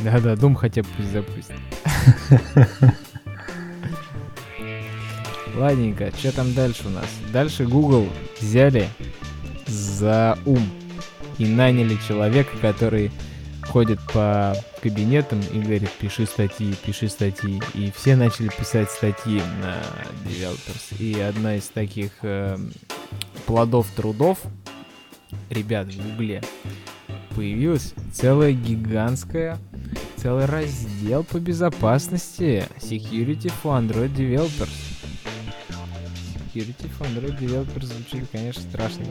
Да-да, 0.02 0.34
Doom 0.34 0.56
хотя 0.56 0.82
бы 0.82 0.90
пусть 0.98 1.12
запустит. 1.14 1.56
Ладненько, 5.56 6.12
что 6.18 6.36
там 6.36 6.54
дальше 6.54 6.84
у 6.88 6.90
нас? 6.90 7.08
Дальше 7.32 7.66
Google 7.66 8.10
взяли 8.42 8.90
за 9.68 10.38
ум 10.46 10.70
и 11.38 11.46
наняли 11.46 11.98
человека, 12.08 12.58
который 12.62 13.12
ходит 13.64 14.00
по 14.14 14.56
кабинетам 14.82 15.42
и 15.52 15.60
говорит, 15.60 15.92
пиши 16.00 16.26
статьи, 16.26 16.74
пиши 16.86 17.10
статьи. 17.10 17.62
И 17.74 17.92
все 17.96 18.16
начали 18.16 18.50
писать 18.50 18.90
статьи 18.90 19.42
на 19.62 19.78
Developers. 20.26 20.98
И 21.00 21.20
одна 21.20 21.56
из 21.58 21.68
таких 21.68 22.12
э, 22.22 22.58
плодов 23.46 23.88
трудов 23.96 24.40
ребят 25.50 25.88
в 25.88 25.98
Гугле 25.98 26.42
появилась 27.36 27.94
целая 28.14 28.52
гигантская, 28.54 29.60
целый 30.16 30.46
раздел 30.46 31.24
по 31.24 31.40
безопасности 31.40 32.66
Security 32.80 33.52
for 33.64 33.80
Android 33.80 34.16
Developers. 34.16 34.70
Security 36.54 36.90
for 36.98 37.06
Android 37.08 37.40
Developers 37.40 37.86
звучит, 37.86 38.28
конечно, 38.32 38.64
страшно. 38.64 39.06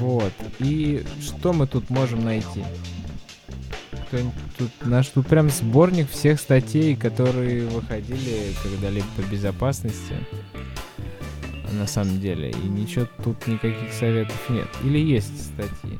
Вот. 0.00 0.32
И 0.58 1.04
что 1.20 1.52
мы 1.52 1.66
тут 1.66 1.90
можем 1.90 2.24
найти? 2.24 2.64
Тут, 4.58 4.70
наш 4.82 5.06
тут 5.08 5.26
прям 5.28 5.50
сборник 5.50 6.10
всех 6.10 6.40
статей, 6.40 6.96
которые 6.96 7.66
выходили 7.66 8.52
когда-либо 8.62 9.06
по 9.16 9.22
безопасности 9.22 10.16
на 11.72 11.86
самом 11.86 12.18
деле. 12.18 12.50
И 12.50 12.68
ничего 12.68 13.06
тут 13.22 13.46
никаких 13.46 13.92
советов 13.92 14.40
нет. 14.48 14.66
Или 14.82 14.98
есть 14.98 15.52
статьи? 15.52 15.98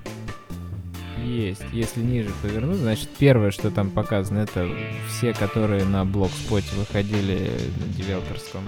Есть. 1.24 1.62
Если 1.72 2.00
ниже 2.00 2.30
повернуть, 2.42 2.78
значит, 2.78 3.10
первое, 3.18 3.50
что 3.50 3.70
там 3.70 3.90
показано, 3.90 4.38
это 4.38 4.68
все, 5.08 5.34
которые 5.34 5.84
на 5.84 6.04
блогспоте 6.04 6.74
выходили 6.76 7.50
на 7.78 7.94
девелоперском 7.94 8.64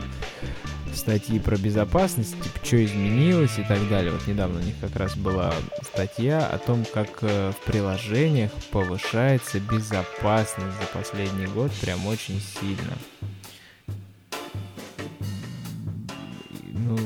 статьи 0.95 1.39
про 1.39 1.57
безопасность, 1.57 2.35
типа, 2.43 2.65
что 2.65 2.85
изменилось 2.85 3.59
и 3.59 3.63
так 3.63 3.89
далее. 3.89 4.13
Вот 4.13 4.27
недавно 4.27 4.61
у 4.61 4.63
них 4.63 4.75
как 4.81 4.97
раз 4.97 5.17
была 5.17 5.53
статья 5.83 6.47
о 6.47 6.59
том, 6.59 6.85
как 6.93 7.09
э, 7.23 7.53
в 7.53 7.65
приложениях 7.65 8.51
повышается 8.71 9.61
безопасность 9.61 10.77
за 10.81 10.87
последний 10.93 11.47
год 11.47 11.73
прям 11.81 12.07
очень 12.07 12.41
сильно. 12.41 12.97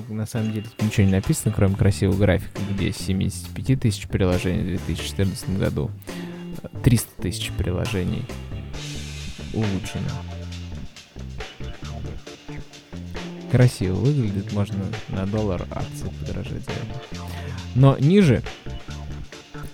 ну, 0.09 0.15
на 0.15 0.27
самом 0.27 0.53
деле 0.53 0.67
тут 0.67 0.83
ничего 0.83 1.07
не 1.07 1.13
написано, 1.13 1.53
кроме 1.55 1.77
красивого 1.77 2.17
графика, 2.17 2.61
где 2.71 2.93
с 2.93 2.97
75 2.97 3.81
тысяч 3.81 4.09
приложений 4.09 4.79
в 4.79 4.87
2014 4.87 5.59
году 5.59 5.91
300 6.83 7.23
тысяч 7.23 7.53
приложений 7.53 8.25
улучшено. 9.53 10.11
Красиво 13.57 13.95
выглядит, 13.95 14.53
можно 14.53 14.85
на 15.09 15.25
доллар 15.25 15.63
акции 15.71 16.13
подорожать 16.21 16.63
за 16.63 16.73
это. 16.73 17.23
Но 17.75 17.97
ниже 17.99 18.43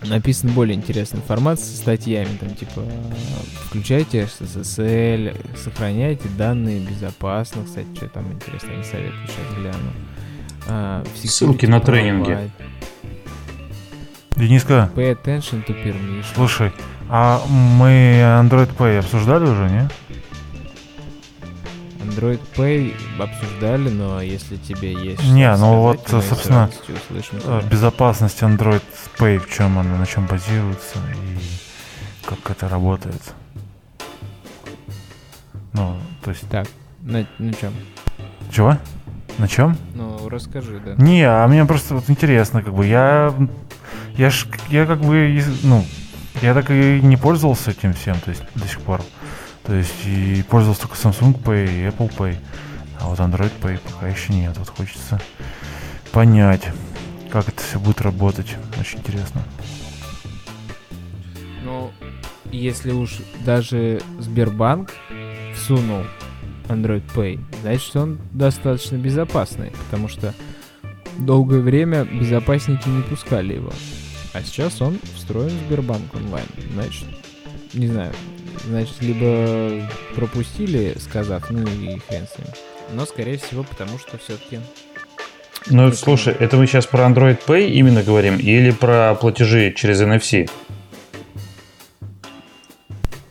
написана 0.03 0.53
более 0.53 0.77
интересная 0.77 1.21
информация 1.21 1.67
со 1.67 1.79
статьями, 1.79 2.37
там 2.39 2.55
типа 2.55 2.85
включайте 3.65 4.29
SSL, 4.41 5.57
сохраняйте 5.57 6.29
данные 6.39 6.79
безопасно, 6.79 7.65
кстати, 7.65 7.89
что 7.97 8.07
там 8.07 8.33
интересно, 8.33 8.71
не 8.71 8.85
советую, 8.85 9.27
сейчас 9.27 9.59
гляну. 9.59 9.93
А, 10.69 11.05
Ссылки 11.17 11.67
на 11.67 11.81
тренинги. 11.81 12.39
Дениска. 14.37 14.93
Pay 14.95 15.21
attention 15.21 15.67
to 15.67 15.75
permission. 15.85 16.25
Слушай, 16.37 16.71
а 17.09 17.43
мы 17.49 18.21
Android 18.41 18.71
Pay 18.77 19.01
обсуждали 19.01 19.43
уже, 19.43 19.69
не? 19.69 19.89
Android 22.03 22.41
Pay 22.57 22.95
обсуждали, 23.21 23.89
но 23.89 24.21
если 24.21 24.57
тебе 24.57 24.93
есть... 24.93 25.23
Не, 25.25 25.55
ну 25.57 25.81
вот, 25.81 26.09
собственно, 26.09 26.71
э, 26.89 27.63
безопасность 27.71 28.43
Android 28.43 28.83
Pay, 29.19 29.39
в 29.39 29.51
чем 29.51 29.79
она, 29.79 29.97
на 29.97 30.07
чем 30.07 30.27
базируется 30.27 30.99
и 31.15 31.39
как 32.25 32.51
это 32.51 32.69
работает. 32.69 33.23
Ну, 35.73 35.97
то 36.23 36.31
есть... 36.31 36.49
Так, 36.49 36.67
на, 37.01 37.27
на 37.39 37.55
чем? 37.55 37.73
Чего? 38.51 38.77
На 39.39 39.49
чем? 39.49 39.77
Ну, 39.95 40.29
расскажи, 40.29 40.81
да. 40.85 40.95
Не, 41.03 41.23
а 41.23 41.47
мне 41.47 41.65
просто 41.65 41.95
вот 41.95 42.11
интересно, 42.11 42.63
как 42.63 42.75
бы 42.75 42.87
я... 42.87 43.35
Я 44.17 44.31
ж, 44.31 44.47
я 44.69 44.85
как 44.85 45.01
бы, 45.01 45.43
ну, 45.63 45.85
я 46.43 46.53
так 46.55 46.71
и 46.71 47.01
не 47.03 47.17
пользовался 47.17 47.71
этим 47.71 47.95
всем, 47.95 48.19
то 48.21 48.31
есть 48.31 48.43
до 48.55 48.67
сих 48.69 48.81
пор. 48.81 49.01
То 49.65 49.75
есть 49.75 50.07
и 50.07 50.43
пользовался 50.49 50.83
только 50.83 50.97
Samsung 50.97 51.41
Pay 51.41 51.67
и 51.67 51.89
Apple 51.89 52.15
Pay. 52.17 52.37
А 53.01 53.09
вот 53.09 53.19
Android 53.21 53.53
Pay 53.61 53.79
пока 53.79 54.09
еще 54.09 54.33
нет. 54.33 54.57
Вот 54.59 54.69
хочется 54.69 55.21
понять, 56.13 56.69
как 57.31 57.49
это 57.49 57.63
все 57.63 57.79
будет 57.79 58.01
работать. 58.01 58.57
Очень 58.79 58.99
интересно. 58.99 59.43
Ну, 61.65 61.91
если 62.51 62.93
уж 62.93 63.19
даже 63.45 64.03
Сбербанк 64.19 64.93
всунул 65.55 66.05
Android 66.69 67.03
Pay, 67.15 67.41
значит 67.63 67.97
он 67.97 68.19
достаточно 68.33 68.97
безопасный, 68.97 69.73
потому 69.85 70.09
что 70.09 70.35
долгое 71.19 71.61
время 71.61 72.05
безопасники 72.05 72.89
не 72.89 73.03
пускали 73.03 73.55
его. 73.55 73.73
А 74.33 74.43
сейчас 74.43 74.81
он 74.81 74.99
встроен 75.15 75.51
в 75.51 75.67
Сбербанк 75.67 76.15
онлайн. 76.15 76.47
Значит, 76.75 77.07
не 77.75 77.87
знаю, 77.87 78.13
значит, 78.65 79.01
либо 79.01 79.89
пропустили, 80.15 80.97
сказав, 80.99 81.51
ну 81.51 81.63
и 81.63 81.99
хрен 82.09 82.27
с 82.27 82.39
ним. 82.39 82.49
Но, 82.93 83.07
скорее 83.07 83.39
всего, 83.39 83.63
потому 83.63 83.99
что 83.99 84.19
все-таки... 84.19 84.61
Ну, 85.69 85.89
это... 85.89 85.97
слушай, 85.97 86.35
это 86.39 86.57
мы 86.57 86.67
сейчас 86.67 86.87
про 86.87 87.05
Android 87.05 87.39
Pay 87.47 87.71
именно 87.71 88.03
говорим 88.03 88.37
или 88.37 88.71
про 88.71 89.15
платежи 89.15 89.73
через 89.73 90.01
NFC? 90.01 90.51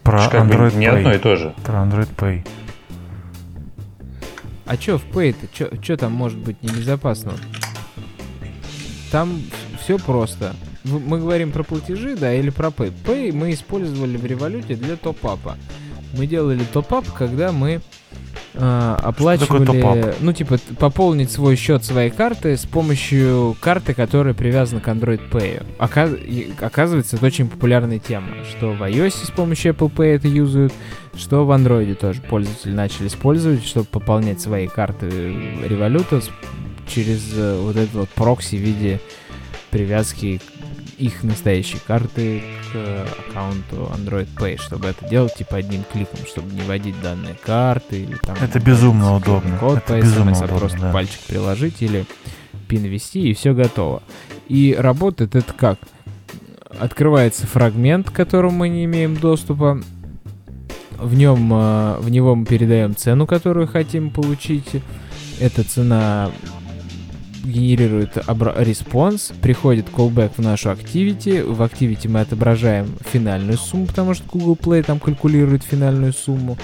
Про 0.03 0.29
как 0.29 0.45
Android 0.45 0.71
бы 0.71 0.77
не 0.77 0.85
Pay. 0.87 0.97
одно 0.97 1.13
и 1.13 1.17
то 1.17 1.35
же. 1.35 1.53
Про 1.63 1.75
Android 1.83 2.09
Pay. 2.15 2.47
А 4.65 4.77
чё 4.77 4.97
в 4.97 5.05
Pay-то? 5.05 5.77
Чё, 5.81 5.97
там 5.97 6.13
может 6.13 6.37
быть 6.37 6.63
небезопасного? 6.63 7.37
Там 9.11 9.41
все 9.81 9.97
просто 9.99 10.55
мы 10.83 11.19
говорим 11.19 11.51
про 11.51 11.63
платежи, 11.63 12.15
да, 12.15 12.33
или 12.33 12.49
про 12.49 12.69
Pay. 12.69 12.93
Pay 13.05 13.33
мы 13.33 13.53
использовали 13.53 14.17
в 14.17 14.25
революте 14.25 14.75
для 14.75 14.95
топ-апа. 14.95 15.57
Мы 16.13 16.27
делали 16.27 16.63
топ-ап, 16.73 17.05
когда 17.13 17.51
мы 17.51 17.81
э, 18.53 18.97
оплачивали, 19.01 20.13
ну, 20.19 20.33
типа, 20.33 20.57
пополнить 20.77 21.31
свой 21.31 21.55
счет 21.55 21.85
своей 21.85 22.09
карты 22.09 22.57
с 22.57 22.65
помощью 22.65 23.55
карты, 23.61 23.93
которая 23.93 24.33
привязана 24.33 24.81
к 24.81 24.87
Android 24.87 25.29
Pay. 25.29 25.63
Оказ... 25.77 26.11
Оказывается, 26.59 27.15
это 27.15 27.25
очень 27.25 27.47
популярная 27.47 27.99
тема, 27.99 28.43
что 28.49 28.73
в 28.73 28.81
iOS 28.81 29.25
с 29.27 29.31
помощью 29.31 29.73
Apple 29.73 29.93
Pay 29.93 30.15
это 30.15 30.27
юзают, 30.27 30.73
что 31.15 31.45
в 31.45 31.51
Android 31.51 31.93
тоже 31.95 32.21
пользователи 32.21 32.73
начали 32.73 33.07
использовать, 33.07 33.65
чтобы 33.65 33.85
пополнять 33.85 34.41
свои 34.41 34.67
карты 34.67 35.07
революта 35.07 36.21
через 36.87 37.31
э, 37.35 37.57
вот 37.57 37.77
этот 37.77 37.93
вот 37.93 38.09
прокси 38.09 38.55
в 38.55 38.59
виде 38.59 38.99
привязки 39.69 40.41
их 41.01 41.23
настоящие 41.23 41.81
карты 41.85 42.43
к 42.71 43.07
аккаунту 43.29 43.91
Android 43.97 44.27
Pay, 44.37 44.61
чтобы 44.61 44.87
это 44.87 45.07
делать 45.09 45.33
типа 45.35 45.57
одним 45.57 45.83
кликом, 45.91 46.19
чтобы 46.27 46.53
не 46.53 46.61
вводить 46.61 46.99
данные 47.01 47.35
карты 47.43 48.03
или 48.03 48.15
там... 48.21 48.37
Это 48.39 48.59
безумно 48.59 49.15
удобно. 49.15 49.57
Код 49.57 49.79
это 49.79 49.93
по 49.93 49.99
безумно 49.99 50.29
SMS, 50.29 50.33
а 50.33 50.45
удобно, 50.45 50.59
просто 50.59 50.79
да. 50.79 50.93
пальчик 50.93 51.19
приложить 51.21 51.81
или 51.81 52.05
пин 52.67 52.83
ввести, 52.83 53.29
и 53.29 53.33
все 53.33 53.53
готово. 53.53 54.03
И 54.47 54.75
работает 54.77 55.35
это 55.35 55.51
как? 55.53 55.79
Открывается 56.79 57.47
фрагмент, 57.47 58.11
к 58.11 58.13
которому 58.13 58.57
мы 58.57 58.69
не 58.69 58.85
имеем 58.85 59.17
доступа. 59.17 59.81
В 60.97 61.15
нем, 61.15 61.51
э, 61.51 61.97
в 61.99 62.09
него 62.09 62.35
мы 62.35 62.45
передаем 62.45 62.95
цену, 62.95 63.25
которую 63.25 63.67
хотим 63.67 64.11
получить. 64.11 64.69
Эта 65.39 65.63
цена 65.63 66.29
генерирует 67.43 68.17
response, 68.57 69.31
приходит 69.41 69.87
callback 69.89 70.33
в 70.37 70.39
нашу 70.39 70.69
activity, 70.69 71.43
в 71.43 71.61
activity 71.61 72.09
мы 72.09 72.21
отображаем 72.21 72.87
финальную 73.11 73.57
сумму, 73.57 73.87
потому 73.87 74.13
что 74.13 74.23
Google 74.31 74.55
Play 74.55 74.83
там 74.83 74.99
калькулирует 74.99 75.63
финальную 75.63 76.13
сумму, 76.13 76.57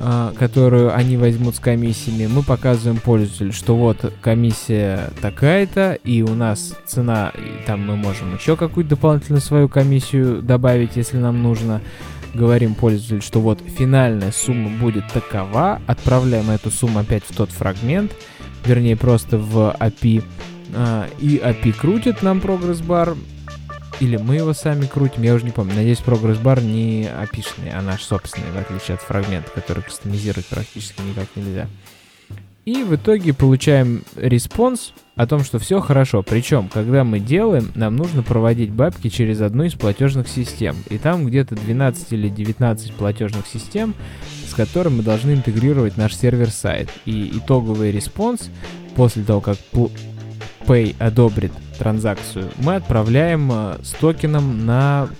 а, 0.00 0.32
которую 0.38 0.94
они 0.94 1.16
возьмут 1.16 1.56
с 1.56 1.60
комиссиями. 1.60 2.26
Мы 2.26 2.42
показываем 2.42 3.00
пользователю, 3.00 3.52
что 3.52 3.76
вот 3.76 4.12
комиссия 4.20 5.10
такая-то, 5.20 5.94
и 6.04 6.22
у 6.22 6.34
нас 6.34 6.74
цена, 6.86 7.32
и 7.34 7.66
там 7.66 7.86
мы 7.86 7.96
можем 7.96 8.34
еще 8.34 8.56
какую-то 8.56 8.90
дополнительную 8.90 9.40
свою 9.40 9.68
комиссию 9.68 10.42
добавить, 10.42 10.96
если 10.96 11.18
нам 11.18 11.42
нужно. 11.42 11.80
Говорим 12.34 12.74
пользователю, 12.74 13.22
что 13.22 13.40
вот 13.40 13.60
финальная 13.78 14.32
сумма 14.32 14.68
будет 14.80 15.04
такова, 15.12 15.80
отправляем 15.86 16.50
эту 16.50 16.68
сумму 16.72 16.98
опять 16.98 17.22
в 17.22 17.32
тот 17.32 17.50
фрагмент, 17.50 18.10
вернее 18.64 18.96
просто 18.96 19.38
в 19.38 19.76
API, 19.78 20.22
а, 20.74 21.08
и 21.18 21.36
API 21.36 21.72
крутит 21.72 22.22
нам 22.22 22.40
прогресс-бар, 22.40 23.16
или 24.00 24.16
мы 24.16 24.36
его 24.36 24.52
сами 24.52 24.86
крутим, 24.86 25.22
я 25.22 25.34
уже 25.34 25.44
не 25.44 25.50
помню. 25.50 25.74
Надеюсь, 25.74 25.98
прогресс-бар 25.98 26.60
не 26.60 27.04
api 27.04 27.44
а 27.72 27.80
наш 27.80 28.02
собственный, 28.02 28.50
в 28.50 28.56
отличие 28.56 28.96
от 28.96 29.02
фрагмента, 29.02 29.50
который 29.50 29.82
кастомизировать 29.82 30.46
практически 30.46 31.00
никак 31.02 31.28
нельзя. 31.36 31.68
И 32.64 32.82
в 32.82 32.94
итоге 32.94 33.34
получаем 33.34 34.04
response 34.16 34.94
о 35.16 35.26
том, 35.26 35.44
что 35.44 35.58
все 35.58 35.80
хорошо. 35.80 36.22
Причем, 36.22 36.70
когда 36.72 37.04
мы 37.04 37.20
делаем, 37.20 37.70
нам 37.74 37.94
нужно 37.94 38.22
проводить 38.22 38.70
бабки 38.70 39.08
через 39.08 39.42
одну 39.42 39.64
из 39.64 39.74
платежных 39.74 40.28
систем. 40.28 40.76
И 40.88 40.96
там 40.96 41.26
где-то 41.26 41.56
12 41.56 42.12
или 42.12 42.28
19 42.28 42.94
платежных 42.94 43.46
систем, 43.46 43.94
с 44.48 44.54
которыми 44.54 44.96
мы 44.96 45.02
должны 45.02 45.32
интегрировать 45.32 45.98
наш 45.98 46.16
server-side. 46.16 46.88
И 47.04 47.36
итоговый 47.36 47.92
response 47.92 48.50
после 48.96 49.24
того, 49.24 49.42
как 49.42 49.58
Pay 50.66 50.96
одобрит 50.98 51.52
транзакцию, 51.78 52.50
мы 52.58 52.76
отправляем 52.76 53.50
э, 53.52 53.78
с 53.82 53.92
токеном 53.92 54.64
на, 54.64 55.10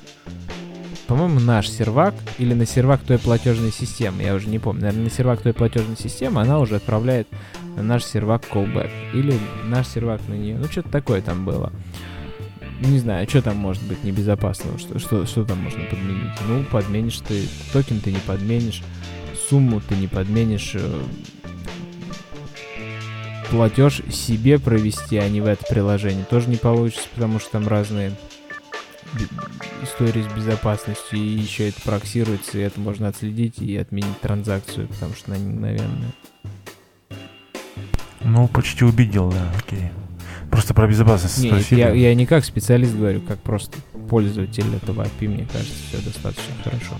по-моему, 1.06 1.40
наш 1.40 1.68
сервак 1.68 2.14
или 2.38 2.54
на 2.54 2.66
сервак 2.66 3.00
той 3.02 3.18
платежной 3.18 3.72
системы. 3.72 4.22
Я 4.22 4.34
уже 4.34 4.48
не 4.48 4.58
помню. 4.58 4.82
Наверное, 4.82 5.04
на 5.04 5.10
сервак 5.10 5.42
той 5.42 5.52
платежной 5.52 5.96
системы 5.96 6.40
она 6.40 6.58
уже 6.58 6.76
отправляет 6.76 7.28
на 7.76 7.82
наш 7.82 8.04
сервак 8.04 8.44
callback. 8.50 8.90
Или 9.12 9.38
наш 9.64 9.88
сервак 9.88 10.20
на 10.28 10.34
нее. 10.34 10.56
Ну, 10.56 10.64
что-то 10.64 10.88
такое 10.88 11.20
там 11.20 11.44
было. 11.44 11.72
Не 12.80 12.98
знаю, 12.98 13.28
что 13.28 13.42
там 13.42 13.56
может 13.56 13.82
быть 13.84 14.02
небезопасного, 14.02 14.78
что, 14.78 14.98
что, 14.98 15.26
что 15.26 15.44
там 15.44 15.58
можно 15.58 15.84
подменить. 15.84 16.32
Ну, 16.48 16.64
подменишь 16.64 17.18
ты, 17.18 17.46
токен 17.72 18.00
ты 18.00 18.10
не 18.10 18.18
подменишь, 18.18 18.82
сумму 19.48 19.80
ты 19.80 19.94
не 19.94 20.08
подменишь, 20.08 20.72
э, 20.74 21.02
платеж 23.50 24.02
себе 24.10 24.58
провести, 24.58 25.16
а 25.16 25.28
не 25.28 25.40
в 25.40 25.46
это 25.46 25.64
приложение, 25.68 26.24
тоже 26.24 26.48
не 26.48 26.56
получится, 26.56 27.08
потому 27.14 27.38
что 27.38 27.52
там 27.52 27.68
разные 27.68 28.12
истории 29.82 30.22
с 30.22 30.32
безопасностью, 30.32 31.18
и 31.18 31.22
еще 31.22 31.68
это 31.68 31.80
проксируется, 31.82 32.58
и 32.58 32.62
это 32.62 32.80
можно 32.80 33.08
отследить 33.08 33.58
и 33.60 33.76
отменить 33.76 34.20
транзакцию, 34.20 34.88
потому 34.88 35.14
что 35.14 35.32
она 35.32 35.40
не 35.40 35.46
мгновенная. 35.52 36.12
Ну, 38.22 38.48
почти 38.48 38.84
убедил, 38.84 39.30
да, 39.30 39.52
окей. 39.58 39.90
Просто 40.50 40.72
про 40.72 40.86
безопасность 40.86 41.42
Нет, 41.42 41.52
спросили. 41.52 41.80
я, 41.80 41.90
я 41.92 42.14
не 42.14 42.26
как 42.26 42.44
специалист 42.44 42.94
говорю, 42.94 43.20
как 43.20 43.38
просто 43.40 43.78
пользователь 44.08 44.64
этого 44.74 45.02
API, 45.02 45.28
мне 45.28 45.46
кажется, 45.50 45.74
все 45.88 45.98
достаточно 45.98 46.54
хорошо. 46.62 46.94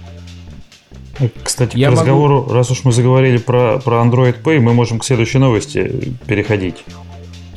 Кстати, 1.42 1.76
я 1.76 1.88
к 1.88 1.92
разговору, 1.92 2.42
могу... 2.42 2.52
раз 2.52 2.70
уж 2.70 2.84
мы 2.84 2.92
заговорили 2.92 3.38
про, 3.38 3.78
про 3.78 4.02
Android 4.02 4.42
Pay, 4.42 4.58
мы 4.60 4.74
можем 4.74 4.98
к 4.98 5.04
следующей 5.04 5.38
новости 5.38 6.14
переходить. 6.26 6.84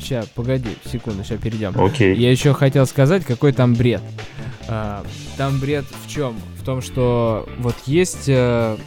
Сейчас, 0.08 0.26
погоди, 0.28 0.70
секунду, 0.86 1.22
сейчас 1.22 1.38
перейдем. 1.38 1.78
Окей. 1.78 2.16
Я 2.16 2.30
еще 2.30 2.54
хотел 2.54 2.86
сказать, 2.86 3.26
какой 3.26 3.52
там 3.52 3.74
бред. 3.74 4.00
А, 4.66 5.04
там 5.36 5.60
бред 5.60 5.84
в 5.84 6.08
чем? 6.08 6.34
В 6.58 6.64
том, 6.64 6.80
что 6.80 7.46
вот 7.58 7.74
есть 7.84 8.24
а, 8.30 8.78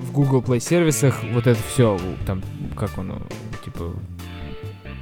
в 0.00 0.12
Google 0.12 0.40
Play 0.40 0.58
сервисах 0.58 1.22
вот 1.34 1.46
это 1.46 1.60
все, 1.70 2.00
там, 2.26 2.42
как 2.74 2.96
оно, 2.96 3.20
типа, 3.66 3.94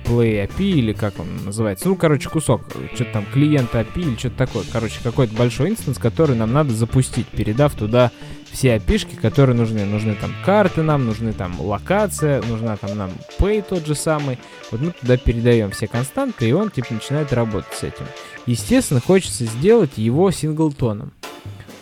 Play 0.09 0.48
API 0.48 0.70
или 0.70 0.92
как 0.92 1.18
он 1.20 1.44
называется. 1.44 1.86
Ну, 1.86 1.94
короче, 1.94 2.28
кусок, 2.30 2.62
что-то 2.94 3.12
там 3.12 3.26
клиент 3.32 3.74
API 3.74 4.00
или 4.00 4.16
что-то 4.16 4.38
такое. 4.38 4.64
Короче, 4.72 5.00
какой-то 5.02 5.34
большой 5.34 5.70
инстанс, 5.70 5.98
который 5.98 6.34
нам 6.34 6.52
надо 6.52 6.72
запустить, 6.72 7.26
передав 7.26 7.74
туда 7.74 8.11
все 8.50 8.76
API, 8.76 9.20
которые 9.20 9.54
нужны. 9.54 9.84
Нужны 9.84 10.14
там 10.14 10.32
карты 10.44 10.82
нам, 10.82 11.04
нужны 11.04 11.32
там 11.32 11.61
локация, 11.61 12.42
нужна 12.42 12.76
там 12.76 12.96
нам 12.96 13.11
Pay 13.38 13.64
тот 13.68 13.86
же 13.86 13.94
самый. 13.94 14.38
Вот 14.70 14.80
мы 14.80 14.92
туда 14.92 15.16
передаем 15.16 15.70
все 15.70 15.86
константы, 15.86 16.48
и 16.48 16.52
он 16.52 16.70
типа 16.70 16.94
начинает 16.94 17.32
работать 17.32 17.74
с 17.74 17.82
этим. 17.82 18.06
Естественно, 18.46 19.00
хочется 19.00 19.44
сделать 19.44 19.98
его 19.98 20.30
синглтоном. 20.30 21.12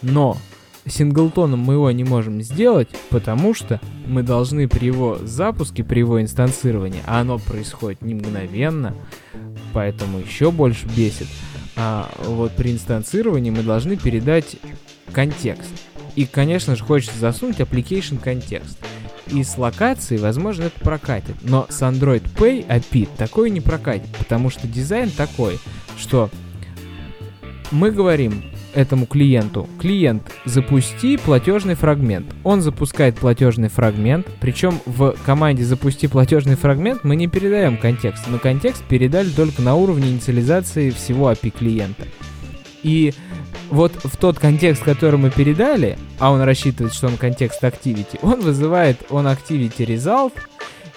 Но 0.03 0.37
синглтоном 0.87 1.61
мы 1.61 1.75
его 1.75 1.91
не 1.91 2.05
можем 2.05 2.41
сделать, 2.43 2.89
потому 3.11 3.55
что 3.55 3.81
мы 4.07 4.23
должны 4.23 4.69
при 4.69 4.87
его 4.87 5.19
запуске, 5.23 5.85
при 5.85 6.01
его 6.01 6.21
инстанцировании, 6.21 7.03
а 7.07 7.21
оно 7.21 7.39
происходит 7.39 8.03
не 8.03 8.15
мгновенно, 8.15 8.95
поэтому 9.73 10.19
еще 10.19 10.51
больше 10.51 10.87
бесит, 10.97 11.27
а 11.77 12.11
вот 12.25 12.53
при 12.53 12.73
инстанцировании 12.73 13.51
мы 13.51 13.63
должны 13.63 13.97
передать 13.97 14.57
контекст. 15.13 15.71
И, 16.15 16.25
конечно 16.25 16.77
же, 16.77 16.85
хочется 16.85 17.19
засунуть 17.19 17.61
application 17.61 18.19
контекст. 18.19 18.79
И 19.27 19.43
с 19.43 19.59
локацией, 19.59 20.21
возможно, 20.21 20.65
это 20.65 20.81
прокатит. 20.81 21.35
Но 21.43 21.67
с 21.69 21.83
Android 21.83 22.23
Pay 22.37 22.67
API 22.67 23.09
такое 23.19 23.51
не 23.51 23.61
прокатит, 23.61 24.09
потому 24.17 24.51
что 24.51 24.67
дизайн 24.67 25.11
такой, 25.11 25.59
что 25.99 26.31
мы 27.71 27.91
говорим, 27.91 28.45
этому 28.77 29.07
клиенту. 29.07 29.69
Клиент, 29.81 30.23
запусти 30.45 31.17
платежный 31.17 31.75
фрагмент. 31.75 32.27
Он 32.45 32.61
запускает 32.61 33.17
платежный 33.17 33.69
фрагмент, 33.69 34.27
причем 34.41 34.81
в 34.85 35.17
команде 35.25 35.65
запусти 35.65 36.07
платежный 36.07 36.55
фрагмент 36.57 37.03
мы 37.03 37.17
не 37.17 37.27
передаем 37.27 37.79
контекст. 37.79 38.29
Мы 38.29 38.39
контекст 38.39 38.85
передали 38.85 39.31
только 39.31 39.63
на 39.63 39.75
уровне 39.75 40.11
инициализации 40.11 40.91
всего 40.91 41.33
API 41.33 41.51
клиента. 41.51 42.05
И 42.83 43.15
вот 43.71 43.93
в 44.05 44.17
тот 44.17 44.39
контекст, 44.39 44.85
который 44.85 45.19
мы 45.19 45.31
передали, 45.31 45.99
а 46.19 46.31
он 46.31 46.43
рассчитывает, 46.43 46.95
что 46.95 47.09
он 47.09 47.17
контекст 47.17 47.65
Activity, 47.65 48.19
он 48.23 48.41
вызывает 48.41 48.99
он 49.11 49.27
Activity 49.27 49.87
Result, 49.87 50.35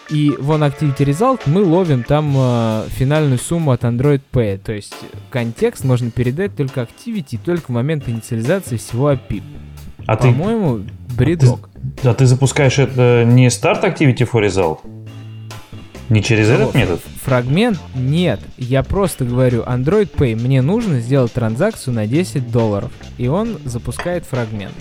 и 0.09 0.31
в 0.31 0.51
OnActivity 0.51 1.05
Result 1.05 1.41
мы 1.45 1.63
ловим 1.63 2.03
там 2.03 2.33
э, 2.35 2.83
финальную 2.89 3.37
сумму 3.37 3.71
от 3.71 3.83
Android 3.83 4.21
Pay. 4.31 4.57
То 4.57 4.73
есть 4.73 4.95
контекст 5.29 5.83
можно 5.83 6.09
передать 6.09 6.55
только 6.55 6.81
Activity, 6.81 7.39
только 7.43 7.67
в 7.67 7.69
момент 7.69 8.09
инициализации 8.09 8.77
всего 8.77 9.11
API. 9.11 9.43
А 10.07 10.17
По-моему, 10.17 10.81
бредок. 11.15 11.69
А 11.73 12.01
ты, 12.01 12.09
а 12.09 12.13
ты 12.13 12.25
запускаешь 12.25 12.79
это 12.79 13.23
не 13.25 13.47
Start 13.47 13.83
Activity 13.83 14.27
for 14.29 14.45
Result? 14.45 14.79
Не 16.09 16.23
через 16.23 16.49
этот 16.49 16.73
метод? 16.73 16.99
Фрагмент? 17.21 17.79
Нет. 17.93 18.39
Я 18.57 18.81
просто 18.81 19.25
говорю, 19.25 19.61
Android 19.61 20.09
Pay, 20.11 20.35
мне 20.35 20.63
нужно 20.63 21.01
сделать 21.01 21.31
транзакцию 21.33 21.93
на 21.93 22.07
10 22.07 22.51
долларов. 22.51 22.91
И 23.19 23.27
он 23.27 23.59
запускает 23.63 24.25
фрагмент. 24.25 24.73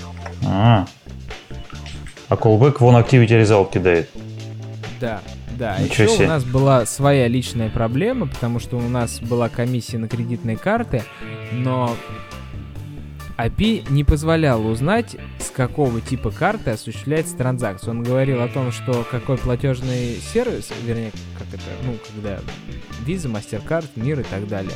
А, 0.47 0.87
а 2.31 2.35
callback 2.35 2.79
в 2.79 2.83
OnActivity 2.83 3.43
Result 3.43 3.71
кидает. 3.71 4.09
Да, 5.01 5.21
да. 5.57 5.79
Ничего 5.79 6.05
Еще 6.05 6.17
себе. 6.17 6.25
у 6.27 6.29
нас 6.29 6.45
была 6.45 6.87
своя 6.87 7.29
личная 7.29 7.71
проблема, 7.71 8.27
потому 8.27 8.59
что 8.59 8.77
у 8.77 8.89
нас 8.89 9.21
была 9.21 9.49
комиссия 9.49 9.99
на 9.99 10.09
кредитные 10.09 10.57
карты, 10.57 11.03
но 11.53 11.95
API 13.39 13.87
не 13.91 14.03
позволял 14.03 14.67
узнать, 14.67 15.17
с 15.39 15.51
какого 15.51 16.01
типа 16.01 16.33
карты 16.33 16.71
осуществляется 16.71 17.37
транзакция. 17.37 17.93
Он 17.93 18.03
говорил 18.03 18.43
о 18.43 18.49
том, 18.49 18.73
что 18.73 19.07
какой 19.09 19.39
платежный 19.39 20.17
сервис, 20.17 20.71
вернее, 20.85 21.13
как 21.39 21.47
это, 21.55 21.63
ну, 21.85 21.97
когда 22.13 22.41
Visa, 23.07 23.31
MasterCard, 23.31 23.87
Мир 23.95 24.21
и 24.21 24.25
так 24.25 24.49
далее. 24.49 24.75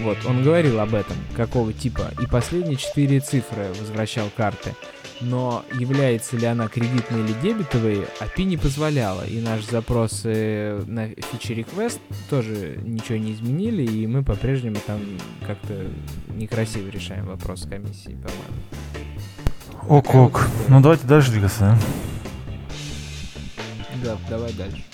Вот, 0.00 0.18
он 0.26 0.42
говорил 0.42 0.80
об 0.80 0.94
этом, 0.94 1.16
какого 1.36 1.72
типа, 1.72 2.10
и 2.20 2.26
последние 2.26 2.76
четыре 2.76 3.20
цифры 3.20 3.68
возвращал 3.78 4.28
карты. 4.36 4.74
Но 5.22 5.64
является 5.72 6.36
ли 6.36 6.46
она 6.46 6.68
кредитной 6.68 7.20
или 7.20 7.32
дебетовой, 7.42 8.06
API 8.20 8.44
не 8.44 8.56
позволяла. 8.56 9.22
И 9.26 9.40
наши 9.40 9.70
запросы 9.70 10.82
на 10.86 11.06
Feature 11.06 11.64
Request 11.64 12.00
тоже 12.28 12.78
ничего 12.82 13.18
не 13.18 13.32
изменили, 13.32 13.82
и 13.82 14.06
мы 14.06 14.22
по-прежнему 14.22 14.76
там 14.86 15.00
как-то 15.46 15.86
некрасиво 16.34 16.88
решаем 16.88 17.26
вопрос 17.26 17.66
комиссии, 17.68 18.16
по-моему. 18.16 18.62
Ок-ок. 19.88 20.48
Ну 20.68 20.80
давайте 20.80 21.06
дальше 21.06 21.30
двигаться, 21.30 21.78
Да, 24.04 24.16
давай 24.28 24.52
дальше. 24.52 24.84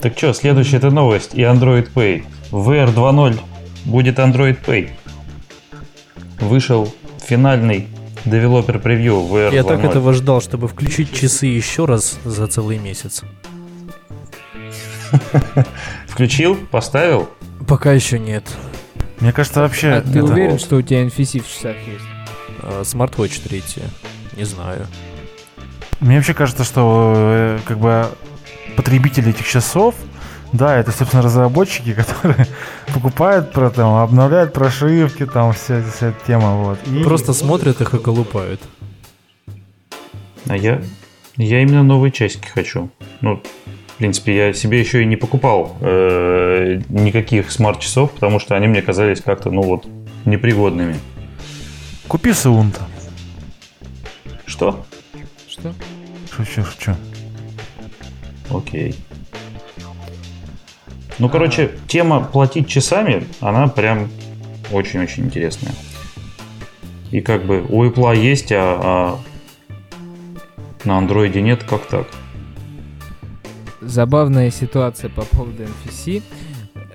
Так 0.00 0.18
что, 0.18 0.34
следующая 0.34 0.76
это 0.76 0.90
новость 0.90 1.34
и 1.34 1.40
Android 1.40 1.90
Pay. 1.94 2.24
В 2.50 2.70
VR 2.70 2.94
2.0 2.94 3.40
будет 3.86 4.18
Android 4.18 4.62
Pay. 4.62 4.90
Вышел 6.40 6.92
финальный 7.26 7.88
девелопер 8.24 8.78
превью 8.78 9.14
VR 9.16 9.54
Я 9.54 9.64
так 9.64 9.84
этого 9.84 10.12
ждал, 10.12 10.40
чтобы 10.40 10.68
включить 10.68 11.12
часы 11.12 11.46
еще 11.46 11.84
раз 11.84 12.18
за 12.24 12.46
целый 12.46 12.78
месяц. 12.78 13.22
Включил? 16.06 16.56
Поставил? 16.70 17.28
Пока 17.66 17.92
еще 17.92 18.18
нет. 18.18 18.44
Мне 19.20 19.32
кажется, 19.32 19.60
вообще... 19.60 19.92
А 19.92 20.02
ты 20.02 20.22
уверен, 20.22 20.58
что 20.58 20.76
у 20.76 20.82
тебя 20.82 21.02
NFC 21.02 21.40
в 21.40 21.48
часах 21.48 21.76
есть? 21.86 22.04
А, 22.60 22.82
Smartwatch 22.82 23.40
3. 23.42 23.62
Не 24.36 24.44
знаю. 24.44 24.86
Мне 26.00 26.16
вообще 26.16 26.34
кажется, 26.34 26.64
что 26.64 27.14
э, 27.16 27.58
как 27.64 27.78
бы 27.78 28.08
потребители 28.76 29.30
этих 29.30 29.46
часов 29.46 29.94
да, 30.52 30.76
это, 30.76 30.92
собственно, 30.92 31.22
разработчики, 31.22 31.92
которые 31.94 32.46
покупают, 32.92 33.52
про, 33.52 33.70
там, 33.70 33.94
обновляют 33.94 34.52
прошивки, 34.52 35.26
там 35.26 35.52
вся, 35.52 35.82
вся 35.82 36.12
тема, 36.26 36.56
вот. 36.56 36.78
И... 36.86 37.02
Просто 37.02 37.32
смотрят 37.32 37.80
их 37.80 37.94
и 37.94 37.98
колупают. 37.98 38.60
А 40.46 40.56
я, 40.56 40.82
я 41.36 41.62
именно 41.62 41.82
новые 41.82 42.12
часики 42.12 42.46
хочу. 42.46 42.90
Ну, 43.20 43.42
в 43.94 43.96
принципе, 43.96 44.36
я 44.36 44.52
себе 44.52 44.80
еще 44.80 45.02
и 45.02 45.06
не 45.06 45.16
покупал 45.16 45.76
э, 45.80 46.80
никаких 46.88 47.50
смарт-часов, 47.50 48.12
потому 48.12 48.40
что 48.40 48.56
они 48.56 48.66
мне 48.66 48.82
казались 48.82 49.20
как-то, 49.20 49.50
ну 49.50 49.62
вот, 49.62 49.86
непригодными. 50.24 50.96
Купи 52.08 52.32
Саунта. 52.32 52.82
Что? 54.46 54.84
Что? 55.48 55.72
Шучу, 56.30 56.64
шучу. 56.64 56.94
Окей. 58.50 58.94
Ну, 61.18 61.28
короче, 61.28 61.70
тема 61.86 62.24
платить 62.24 62.68
часами, 62.68 63.26
она 63.40 63.68
прям 63.68 64.08
очень-очень 64.72 65.26
интересная. 65.26 65.72
И 67.10 67.20
как 67.20 67.44
бы 67.44 67.64
у 67.68 67.84
Apple 67.84 68.16
есть, 68.16 68.50
а, 68.50 68.80
а 68.82 69.18
на 70.84 70.98
андроиде 70.98 71.40
нет, 71.40 71.62
как 71.62 71.86
так? 71.86 72.06
Забавная 73.80 74.50
ситуация 74.50 75.10
по 75.10 75.22
поводу 75.22 75.62
NFC, 75.62 76.22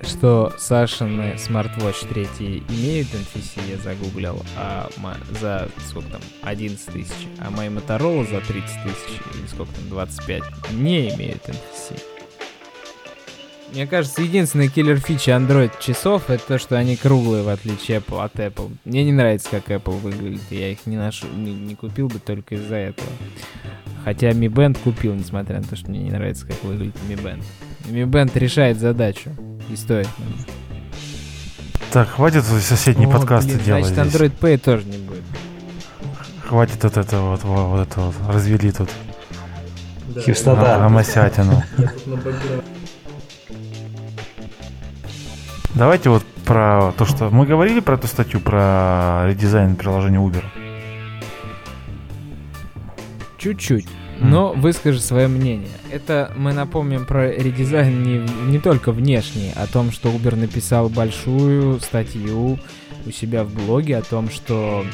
что 0.02 0.52
Сашины 0.58 1.36
Smartwatch 1.36 2.06
3 2.08 2.64
имеют 2.68 3.08
NFC, 3.08 3.60
я 3.70 3.78
загуглил, 3.78 4.42
а 4.56 4.90
за 5.40 5.68
сколько 5.88 6.10
там, 6.10 6.20
11 6.42 6.86
тысяч, 6.86 7.28
а 7.38 7.50
мои 7.50 7.68
Motorola 7.68 8.28
за 8.28 8.40
30 8.40 8.52
тысяч, 8.82 9.20
или 9.34 9.46
сколько 9.46 9.72
там, 9.72 9.88
25, 9.88 10.42
не 10.72 11.14
имеют 11.14 11.48
NFC. 11.48 11.98
Мне 13.72 13.86
кажется, 13.86 14.22
единственный 14.22 14.68
киллер 14.68 14.98
фича 14.98 15.30
Android 15.32 15.70
часов 15.80 16.28
это 16.28 16.44
то, 16.44 16.58
что 16.58 16.76
они 16.76 16.96
круглые, 16.96 17.44
в 17.44 17.48
отличие 17.48 17.98
Apple, 17.98 18.24
от 18.24 18.34
Apple. 18.34 18.72
Мне 18.84 19.04
не 19.04 19.12
нравится, 19.12 19.48
как 19.50 19.70
Apple 19.70 19.98
выглядит. 20.00 20.42
Я 20.50 20.72
их 20.72 20.86
не, 20.86 20.96
ношу, 20.96 21.28
не, 21.28 21.52
не 21.52 21.76
купил 21.76 22.08
бы 22.08 22.18
только 22.18 22.56
из-за 22.56 22.76
этого. 22.76 23.08
Хотя 24.04 24.30
Mi 24.30 24.48
Band 24.48 24.78
купил, 24.82 25.14
несмотря 25.14 25.58
на 25.58 25.64
то, 25.64 25.76
что 25.76 25.90
мне 25.90 26.00
не 26.00 26.10
нравится, 26.10 26.46
как 26.46 26.62
выглядит 26.64 26.96
Mi 27.08 27.22
Band. 27.22 27.44
Mi 27.84 28.04
Band 28.04 28.36
решает 28.38 28.78
задачу. 28.78 29.30
И 29.70 29.76
стоит. 29.76 30.08
Так, 31.92 32.08
хватит 32.08 32.44
соседние 32.44 33.08
О, 33.08 33.12
подкасты 33.12 33.52
блин, 33.52 33.64
делать. 33.64 33.86
Значит, 33.86 34.14
Android 34.14 34.32
Pay 34.38 34.58
тоже 34.58 34.84
не 34.86 34.98
будет. 34.98 35.22
Хватит 36.44 36.82
вот 36.82 36.96
это 36.96 37.20
вот, 37.20 37.44
вот, 37.44 37.66
вот 37.66 37.88
это 37.88 38.00
вот, 38.00 38.14
развели 38.28 38.72
тут. 38.72 38.90
Да. 40.08 40.20
Хипстота. 40.22 40.84
Амасятину. 40.84 41.62
Давайте 45.74 46.10
вот 46.10 46.24
про 46.44 46.92
то, 46.98 47.04
что 47.04 47.30
мы 47.30 47.46
говорили 47.46 47.80
про 47.80 47.94
эту 47.94 48.06
статью, 48.06 48.40
про 48.40 49.24
редизайн 49.26 49.76
приложения 49.76 50.18
Uber. 50.18 50.44
Чуть-чуть. 53.38 53.86
Но 54.20 54.52
выскажи 54.52 55.00
свое 55.00 55.28
мнение. 55.28 55.70
Это 55.90 56.30
мы 56.36 56.52
напомним 56.52 57.06
про 57.06 57.30
редизайн 57.32 58.02
не, 58.02 58.18
не 58.50 58.58
только 58.58 58.92
внешний, 58.92 59.52
о 59.56 59.66
том, 59.66 59.92
что 59.92 60.10
Uber 60.10 60.36
написал 60.36 60.90
большую 60.90 61.80
статью 61.80 62.58
у 63.06 63.10
себя 63.10 63.44
в 63.44 63.52
блоге 63.54 63.96
о 63.96 64.02
том, 64.02 64.28
что 64.28 64.84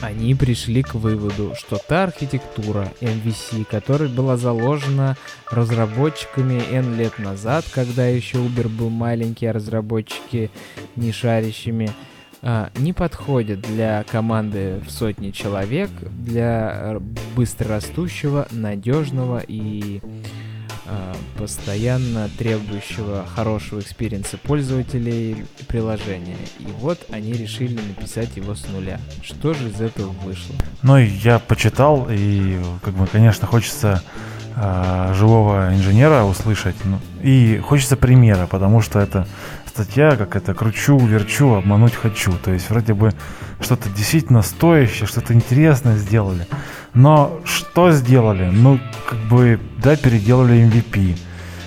они 0.00 0.34
пришли 0.34 0.82
к 0.82 0.94
выводу, 0.94 1.54
что 1.56 1.78
та 1.78 2.04
архитектура 2.04 2.92
MVC, 3.00 3.64
которая 3.64 4.08
была 4.08 4.36
заложена 4.36 5.16
разработчиками 5.50 6.62
N 6.70 6.96
лет 6.96 7.18
назад, 7.18 7.64
когда 7.72 8.06
еще 8.06 8.38
Uber 8.38 8.68
был 8.68 8.90
маленький, 8.90 9.46
а 9.46 9.52
разработчики 9.52 10.50
не 10.96 11.12
шарящими, 11.12 11.90
а, 12.42 12.70
не 12.76 12.92
подходит 12.92 13.60
для 13.62 14.04
команды 14.04 14.80
в 14.86 14.90
сотни 14.90 15.30
человек, 15.32 15.90
для 16.00 17.00
быстрорастущего, 17.34 18.46
надежного 18.52 19.42
и 19.46 20.00
Э, 20.00 20.47
постоянно 21.36 22.28
требующего 22.38 23.26
хорошего 23.34 23.80
experience 23.80 24.33
а 24.33 24.38
пользователей 24.38 25.46
приложения. 25.68 26.36
И 26.58 26.66
вот 26.78 26.98
они 27.10 27.32
решили 27.32 27.74
написать 27.74 28.36
его 28.36 28.54
с 28.54 28.66
нуля. 28.68 29.00
Что 29.22 29.54
же 29.54 29.68
из 29.68 29.80
этого 29.80 30.08
вышло? 30.24 30.54
Ну, 30.82 30.96
я 30.98 31.38
почитал, 31.38 32.08
и, 32.10 32.60
как 32.82 32.94
бы, 32.94 33.06
конечно, 33.06 33.46
хочется 33.46 34.02
э, 34.56 35.14
живого 35.14 35.74
инженера 35.74 36.24
услышать. 36.24 36.76
Ну, 36.84 36.98
и 37.22 37.58
хочется 37.58 37.96
примера, 37.96 38.46
потому 38.46 38.80
что 38.80 38.98
это 38.98 39.26
статья, 39.66 40.16
как 40.16 40.34
это 40.34 40.54
кручу, 40.54 40.98
верчу, 40.98 41.54
обмануть 41.54 41.94
хочу. 41.94 42.32
То 42.32 42.52
есть 42.52 42.68
вроде 42.68 42.94
бы 42.94 43.12
что-то 43.60 43.88
действительно 43.90 44.42
стоящее, 44.42 45.06
что-то 45.06 45.34
интересное 45.34 45.96
сделали. 45.96 46.48
Но 46.98 47.38
что 47.44 47.92
сделали? 47.92 48.50
Ну, 48.52 48.80
как 49.08 49.20
бы, 49.30 49.60
да, 49.80 49.94
переделали 49.94 50.68
MVP. 50.68 51.16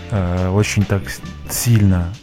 Э, 0.10 0.50
очень 0.50 0.84
так 0.84 1.04
сильно. 1.50 2.14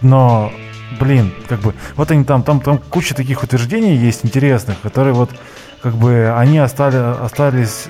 Но, 0.00 0.52
блин, 1.00 1.32
как 1.48 1.58
бы, 1.58 1.74
вот 1.96 2.12
они 2.12 2.22
там, 2.22 2.44
там, 2.44 2.60
там 2.60 2.78
куча 2.78 3.16
таких 3.16 3.42
утверждений 3.42 3.96
есть 3.96 4.24
интересных, 4.24 4.80
которые 4.80 5.12
вот, 5.12 5.30
как 5.82 5.96
бы, 5.96 6.32
они 6.38 6.58
остали, 6.58 6.98
остались 6.98 7.86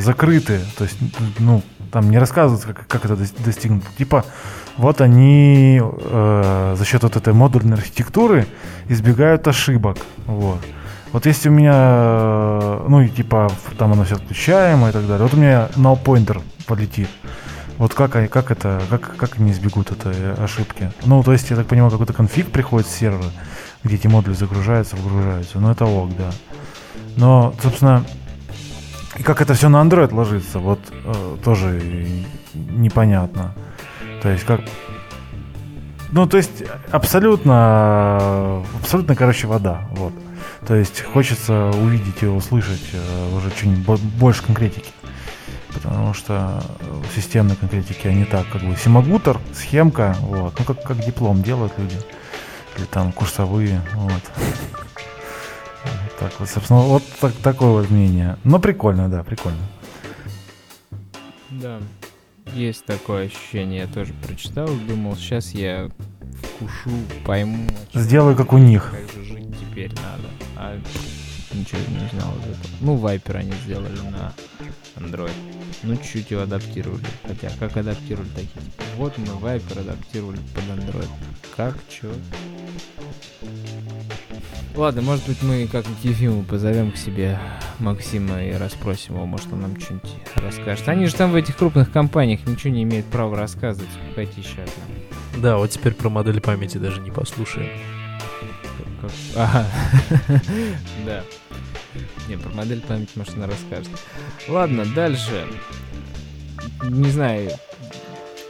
закрыты. 0.00 0.58
То 0.76 0.82
есть, 0.82 0.98
ну, 1.38 1.62
там 1.92 2.10
не 2.10 2.18
рассказывают, 2.18 2.64
как, 2.64 2.88
как 2.88 3.04
это 3.04 3.16
достигнуть. 3.44 3.84
Типа, 3.96 4.24
вот 4.76 5.00
они 5.00 5.80
э, 5.80 6.74
за 6.76 6.84
счет 6.84 7.04
вот 7.04 7.14
этой 7.14 7.32
модульной 7.32 7.76
архитектуры 7.76 8.48
избегают 8.88 9.46
ошибок. 9.46 9.98
Вот. 10.26 10.58
Вот 11.12 11.26
если 11.26 11.48
у 11.48 11.52
меня, 11.52 11.74
э, 11.74 12.86
ну 12.88 13.00
и 13.00 13.08
типа 13.08 13.50
там 13.78 13.92
оно 13.92 14.04
все 14.04 14.16
отключаемо 14.16 14.90
и 14.90 14.92
так 14.92 15.06
далее, 15.06 15.24
вот 15.24 15.34
у 15.34 15.36
меня 15.36 15.68
null 15.76 16.02
pointer 16.02 16.42
полетит. 16.66 17.08
Вот 17.78 17.94
как, 17.94 18.12
как 18.30 18.50
это, 18.50 18.82
как, 18.90 19.16
как 19.16 19.38
они 19.38 19.52
избегут 19.52 19.90
этой 19.90 20.34
ошибки? 20.34 20.92
Ну, 21.06 21.22
то 21.22 21.32
есть, 21.32 21.48
я 21.48 21.56
так 21.56 21.66
понимаю, 21.66 21.90
какой-то 21.90 22.12
конфиг 22.12 22.50
приходит 22.50 22.86
с 22.86 22.94
сервера, 22.94 23.30
где 23.82 23.94
эти 23.94 24.06
модули 24.06 24.34
загружаются, 24.34 24.96
выгружаются. 24.96 25.58
Ну, 25.58 25.70
это 25.70 25.86
ок, 25.86 26.10
да. 26.14 26.30
Но, 27.16 27.54
собственно, 27.62 28.04
и 29.16 29.22
как 29.22 29.40
это 29.40 29.54
все 29.54 29.70
на 29.70 29.82
Android 29.82 30.14
ложится, 30.14 30.58
вот 30.58 30.78
э, 30.92 31.36
тоже 31.42 31.80
непонятно. 32.54 33.54
То 34.22 34.28
есть 34.28 34.44
как... 34.44 34.60
Ну, 36.12 36.26
то 36.26 36.36
есть 36.36 36.62
абсолютно, 36.90 38.62
абсолютно, 38.82 39.16
короче, 39.16 39.46
вода, 39.46 39.88
вот. 39.92 40.12
То 40.66 40.74
есть 40.74 41.02
хочется 41.02 41.70
увидеть 41.70 42.22
и 42.22 42.26
услышать 42.26 42.82
э, 42.92 43.36
уже 43.36 43.50
чуть 43.50 43.70
больше 43.78 44.42
конкретики. 44.42 44.90
Потому 45.72 46.14
что 46.14 46.62
системной 47.14 47.56
конкретики 47.56 48.06
они 48.06 48.24
так, 48.24 48.46
как 48.50 48.62
бы 48.62 48.76
симагутер, 48.76 49.40
схемка, 49.54 50.16
вот. 50.20 50.58
Ну, 50.58 50.64
как, 50.64 50.82
как 50.82 51.04
диплом 51.04 51.42
делают 51.42 51.72
люди. 51.78 51.96
Или 52.76 52.84
там 52.86 53.12
курсовые, 53.12 53.80
вот. 53.94 54.22
Так 56.18 56.38
вот, 56.38 56.50
собственно, 56.50 56.80
вот 56.80 57.02
так, 57.20 57.32
такое 57.42 57.70
вот 57.70 57.90
мнение. 57.90 58.36
Но 58.44 58.58
прикольно, 58.58 59.08
да, 59.08 59.24
прикольно. 59.24 59.62
Да, 61.48 61.80
есть 62.54 62.84
такое 62.84 63.26
ощущение, 63.26 63.80
я 63.80 63.86
тоже 63.86 64.12
прочитал, 64.12 64.68
думал, 64.86 65.16
сейчас 65.16 65.52
я 65.52 65.90
вкушу, 66.42 66.90
пойму. 67.24 67.66
Сделаю 67.94 68.36
как 68.36 68.52
у 68.52 68.58
них. 68.58 68.90
Как 68.90 69.10
же 69.12 69.24
жить, 69.24 69.46
теперь 69.58 69.90
надо. 69.90 70.28
А 70.56 70.78
ничего 71.54 71.80
не 71.88 72.06
узнал 72.06 72.34
из 72.36 72.42
этого. 72.42 72.74
Ну, 72.80 72.96
Viper 72.96 73.36
они 73.36 73.52
сделали 73.64 73.98
на 74.10 74.32
Android. 74.96 75.32
Ну, 75.82 75.96
чуть-чуть 75.96 76.30
его 76.30 76.42
адаптировали. 76.42 77.04
Хотя, 77.26 77.50
как 77.58 77.76
адаптировали 77.76 78.28
такие? 78.28 78.62
Вот 78.96 79.16
мы 79.18 79.26
Viper 79.26 79.80
адаптировали 79.80 80.38
под 80.54 80.64
Android. 80.64 81.08
Как, 81.56 81.76
чё? 81.88 82.12
Ладно, 84.76 85.02
может 85.02 85.26
быть, 85.26 85.42
мы 85.42 85.66
как 85.66 85.84
к 85.84 86.04
Ефиму 86.04 86.44
позовем 86.44 86.92
к 86.92 86.96
себе 86.96 87.38
Максима 87.80 88.44
и 88.44 88.52
расспросим 88.52 89.16
его, 89.16 89.26
может, 89.26 89.52
он 89.52 89.62
нам 89.62 89.80
что-нибудь 89.80 90.10
расскажет. 90.36 90.88
Они 90.88 91.06
же 91.06 91.14
там 91.14 91.32
в 91.32 91.34
этих 91.34 91.56
крупных 91.56 91.90
компаниях 91.90 92.46
ничего 92.46 92.72
не 92.72 92.84
имеют 92.84 93.06
права 93.06 93.36
рассказывать. 93.36 93.90
Погоди 94.14 94.42
сейчас. 94.42 94.70
Да, 95.36 95.56
вот 95.56 95.70
теперь 95.70 95.94
про 95.94 96.08
модель 96.08 96.40
памяти 96.40 96.78
даже 96.78 97.00
не 97.00 97.10
послушаем. 97.10 97.70
Ага. 99.36 99.66
да. 101.06 101.24
Не, 102.28 102.36
про 102.36 102.50
модель 102.50 102.80
памяти, 102.80 103.10
может, 103.16 103.34
она 103.34 103.46
расскажет. 103.46 103.90
Ладно, 104.48 104.84
дальше. 104.94 105.46
Не 106.82 107.10
знаю, 107.10 107.50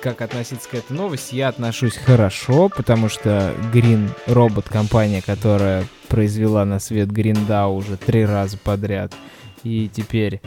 как 0.01 0.21
относиться 0.23 0.69
к 0.69 0.75
этой 0.75 0.93
новости. 0.93 1.35
Я 1.35 1.49
отношусь 1.49 1.97
хорошо, 1.97 2.69
потому 2.69 3.09
что 3.09 3.55
Green 3.73 4.11
Robot, 4.27 4.71
компания, 4.71 5.23
которая 5.23 5.87
произвела 6.09 6.65
на 6.65 6.81
свет 6.81 7.09
Green 7.09 7.47
DAO 7.47 7.77
уже 7.77 7.97
три 7.97 8.25
раза 8.25 8.59
подряд, 8.59 9.15
и 9.63 9.89
теперь 9.93 10.41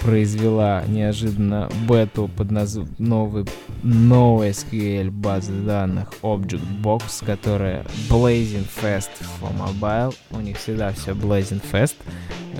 произвела 0.00 0.84
неожиданно 0.86 1.68
бету 1.88 2.28
под 2.36 2.50
названием 2.50 2.94
новый 2.98 3.46
NoSQL 3.82 5.10
базы 5.10 5.52
данных 5.52 6.12
Object 6.22 6.82
Box, 6.82 7.24
которая 7.24 7.84
Blazing 8.08 8.66
Fast 8.82 9.10
for 9.40 9.50
Mobile. 9.56 10.14
У 10.30 10.40
них 10.40 10.58
всегда 10.58 10.92
все 10.92 11.12
Blazing 11.12 11.62
Fast. 11.70 11.94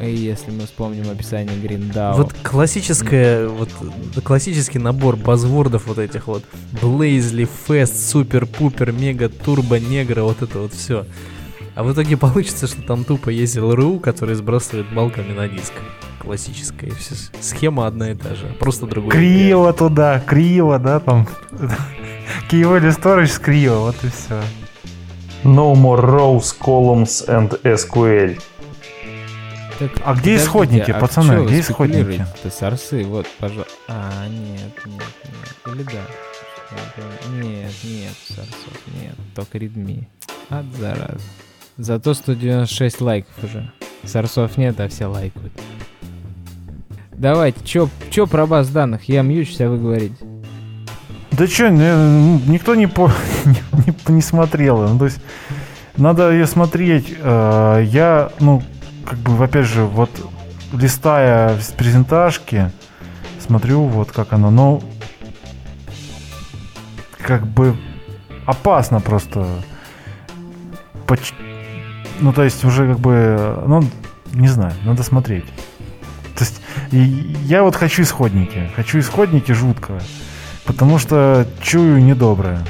И 0.03 0.11
если 0.11 0.51
мы 0.51 0.67
вспомним 0.67 1.11
описание 1.11 1.57
GreenDAO. 1.57 2.17
Вот 2.17 2.35
классическая, 2.43 3.49
вот 3.49 3.71
классический 4.23 4.79
набор 4.79 5.17
базвордов 5.17 5.87
вот 5.87 5.99
этих 5.99 6.27
вот. 6.27 6.45
Blazely, 6.73 7.49
Fast, 7.69 8.11
Супер, 8.11 8.47
Пупер, 8.47 8.93
Мега, 8.93 9.29
Турбо, 9.29 9.79
Негра, 9.79 10.23
вот 10.23 10.43
это 10.43 10.59
вот 10.59 10.73
все. 10.73 11.07
А 11.77 11.83
в 11.83 11.93
итоге 11.93 12.17
получится, 12.17 12.67
что 12.67 12.81
там 12.81 13.05
тупо 13.05 13.29
есть 13.29 13.55
LRU, 13.57 14.01
который 14.01 14.35
сбрасывает 14.35 14.91
балками 14.95 15.35
на 15.35 15.47
диск 15.47 15.75
классическая. 16.19 16.91
Схема 17.41 17.87
одна 17.87 18.13
и 18.13 18.15
та 18.15 18.35
же, 18.35 18.47
просто 18.59 18.87
другой. 18.87 19.11
Криво 19.11 19.75
туда, 19.75 20.19
криво, 20.21 20.79
да, 20.79 21.01
там. 21.01 21.29
Key 22.51 22.81
Storage 22.99 23.27
с 23.27 23.39
криво, 23.39 23.81
вот 23.81 23.97
и 24.03 24.09
все. 24.09 24.43
No 25.45 25.75
more 25.75 26.01
rows, 26.01 26.57
columns 26.59 27.29
and 27.29 27.61
SQL. 27.63 28.41
Так, 29.79 29.91
а 30.03 30.15
где 30.15 30.37
исходники, 30.37 30.91
а 30.91 30.99
пацаны? 30.99 31.45
Где 31.45 31.61
исходники? 31.61 32.27
Это 32.43 32.57
сорсы, 32.57 33.05
вот, 33.05 33.27
пожалуйста. 33.39 33.75
А, 33.89 34.27
нет, 34.27 34.73
нет, 34.87 35.03
нет. 35.25 35.75
Или 35.75 35.83
да? 35.83 36.03
Нет, 37.33 37.73
нет, 37.85 38.15
сорсов, 38.27 38.81
нет. 38.99 39.15
Только 39.35 39.59
редми. 39.59 40.09
От 40.49 40.65
зараза. 40.81 41.21
Зато 41.79 42.15
196 42.15 43.01
лайков 43.01 43.45
уже. 43.45 43.71
Сорсов 44.05 44.57
нет, 44.57 44.81
а 44.81 44.89
все 44.89 45.07
лайкают. 45.07 45.53
Давайте, 47.13 47.65
чё, 47.65 47.89
чё 48.11 48.27
про 48.27 48.47
баз 48.47 48.69
данных? 48.69 49.09
Я 49.09 49.23
мьючусь, 49.23 49.61
а 49.61 49.69
вы 49.69 49.79
говорите. 49.79 50.17
Да 51.33 51.47
чё, 51.47 51.69
никто 51.69 52.75
не, 52.75 52.87
по, 52.87 53.11
не, 53.45 53.95
не 54.13 54.23
смотрел. 54.23 54.89
Ну, 54.89 54.99
то 54.99 55.05
есть, 55.07 55.21
надо 55.97 56.31
ее 56.31 56.47
смотреть. 56.47 57.15
Э, 57.19 57.83
я, 57.85 58.31
ну, 58.41 58.63
как 59.05 59.19
бы, 59.19 59.45
опять 59.45 59.67
же, 59.67 59.85
вот 59.85 60.11
листая 60.73 61.59
презентажки, 61.77 62.71
смотрю, 63.39 63.83
вот 63.85 64.13
как 64.13 64.33
оно, 64.33 64.51
ну, 64.51 64.83
как 67.19 67.47
бы 67.47 67.77
опасно 68.47 69.01
просто. 69.01 69.47
Поч... 71.07 71.33
Ну, 72.21 72.33
то 72.33 72.43
есть 72.43 72.65
уже 72.65 72.89
как 72.89 73.01
бы, 73.01 73.63
ну, 73.67 73.85
не 74.33 74.49
знаю, 74.49 74.73
надо 74.85 75.03
смотреть. 75.03 75.45
То 76.37 76.45
есть 76.45 76.61
я 76.93 77.63
вот 77.63 77.77
хочу 77.77 78.03
исходники. 78.03 78.71
Хочу 78.77 78.99
исходники 78.99 79.53
жутко. 79.53 80.01
Потому 80.65 80.99
что 80.99 81.47
чую 81.63 82.03
недоброе. 82.03 82.61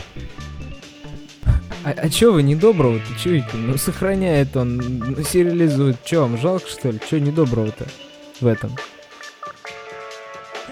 А, 1.85 1.91
а 1.97 2.09
чё 2.09 2.33
вы 2.33 2.43
недоброго-то 2.43 3.19
чуете? 3.19 3.47
Ну, 3.55 3.77
сохраняет 3.77 4.57
он, 4.57 4.77
ну, 4.77 5.23
сериализует. 5.23 6.03
Чё, 6.05 6.23
вам 6.23 6.37
жалко, 6.37 6.69
что 6.69 6.91
ли? 6.91 7.01
Чё 7.09 7.19
недоброго-то 7.19 7.87
в 8.41 8.47
этом? 8.47 8.73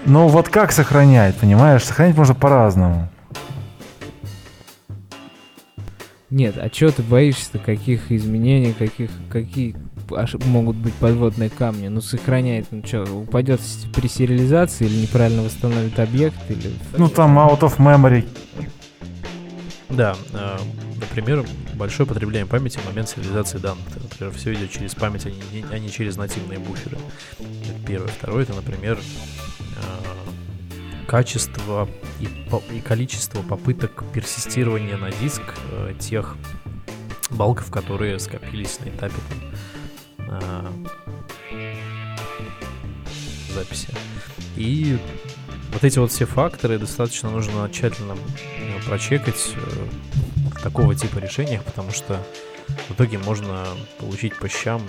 Ну, 0.05 0.27
вот 0.27 0.49
как 0.49 0.71
сохраняет, 0.71 1.35
понимаешь? 1.37 1.83
Сохранять 1.83 2.15
можно 2.15 2.35
по-разному. 2.35 3.09
Нет, 6.35 6.57
а 6.57 6.69
чё 6.69 6.91
ты 6.91 7.01
боишься-то? 7.01 7.59
Каких 7.59 8.11
изменений, 8.11 8.73
каких, 8.73 9.09
какие, 9.29 9.73
могут 10.47 10.75
быть 10.75 10.93
подводные 10.95 11.49
камни. 11.49 11.87
Ну, 11.87 12.01
сохраняет, 12.01 12.67
ну 12.71 12.85
что, 12.85 13.03
упадет 13.03 13.61
при 13.93 14.09
сериализации 14.09 14.85
или 14.85 15.03
неправильно 15.03 15.43
восстановит 15.43 15.97
объект? 15.97 16.35
Или... 16.49 16.73
Ну, 16.97 17.07
там 17.07 17.39
out 17.39 17.61
of 17.61 17.77
memory. 17.77 18.27
Да, 19.87 20.17
э, 20.33 20.57
например, 20.99 21.45
большое 21.75 22.05
потребление 22.05 22.45
памяти 22.45 22.79
в 22.79 22.85
момент 22.85 23.07
сериализации 23.07 23.59
данных. 23.59 23.85
Например, 23.95 24.33
все 24.33 24.53
идет 24.55 24.71
через 24.71 24.93
память, 24.93 25.25
а 25.25 25.29
не, 25.29 25.63
а 25.71 25.79
не 25.79 25.89
через 25.89 26.17
нативные 26.17 26.59
буферы. 26.59 26.97
Это 27.39 27.87
первое. 27.87 28.09
Второе, 28.09 28.43
это, 28.43 28.53
например, 28.55 28.99
э, 28.99 30.25
качество 31.05 31.87
и, 32.19 32.27
и 32.75 32.81
количество 32.81 33.41
попыток 33.41 34.03
персистирования 34.13 34.97
на 34.97 35.11
диск 35.11 35.41
э, 35.71 35.93
тех 35.99 36.35
балков, 37.29 37.71
которые 37.71 38.19
скопились 38.19 38.79
на 38.79 38.89
этапе 38.89 39.15
э, 40.19 40.71
записи. 43.53 43.89
И 44.55 44.97
вот 45.71 45.83
эти 45.83 45.99
вот 45.99 46.11
все 46.11 46.25
факторы 46.25 46.77
достаточно 46.77 47.29
нужно 47.29 47.69
тщательно 47.69 48.13
э, 48.13 48.81
прочекать 48.85 49.53
э, 49.55 49.87
в 50.57 50.61
такого 50.61 50.95
типа 50.95 51.19
решениях, 51.19 51.63
потому 51.63 51.91
что 51.91 52.21
в 52.89 52.93
итоге 52.93 53.17
можно 53.19 53.65
получить 53.99 54.37
по 54.37 54.47
щам 54.47 54.81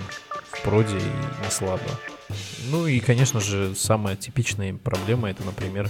в 0.51 0.61
проде 0.63 0.97
и 0.97 1.43
не 1.43 1.51
слабо. 1.51 1.81
Ну 2.69 2.87
и, 2.87 2.99
конечно 2.99 3.39
же, 3.39 3.75
самая 3.75 4.15
типичная 4.15 4.73
проблема 4.73 5.29
это, 5.29 5.43
например, 5.43 5.89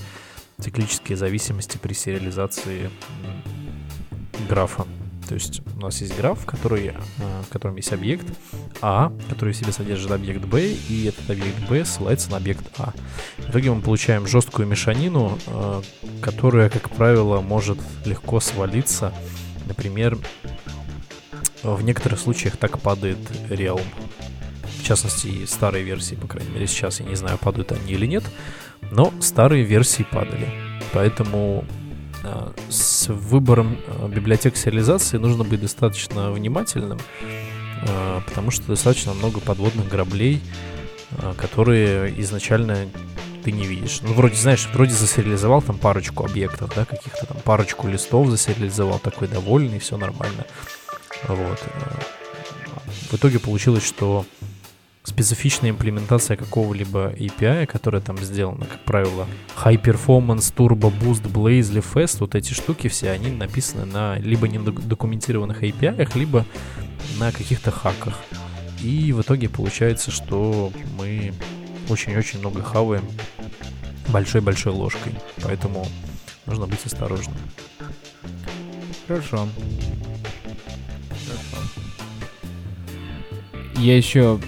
циклические 0.60 1.18
зависимости 1.18 1.78
при 1.78 1.94
сериализации 1.94 2.90
графа. 4.48 4.86
То 5.28 5.34
есть 5.34 5.62
у 5.76 5.82
нас 5.82 6.00
есть 6.02 6.16
граф, 6.16 6.46
который, 6.46 6.88
э, 6.88 7.42
в 7.46 7.50
котором 7.50 7.76
есть 7.76 7.92
объект 7.92 8.26
А, 8.82 9.12
который 9.30 9.54
в 9.54 9.58
себе 9.58 9.74
содержит 9.74 10.12
объект 10.12 10.46
Б, 10.46 10.72
и 10.72 11.06
этот 11.06 11.30
объект 11.30 11.60
Б 11.68 11.84
ссылается 11.84 12.32
на 12.32 12.38
объект 12.38 12.64
А. 12.78 12.94
В 13.38 13.50
итоге 13.50 13.72
мы 13.72 13.82
получаем 13.82 14.26
жесткую 14.26 14.68
мешанину, 14.68 15.38
э, 15.48 15.82
которая, 16.22 16.70
как 16.70 16.90
правило, 16.92 17.42
может 17.42 17.80
легко 18.06 18.40
свалиться. 18.40 19.14
Например, 19.66 20.18
в 21.62 21.84
некоторых 21.84 22.20
случаях 22.20 22.56
так 22.56 22.80
падает 22.80 23.18
Realm. 23.50 23.84
Частности, 24.88 25.46
старые 25.46 25.84
версии, 25.84 26.16
по 26.16 26.28
крайней 26.28 26.52
мере, 26.52 26.68
сейчас 26.68 27.00
я 27.00 27.06
не 27.06 27.16
знаю, 27.16 27.38
падают 27.38 27.72
они 27.72 27.94
или 27.94 28.06
нет, 28.06 28.24
но 28.92 29.14
старые 29.20 29.64
версии 29.64 30.04
падали. 30.04 30.48
Поэтому 30.94 31.66
Э, 32.24 32.52
с 32.70 33.08
выбором 33.08 33.78
э, 33.88 34.08
библиотек 34.10 34.58
сериализации 34.58 35.18
нужно 35.18 35.44
быть 35.44 35.62
достаточно 35.62 36.32
внимательным, 36.32 37.00
э, 37.84 38.22
потому 38.26 38.52
что 38.52 38.68
достаточно 38.68 39.14
много 39.14 39.40
подводных 39.40 39.88
граблей, 39.88 40.42
которые 41.38 42.20
изначально 42.22 42.90
ты 43.46 43.54
не 43.54 43.66
видишь. 43.66 44.02
Ну, 44.02 44.14
вроде, 44.14 44.36
знаешь, 44.36 44.68
вроде 44.74 44.92
засериализовал 44.92 45.62
там 45.62 45.78
парочку 45.78 46.26
объектов, 46.26 46.74
да, 46.76 46.84
каких-то 46.84 47.26
там 47.26 47.38
парочку 47.46 47.88
листов 47.88 48.28
засериализовал, 48.28 49.00
такой 49.00 49.30
довольный, 49.30 49.80
все 49.80 49.96
нормально. 49.96 50.46
Вот. 51.30 51.64
В 53.10 53.14
итоге 53.14 53.40
получилось, 53.40 53.86
что 53.86 54.26
специфичная 55.08 55.70
имплементация 55.70 56.36
какого-либо 56.36 57.14
API, 57.14 57.66
которая 57.66 58.02
там 58.02 58.18
сделана, 58.18 58.66
как 58.66 58.84
правило, 58.84 59.26
High 59.64 59.82
Performance, 59.82 60.54
Turbo 60.54 60.92
Boost, 60.92 61.32
Blazely 61.32 61.82
Fast, 61.82 62.18
вот 62.20 62.36
эти 62.36 62.54
штуки 62.54 62.90
все, 62.90 63.12
они 63.12 63.32
написаны 63.32 63.86
на 63.86 64.20
либо 64.20 64.50
недокументированных 64.50 65.64
API, 65.64 66.12
либо 66.18 66.46
на 67.20 67.32
каких-то 67.32 67.72
хаках. 67.72 68.20
И 68.82 69.14
в 69.14 69.22
итоге 69.22 69.48
получается, 69.48 70.12
что 70.12 70.74
мы 70.98 71.34
очень-очень 71.90 72.40
много 72.40 72.62
хаваем 72.62 73.06
большой-большой 74.10 74.74
ложкой. 74.74 75.14
Поэтому 75.42 75.88
нужно 76.46 76.68
быть 76.68 76.86
осторожным. 76.86 77.38
Хорошо. 79.08 79.48
Я 83.78 83.96
еще 83.96 84.40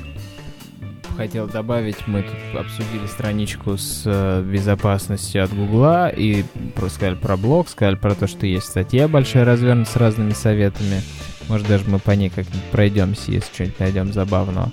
хотел 1.20 1.47
добавить, 1.47 2.07
мы 2.07 2.24
тут 2.24 2.61
обсудили 2.61 3.05
страничку 3.05 3.76
с 3.76 4.03
э, 4.05 4.41
безопасностью 4.41 5.43
от 5.43 5.53
Гугла 5.53 6.07
и 6.07 6.45
про, 6.76 6.88
сказали 6.88 7.15
про 7.15 7.36
блог, 7.36 7.67
сказали 7.67 7.95
про 7.95 8.15
то, 8.15 8.26
что 8.26 8.45
есть 8.45 8.67
статья 8.67 9.09
большая 9.09 9.43
развернута 9.43 9.91
с 9.91 9.95
разными 9.97 10.32
советами. 10.32 11.01
Может, 11.49 11.67
даже 11.67 11.84
мы 11.89 11.99
по 11.99 12.11
ней 12.11 12.30
как-нибудь 12.30 12.63
пройдемся, 12.72 13.34
если 13.34 13.53
что-нибудь 13.53 13.80
найдем 13.82 14.13
забавного. 14.13 14.72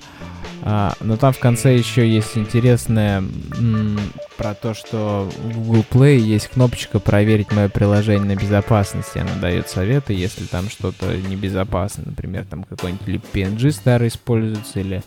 А, 0.63 0.93
но 1.01 1.17
там 1.17 1.33
в 1.33 1.41
конце 1.41 1.77
еще 1.77 2.09
есть 2.09 2.39
интересное 2.39 3.25
м- 3.59 3.99
про 4.37 4.55
то, 4.55 4.75
что 4.75 5.29
в 5.37 5.59
Google 5.59 5.85
Play 5.91 6.17
есть 6.17 6.49
кнопочка 6.49 7.01
«Проверить 7.01 7.53
мое 7.53 7.69
приложение 7.69 8.37
на 8.37 8.41
безопасность». 8.41 9.17
Она 9.17 9.35
дает 9.41 9.69
советы, 9.69 10.13
если 10.13 10.45
там 10.45 10.69
что-то 10.69 11.17
небезопасно. 11.17 12.05
Например, 12.07 12.45
там 12.45 12.65
какой-нибудь 12.65 13.23
PNG 13.33 13.71
старый 13.73 14.09
используется, 14.09 14.81
или 14.81 15.03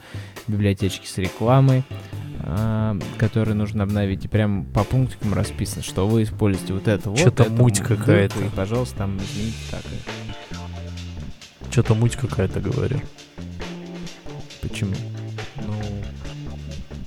библиотечки 0.47 1.05
с 1.05 1.17
рекламой, 1.17 1.83
а, 2.41 2.97
которые 3.17 3.55
нужно 3.55 3.83
обновить. 3.83 4.25
И 4.25 4.27
прям 4.27 4.65
по 4.65 4.83
пунктикам 4.83 5.33
расписано, 5.33 5.83
что 5.83 6.07
вы 6.07 6.23
используете 6.23 6.73
вот 6.73 6.87
это 6.87 7.09
вот. 7.09 7.19
Что-то 7.19 7.49
муть 7.49 7.79
какая-то. 7.79 8.39
И, 8.39 8.49
пожалуйста, 8.49 8.97
там 8.97 9.17
измените 9.17 9.57
так. 9.71 9.81
Что-то 11.71 11.93
муть 11.93 12.15
какая-то, 12.15 12.59
говорю. 12.59 12.99
Почему? 14.61 14.93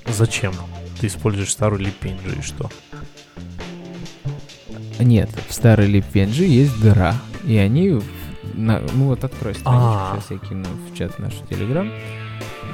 Зачем? 0.06 0.52
Ты 1.02 1.08
используешь 1.08 1.50
старую 1.50 1.80
LibPNG 1.80 2.38
и 2.38 2.42
что? 2.42 2.70
Нет, 5.00 5.28
в 5.48 5.52
старой 5.52 5.92
LibPNG 5.92 6.44
есть 6.44 6.80
дыра. 6.80 7.16
И 7.44 7.56
они... 7.56 8.00
На, 8.54 8.78
ну 8.92 9.06
вот 9.06 9.24
открой 9.24 9.56
страничку, 9.56 9.82
а. 9.82 10.16
сейчас 10.20 10.30
я 10.30 10.38
кину 10.38 10.68
в 10.88 10.96
чат 10.96 11.18
наш 11.18 11.34
Телеграм. 11.50 11.90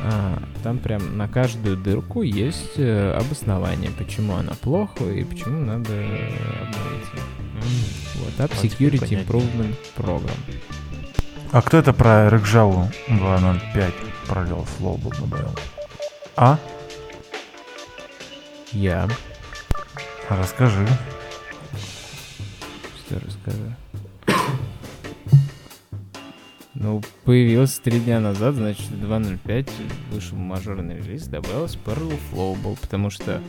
А, 0.05 0.43
там 0.63 0.79
прям 0.79 1.17
на 1.17 1.27
каждую 1.27 1.79
дырку 1.79 2.21
есть 2.21 2.75
э, 2.77 3.13
обоснование, 3.13 3.93
почему 3.97 4.35
она 4.35 4.53
плохо 4.61 5.05
и 5.05 5.25
почему 5.25 5.65
надо 5.65 5.91
обновить. 5.91 7.09
Mm. 7.15 8.17
Вот, 8.17 8.51
App 8.51 8.63
Security 8.63 9.25
Improvement 9.25 9.75
Program. 9.97 10.39
А 11.51 11.63
кто 11.63 11.79
это 11.79 11.95
про 11.95 12.29
RxJava 12.29 12.93
2.0.5 13.09 13.93
пролил 14.27 14.65
флоу 14.77 15.01
добавил? 15.19 15.55
А? 16.37 16.59
Я. 18.73 19.09
Расскажи. 20.29 20.87
Что 23.07 23.21
расскажи? 23.21 23.77
Ну, 26.75 27.03
появился 27.25 27.83
три 27.83 27.99
дня 27.99 28.21
назад, 28.21 28.55
значит, 28.55 28.89
2.05 28.91 29.69
вышел 30.13 30.37
мажорный 30.37 30.99
релиз, 30.99 31.27
добавилась 31.27 31.77
Perl 31.85 32.17
Flowable, 32.31 32.79
потому 32.81 33.11
что, 33.11 33.43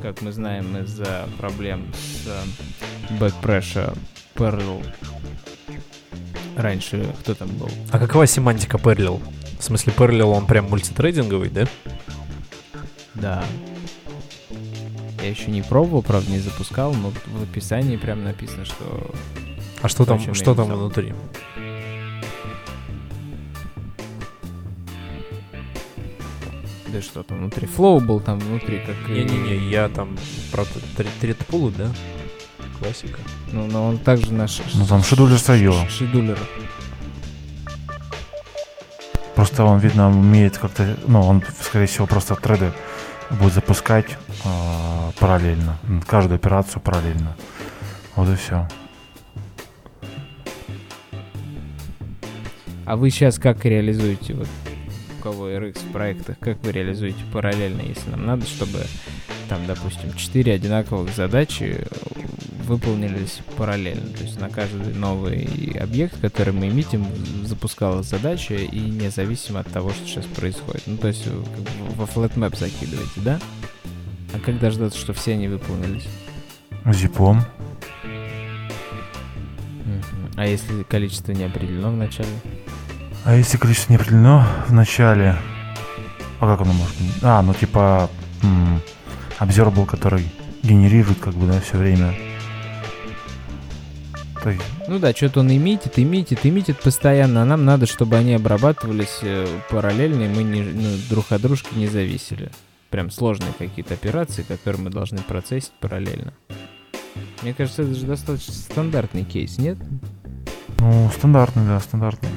как 0.00 0.22
мы 0.22 0.30
знаем, 0.30 0.76
из-за 0.78 1.28
проблем 1.36 1.92
с 1.92 2.28
uh, 2.28 3.18
Backpressure 3.18 3.98
Perl 4.36 4.84
раньше 6.56 7.12
кто 7.20 7.34
там 7.34 7.48
был? 7.56 7.70
А 7.90 7.98
какова 7.98 8.26
семантика 8.26 8.76
Perl? 8.76 9.20
В 9.58 9.64
смысле, 9.64 9.92
Perl 9.96 10.22
он 10.22 10.46
прям 10.46 10.68
мультитрейдинговый, 10.70 11.48
да? 11.48 11.66
Да. 13.14 13.44
Я 15.22 15.30
еще 15.30 15.50
не 15.50 15.62
пробовал, 15.62 16.02
правда, 16.02 16.30
не 16.30 16.38
запускал, 16.38 16.92
но 16.94 17.10
в 17.26 17.42
описании 17.42 17.96
прям 17.96 18.22
написано, 18.22 18.64
что... 18.64 19.10
А 19.82 19.88
что 19.88 20.04
там, 20.04 20.34
что 20.34 20.54
там 20.54 20.68
внутри? 20.68 21.14
Да 26.88 27.02
что 27.02 27.22
там 27.22 27.38
внутри? 27.38 27.66
Флоу 27.66 28.00
был 28.00 28.20
там 28.20 28.38
внутри, 28.38 28.78
как... 28.78 29.08
Не-не-не, 29.08 29.70
я 29.70 29.88
там 29.88 30.16
про 30.52 30.64
тредпулы, 31.20 31.72
да? 31.72 31.90
Классика. 32.78 33.18
Ну, 33.52 33.66
но 33.66 33.88
он 33.88 33.98
также 33.98 34.32
наш... 34.32 34.60
Ну, 34.74 34.86
там 34.86 35.02
шедулер 35.02 35.38
свое. 35.38 35.72
Шедулер. 35.88 36.38
Просто 39.34 39.64
он, 39.64 39.78
видно, 39.78 40.08
умеет 40.08 40.58
как-то... 40.58 40.96
Ну, 41.06 41.20
он, 41.22 41.42
скорее 41.60 41.86
всего, 41.86 42.06
просто 42.06 42.34
треды 42.36 42.72
будет 43.30 43.52
запускать 43.52 44.16
э, 44.44 45.10
параллельно. 45.18 45.78
Каждую 46.06 46.36
операцию 46.36 46.80
параллельно. 46.80 47.36
Вот 48.14 48.28
и 48.28 48.36
все. 48.36 48.66
А 52.84 52.96
вы 52.96 53.10
сейчас 53.10 53.38
как 53.38 53.64
реализуете 53.64 54.34
вот 54.34 54.48
у 55.18 55.22
кого 55.22 55.50
RX 55.50 55.88
в 55.88 55.92
проектах, 55.92 56.38
как 56.38 56.62
вы 56.62 56.70
реализуете 56.70 57.24
параллельно, 57.32 57.82
если 57.82 58.10
нам 58.10 58.24
надо, 58.24 58.46
чтобы 58.46 58.84
там, 59.48 59.66
допустим, 59.66 60.12
4 60.14 60.52
одинаковых 60.52 61.14
задачи 61.14 61.84
выполнились 62.66 63.40
параллельно. 63.56 64.08
То 64.10 64.24
есть 64.24 64.40
на 64.40 64.48
каждый 64.48 64.94
новый 64.94 65.76
объект, 65.80 66.20
который 66.20 66.52
мы 66.52 66.68
имитим, 66.68 67.06
запускалась 67.44 68.06
задача 68.06 68.54
и 68.54 68.78
независимо 68.80 69.60
от 69.60 69.68
того, 69.68 69.90
что 69.90 70.06
сейчас 70.06 70.26
происходит. 70.26 70.82
Ну, 70.86 70.96
то 70.96 71.08
есть 71.08 71.24
как 71.24 71.32
бы 71.32 71.70
во 71.96 72.04
flatmap 72.04 72.58
закидываете, 72.58 73.20
да? 73.20 73.38
А 74.34 74.38
как 74.38 74.58
дождаться, 74.58 74.98
что 74.98 75.12
все 75.12 75.32
они 75.32 75.48
выполнились? 75.48 76.06
Зипом. 76.86 77.42
А 80.36 80.46
если 80.46 80.82
количество 80.82 81.32
не 81.32 81.44
определено 81.44 81.90
в 81.90 81.96
начале? 81.96 82.28
А 83.24 83.34
если 83.34 83.56
количество 83.56 83.92
не 83.92 83.96
определено 83.96 84.46
в 84.68 84.72
начале? 84.72 85.36
А 86.38 86.46
как 86.46 86.60
оно 86.60 86.72
может 86.74 86.94
быть? 87.00 87.14
А, 87.22 87.40
ну 87.42 87.54
типа 87.54 88.10
м- 88.42 88.80
observable, 89.40 89.86
который 89.86 90.22
генерирует 90.62 91.18
как 91.18 91.34
бы, 91.34 91.46
да, 91.46 91.60
все 91.60 91.78
время 91.78 92.14
так. 94.46 94.56
Ну 94.86 95.00
да, 95.00 95.12
что-то 95.12 95.40
он 95.40 95.50
имитит, 95.50 95.98
имитит, 95.98 96.46
имитит 96.46 96.78
постоянно, 96.78 97.42
а 97.42 97.44
нам 97.44 97.64
надо, 97.64 97.86
чтобы 97.86 98.16
они 98.16 98.34
обрабатывались 98.34 99.18
э, 99.22 99.44
параллельно, 99.68 100.22
и 100.22 100.28
мы 100.28 100.44
не, 100.44 100.62
ну, 100.62 100.88
друг 101.10 101.32
от 101.32 101.42
дружки 101.42 101.74
не 101.74 101.88
зависели. 101.88 102.52
Прям 102.90 103.10
сложные 103.10 103.52
какие-то 103.58 103.94
операции, 103.94 104.42
которые 104.42 104.82
мы 104.82 104.90
должны 104.90 105.18
процессить 105.18 105.72
параллельно. 105.80 106.32
Мне 107.42 107.54
кажется, 107.54 107.82
это 107.82 107.94
же 107.94 108.06
достаточно 108.06 108.54
стандартный 108.54 109.24
кейс, 109.24 109.58
нет? 109.58 109.78
Ну, 110.78 111.10
стандартный, 111.16 111.66
да, 111.66 111.80
стандартный. 111.80 112.30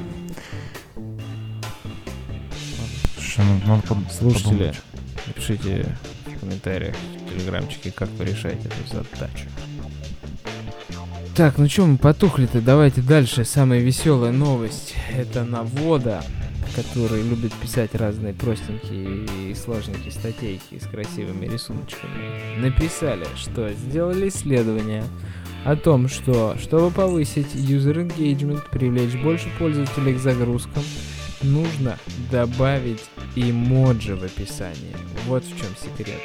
Слушай, 3.18 3.46
надо, 3.46 3.68
надо 3.68 3.82
под, 3.84 4.12
Слушатели, 4.12 4.52
подумать. 4.52 4.82
напишите 5.28 5.86
в 6.26 6.40
комментариях 6.40 6.96
в 6.96 7.30
телеграмчике, 7.30 7.92
как 7.92 8.10
вы 8.18 8.26
решаете 8.26 8.68
эту 8.68 8.96
задачу. 8.96 9.46
Так, 11.40 11.58
ну 11.58 11.70
что 11.70 11.86
мы 11.86 11.98
потухли-то? 11.98 12.60
Давайте 12.60 13.00
дальше. 13.00 13.46
Самая 13.46 13.80
веселая 13.80 14.34
новость. 14.34 14.94
Это 15.18 15.46
Навода, 15.46 16.22
который 16.76 17.24
любит 17.24 17.54
писать 17.54 17.96
разные 17.96 18.34
простенькие 18.34 19.26
и 19.50 19.56
сложненькие 19.56 20.12
статейки 20.12 20.78
с 20.78 20.86
красивыми 20.86 21.46
рисуночками. 21.46 22.58
Написали, 22.60 23.26
что 23.38 23.72
сделали 23.72 24.28
исследование 24.28 25.06
о 25.64 25.78
том, 25.78 26.10
что, 26.10 26.58
чтобы 26.60 26.92
повысить 26.92 27.56
user 27.56 28.06
engagement, 28.06 28.70
привлечь 28.70 29.16
больше 29.16 29.48
пользователей 29.58 30.16
к 30.16 30.20
загрузкам, 30.20 30.84
нужно 31.42 31.98
добавить 32.30 33.06
эмоджи 33.38 34.18
в 34.18 34.26
описании. 34.26 34.94
Вот 35.26 35.46
в 35.46 35.58
чем 35.58 35.70
секрет. 35.82 36.20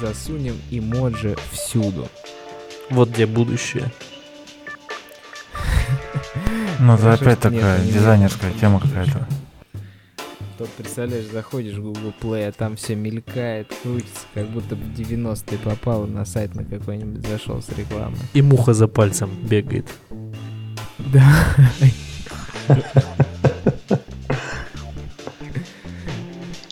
Засунем 0.00 0.54
эмоджи 0.70 1.36
всюду. 1.50 2.08
Вот 2.90 3.10
где 3.10 3.26
будущее. 3.26 3.90
Ну, 6.78 6.94
это 6.94 7.14
опять 7.14 7.40
такая 7.40 7.80
дизайнерская 7.80 8.52
тема 8.52 8.80
какая-то. 8.80 9.26
Тут, 10.58 10.70
представляешь, 10.70 11.26
заходишь 11.26 11.74
в 11.74 11.82
Google 11.82 12.14
Play, 12.18 12.48
а 12.48 12.52
там 12.52 12.76
все 12.76 12.94
мелькает, 12.94 13.70
крутится, 13.82 14.22
как 14.32 14.48
будто 14.48 14.74
в 14.74 14.98
90-е 14.98 15.58
попал 15.58 16.06
на 16.06 16.24
сайт 16.24 16.54
на 16.54 16.64
какой-нибудь 16.64 17.26
зашел 17.26 17.60
с 17.60 17.68
рекламой. 17.76 18.18
И 18.32 18.40
муха 18.40 18.72
за 18.72 18.88
пальцем 18.88 19.30
бегает. 19.42 19.86
Да. 20.98 21.54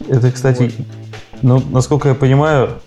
Это, 0.09 0.33
кстати, 0.33 0.73
ну, 1.43 1.61
насколько 1.71 2.09
я 2.09 2.15
понимаю, 2.15 2.81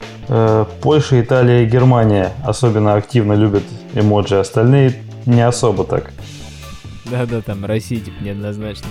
Польша, 0.81 1.21
Италия 1.21 1.63
и 1.63 1.65
Германия 1.65 2.33
особенно 2.43 2.95
активно 2.95 3.33
любят 3.33 3.63
эмоджи, 3.93 4.37
остальные 4.37 5.01
не 5.25 5.41
особо 5.41 5.83
так. 5.83 6.11
Да-да, 7.05 7.41
там 7.41 7.63
Россия 7.65 7.99
типа 7.99 8.21
неоднозначно. 8.21 8.89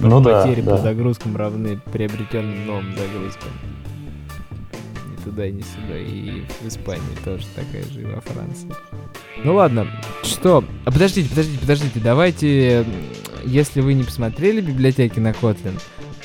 Ну 0.00 0.20
да. 0.20 0.42
Потери 0.42 0.62
да. 0.62 0.76
по 0.76 0.78
загрузкам 0.78 1.36
равны 1.36 1.78
приобретенным 1.92 2.66
новым 2.66 2.94
загрузкам. 2.96 3.50
Ни 5.10 5.22
туда, 5.22 5.50
ни 5.50 5.60
сюда. 5.60 5.98
И 5.98 6.44
в 6.62 6.68
Испании 6.68 7.02
тоже 7.24 7.44
такая 7.54 7.82
же, 7.84 8.02
и 8.02 8.04
во 8.04 8.20
Франции. 8.22 8.68
Ну 9.44 9.54
ладно, 9.54 9.86
что? 10.22 10.64
А 10.84 10.90
подождите, 10.90 11.28
подождите, 11.28 11.58
подождите, 11.58 12.00
давайте, 12.00 12.86
если 13.44 13.82
вы 13.82 13.94
не 13.94 14.04
посмотрели 14.04 14.60
библиотеки 14.60 15.20
на 15.20 15.32
Kotlin, 15.32 15.78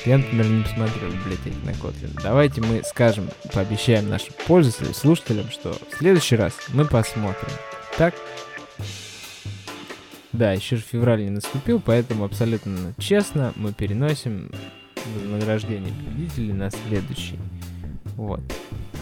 Я, 0.04 0.18
например, 0.18 0.46
не 0.46 0.62
посмотрел 0.62 1.10
библиотеки 1.10 1.56
на 1.64 1.70
Kotlin. 1.70 2.20
Давайте 2.22 2.60
мы 2.60 2.82
скажем, 2.84 3.30
пообещаем 3.52 4.10
нашим 4.10 4.34
пользователям, 4.46 4.92
слушателям, 4.92 5.50
что 5.50 5.72
в 5.72 5.96
следующий 5.96 6.36
раз 6.36 6.52
мы 6.74 6.84
посмотрим. 6.84 7.48
Так? 7.96 8.14
Да, 10.32 10.52
еще 10.52 10.76
же 10.76 10.82
февраль 10.82 11.24
не 11.24 11.30
наступил, 11.30 11.80
поэтому 11.80 12.24
абсолютно 12.24 12.92
честно 12.98 13.54
мы 13.56 13.72
переносим 13.72 14.50
вознаграждение 15.14 15.92
победителей 15.92 16.52
на 16.52 16.70
следующий. 16.70 17.38
Вот. 18.16 18.40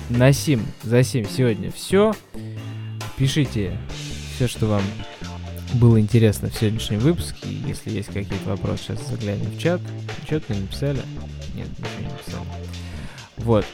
На 0.08 0.32
сим, 0.32 0.64
за 0.82 1.02
сим 1.02 1.26
сегодня 1.28 1.72
все. 1.72 2.12
Пишите 3.16 3.76
все, 4.36 4.46
что 4.46 4.66
вам 4.66 4.82
было 5.74 6.00
интересно 6.00 6.50
в 6.50 6.54
сегодняшнем 6.54 7.00
выпуске. 7.00 7.48
Если 7.66 7.90
есть 7.90 8.08
какие-то 8.08 8.48
вопросы, 8.48 8.82
сейчас 8.84 9.08
заглянем 9.08 9.50
в 9.50 9.58
чат. 9.58 9.80
Что-то 10.26 10.54
написали? 10.54 11.00
Нет, 11.54 11.68
ничего 11.78 12.00
не 12.00 12.08
написали. 12.08 12.46
Вот. 13.38 13.64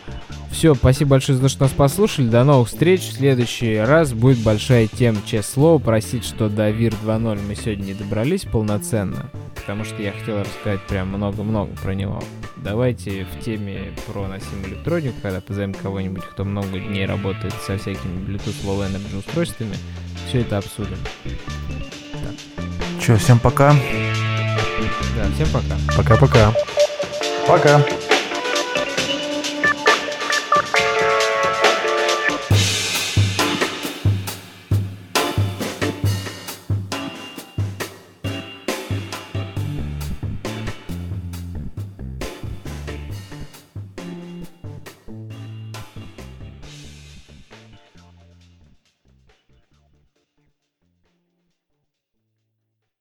Все, 0.51 0.74
спасибо 0.74 1.11
большое 1.11 1.36
за 1.36 1.44
то, 1.44 1.49
что 1.49 1.62
нас 1.62 1.72
послушали. 1.72 2.28
До 2.28 2.44
новых 2.44 2.68
встреч. 2.68 3.03
В 3.03 3.12
следующий 3.12 3.76
раз 3.76 4.12
будет 4.12 4.38
большая 4.38 4.86
тема, 4.86 5.18
честное 5.24 5.42
слово. 5.42 5.78
Простите, 5.78 6.26
что 6.26 6.49
до 6.49 6.70
ВИР 6.70 6.94
2.0 7.05 7.46
мы 7.46 7.55
сегодня 7.55 7.84
не 7.84 7.94
добрались 7.94 8.44
полноценно, 8.44 9.30
потому 9.55 9.84
что 9.84 10.03
я 10.03 10.12
хотел 10.12 10.40
рассказать 10.40 10.80
прям 10.86 11.09
много-много 11.09 11.70
про 11.82 11.94
него. 11.94 12.22
Давайте 12.57 13.24
в 13.24 13.44
теме 13.44 13.92
про 14.07 14.26
носимую 14.26 14.74
электронику, 14.74 15.16
когда 15.22 15.40
позовем 15.40 15.74
кого-нибудь, 15.74 16.24
кто 16.24 16.44
много 16.44 16.80
дней 16.80 17.07
работает 17.07 17.55
со 17.66 17.78
всякими 17.78 18.26
Bluetooth 18.26 18.64
Low 18.64 18.88
Energy 18.88 19.18
устройствами, 19.18 19.76
все 20.29 20.43
это 20.43 20.59
обсудим. 20.59 20.99
Че, 23.01 23.16
всем 23.16 23.39
пока. 23.39 23.72
Да, 25.16 25.24
всем 25.35 25.49
пока. 25.49 25.76
Пока-пока. 25.97 26.53
Пока. 27.47 27.79
-пока. 27.79 27.83
пока. 27.83 28.08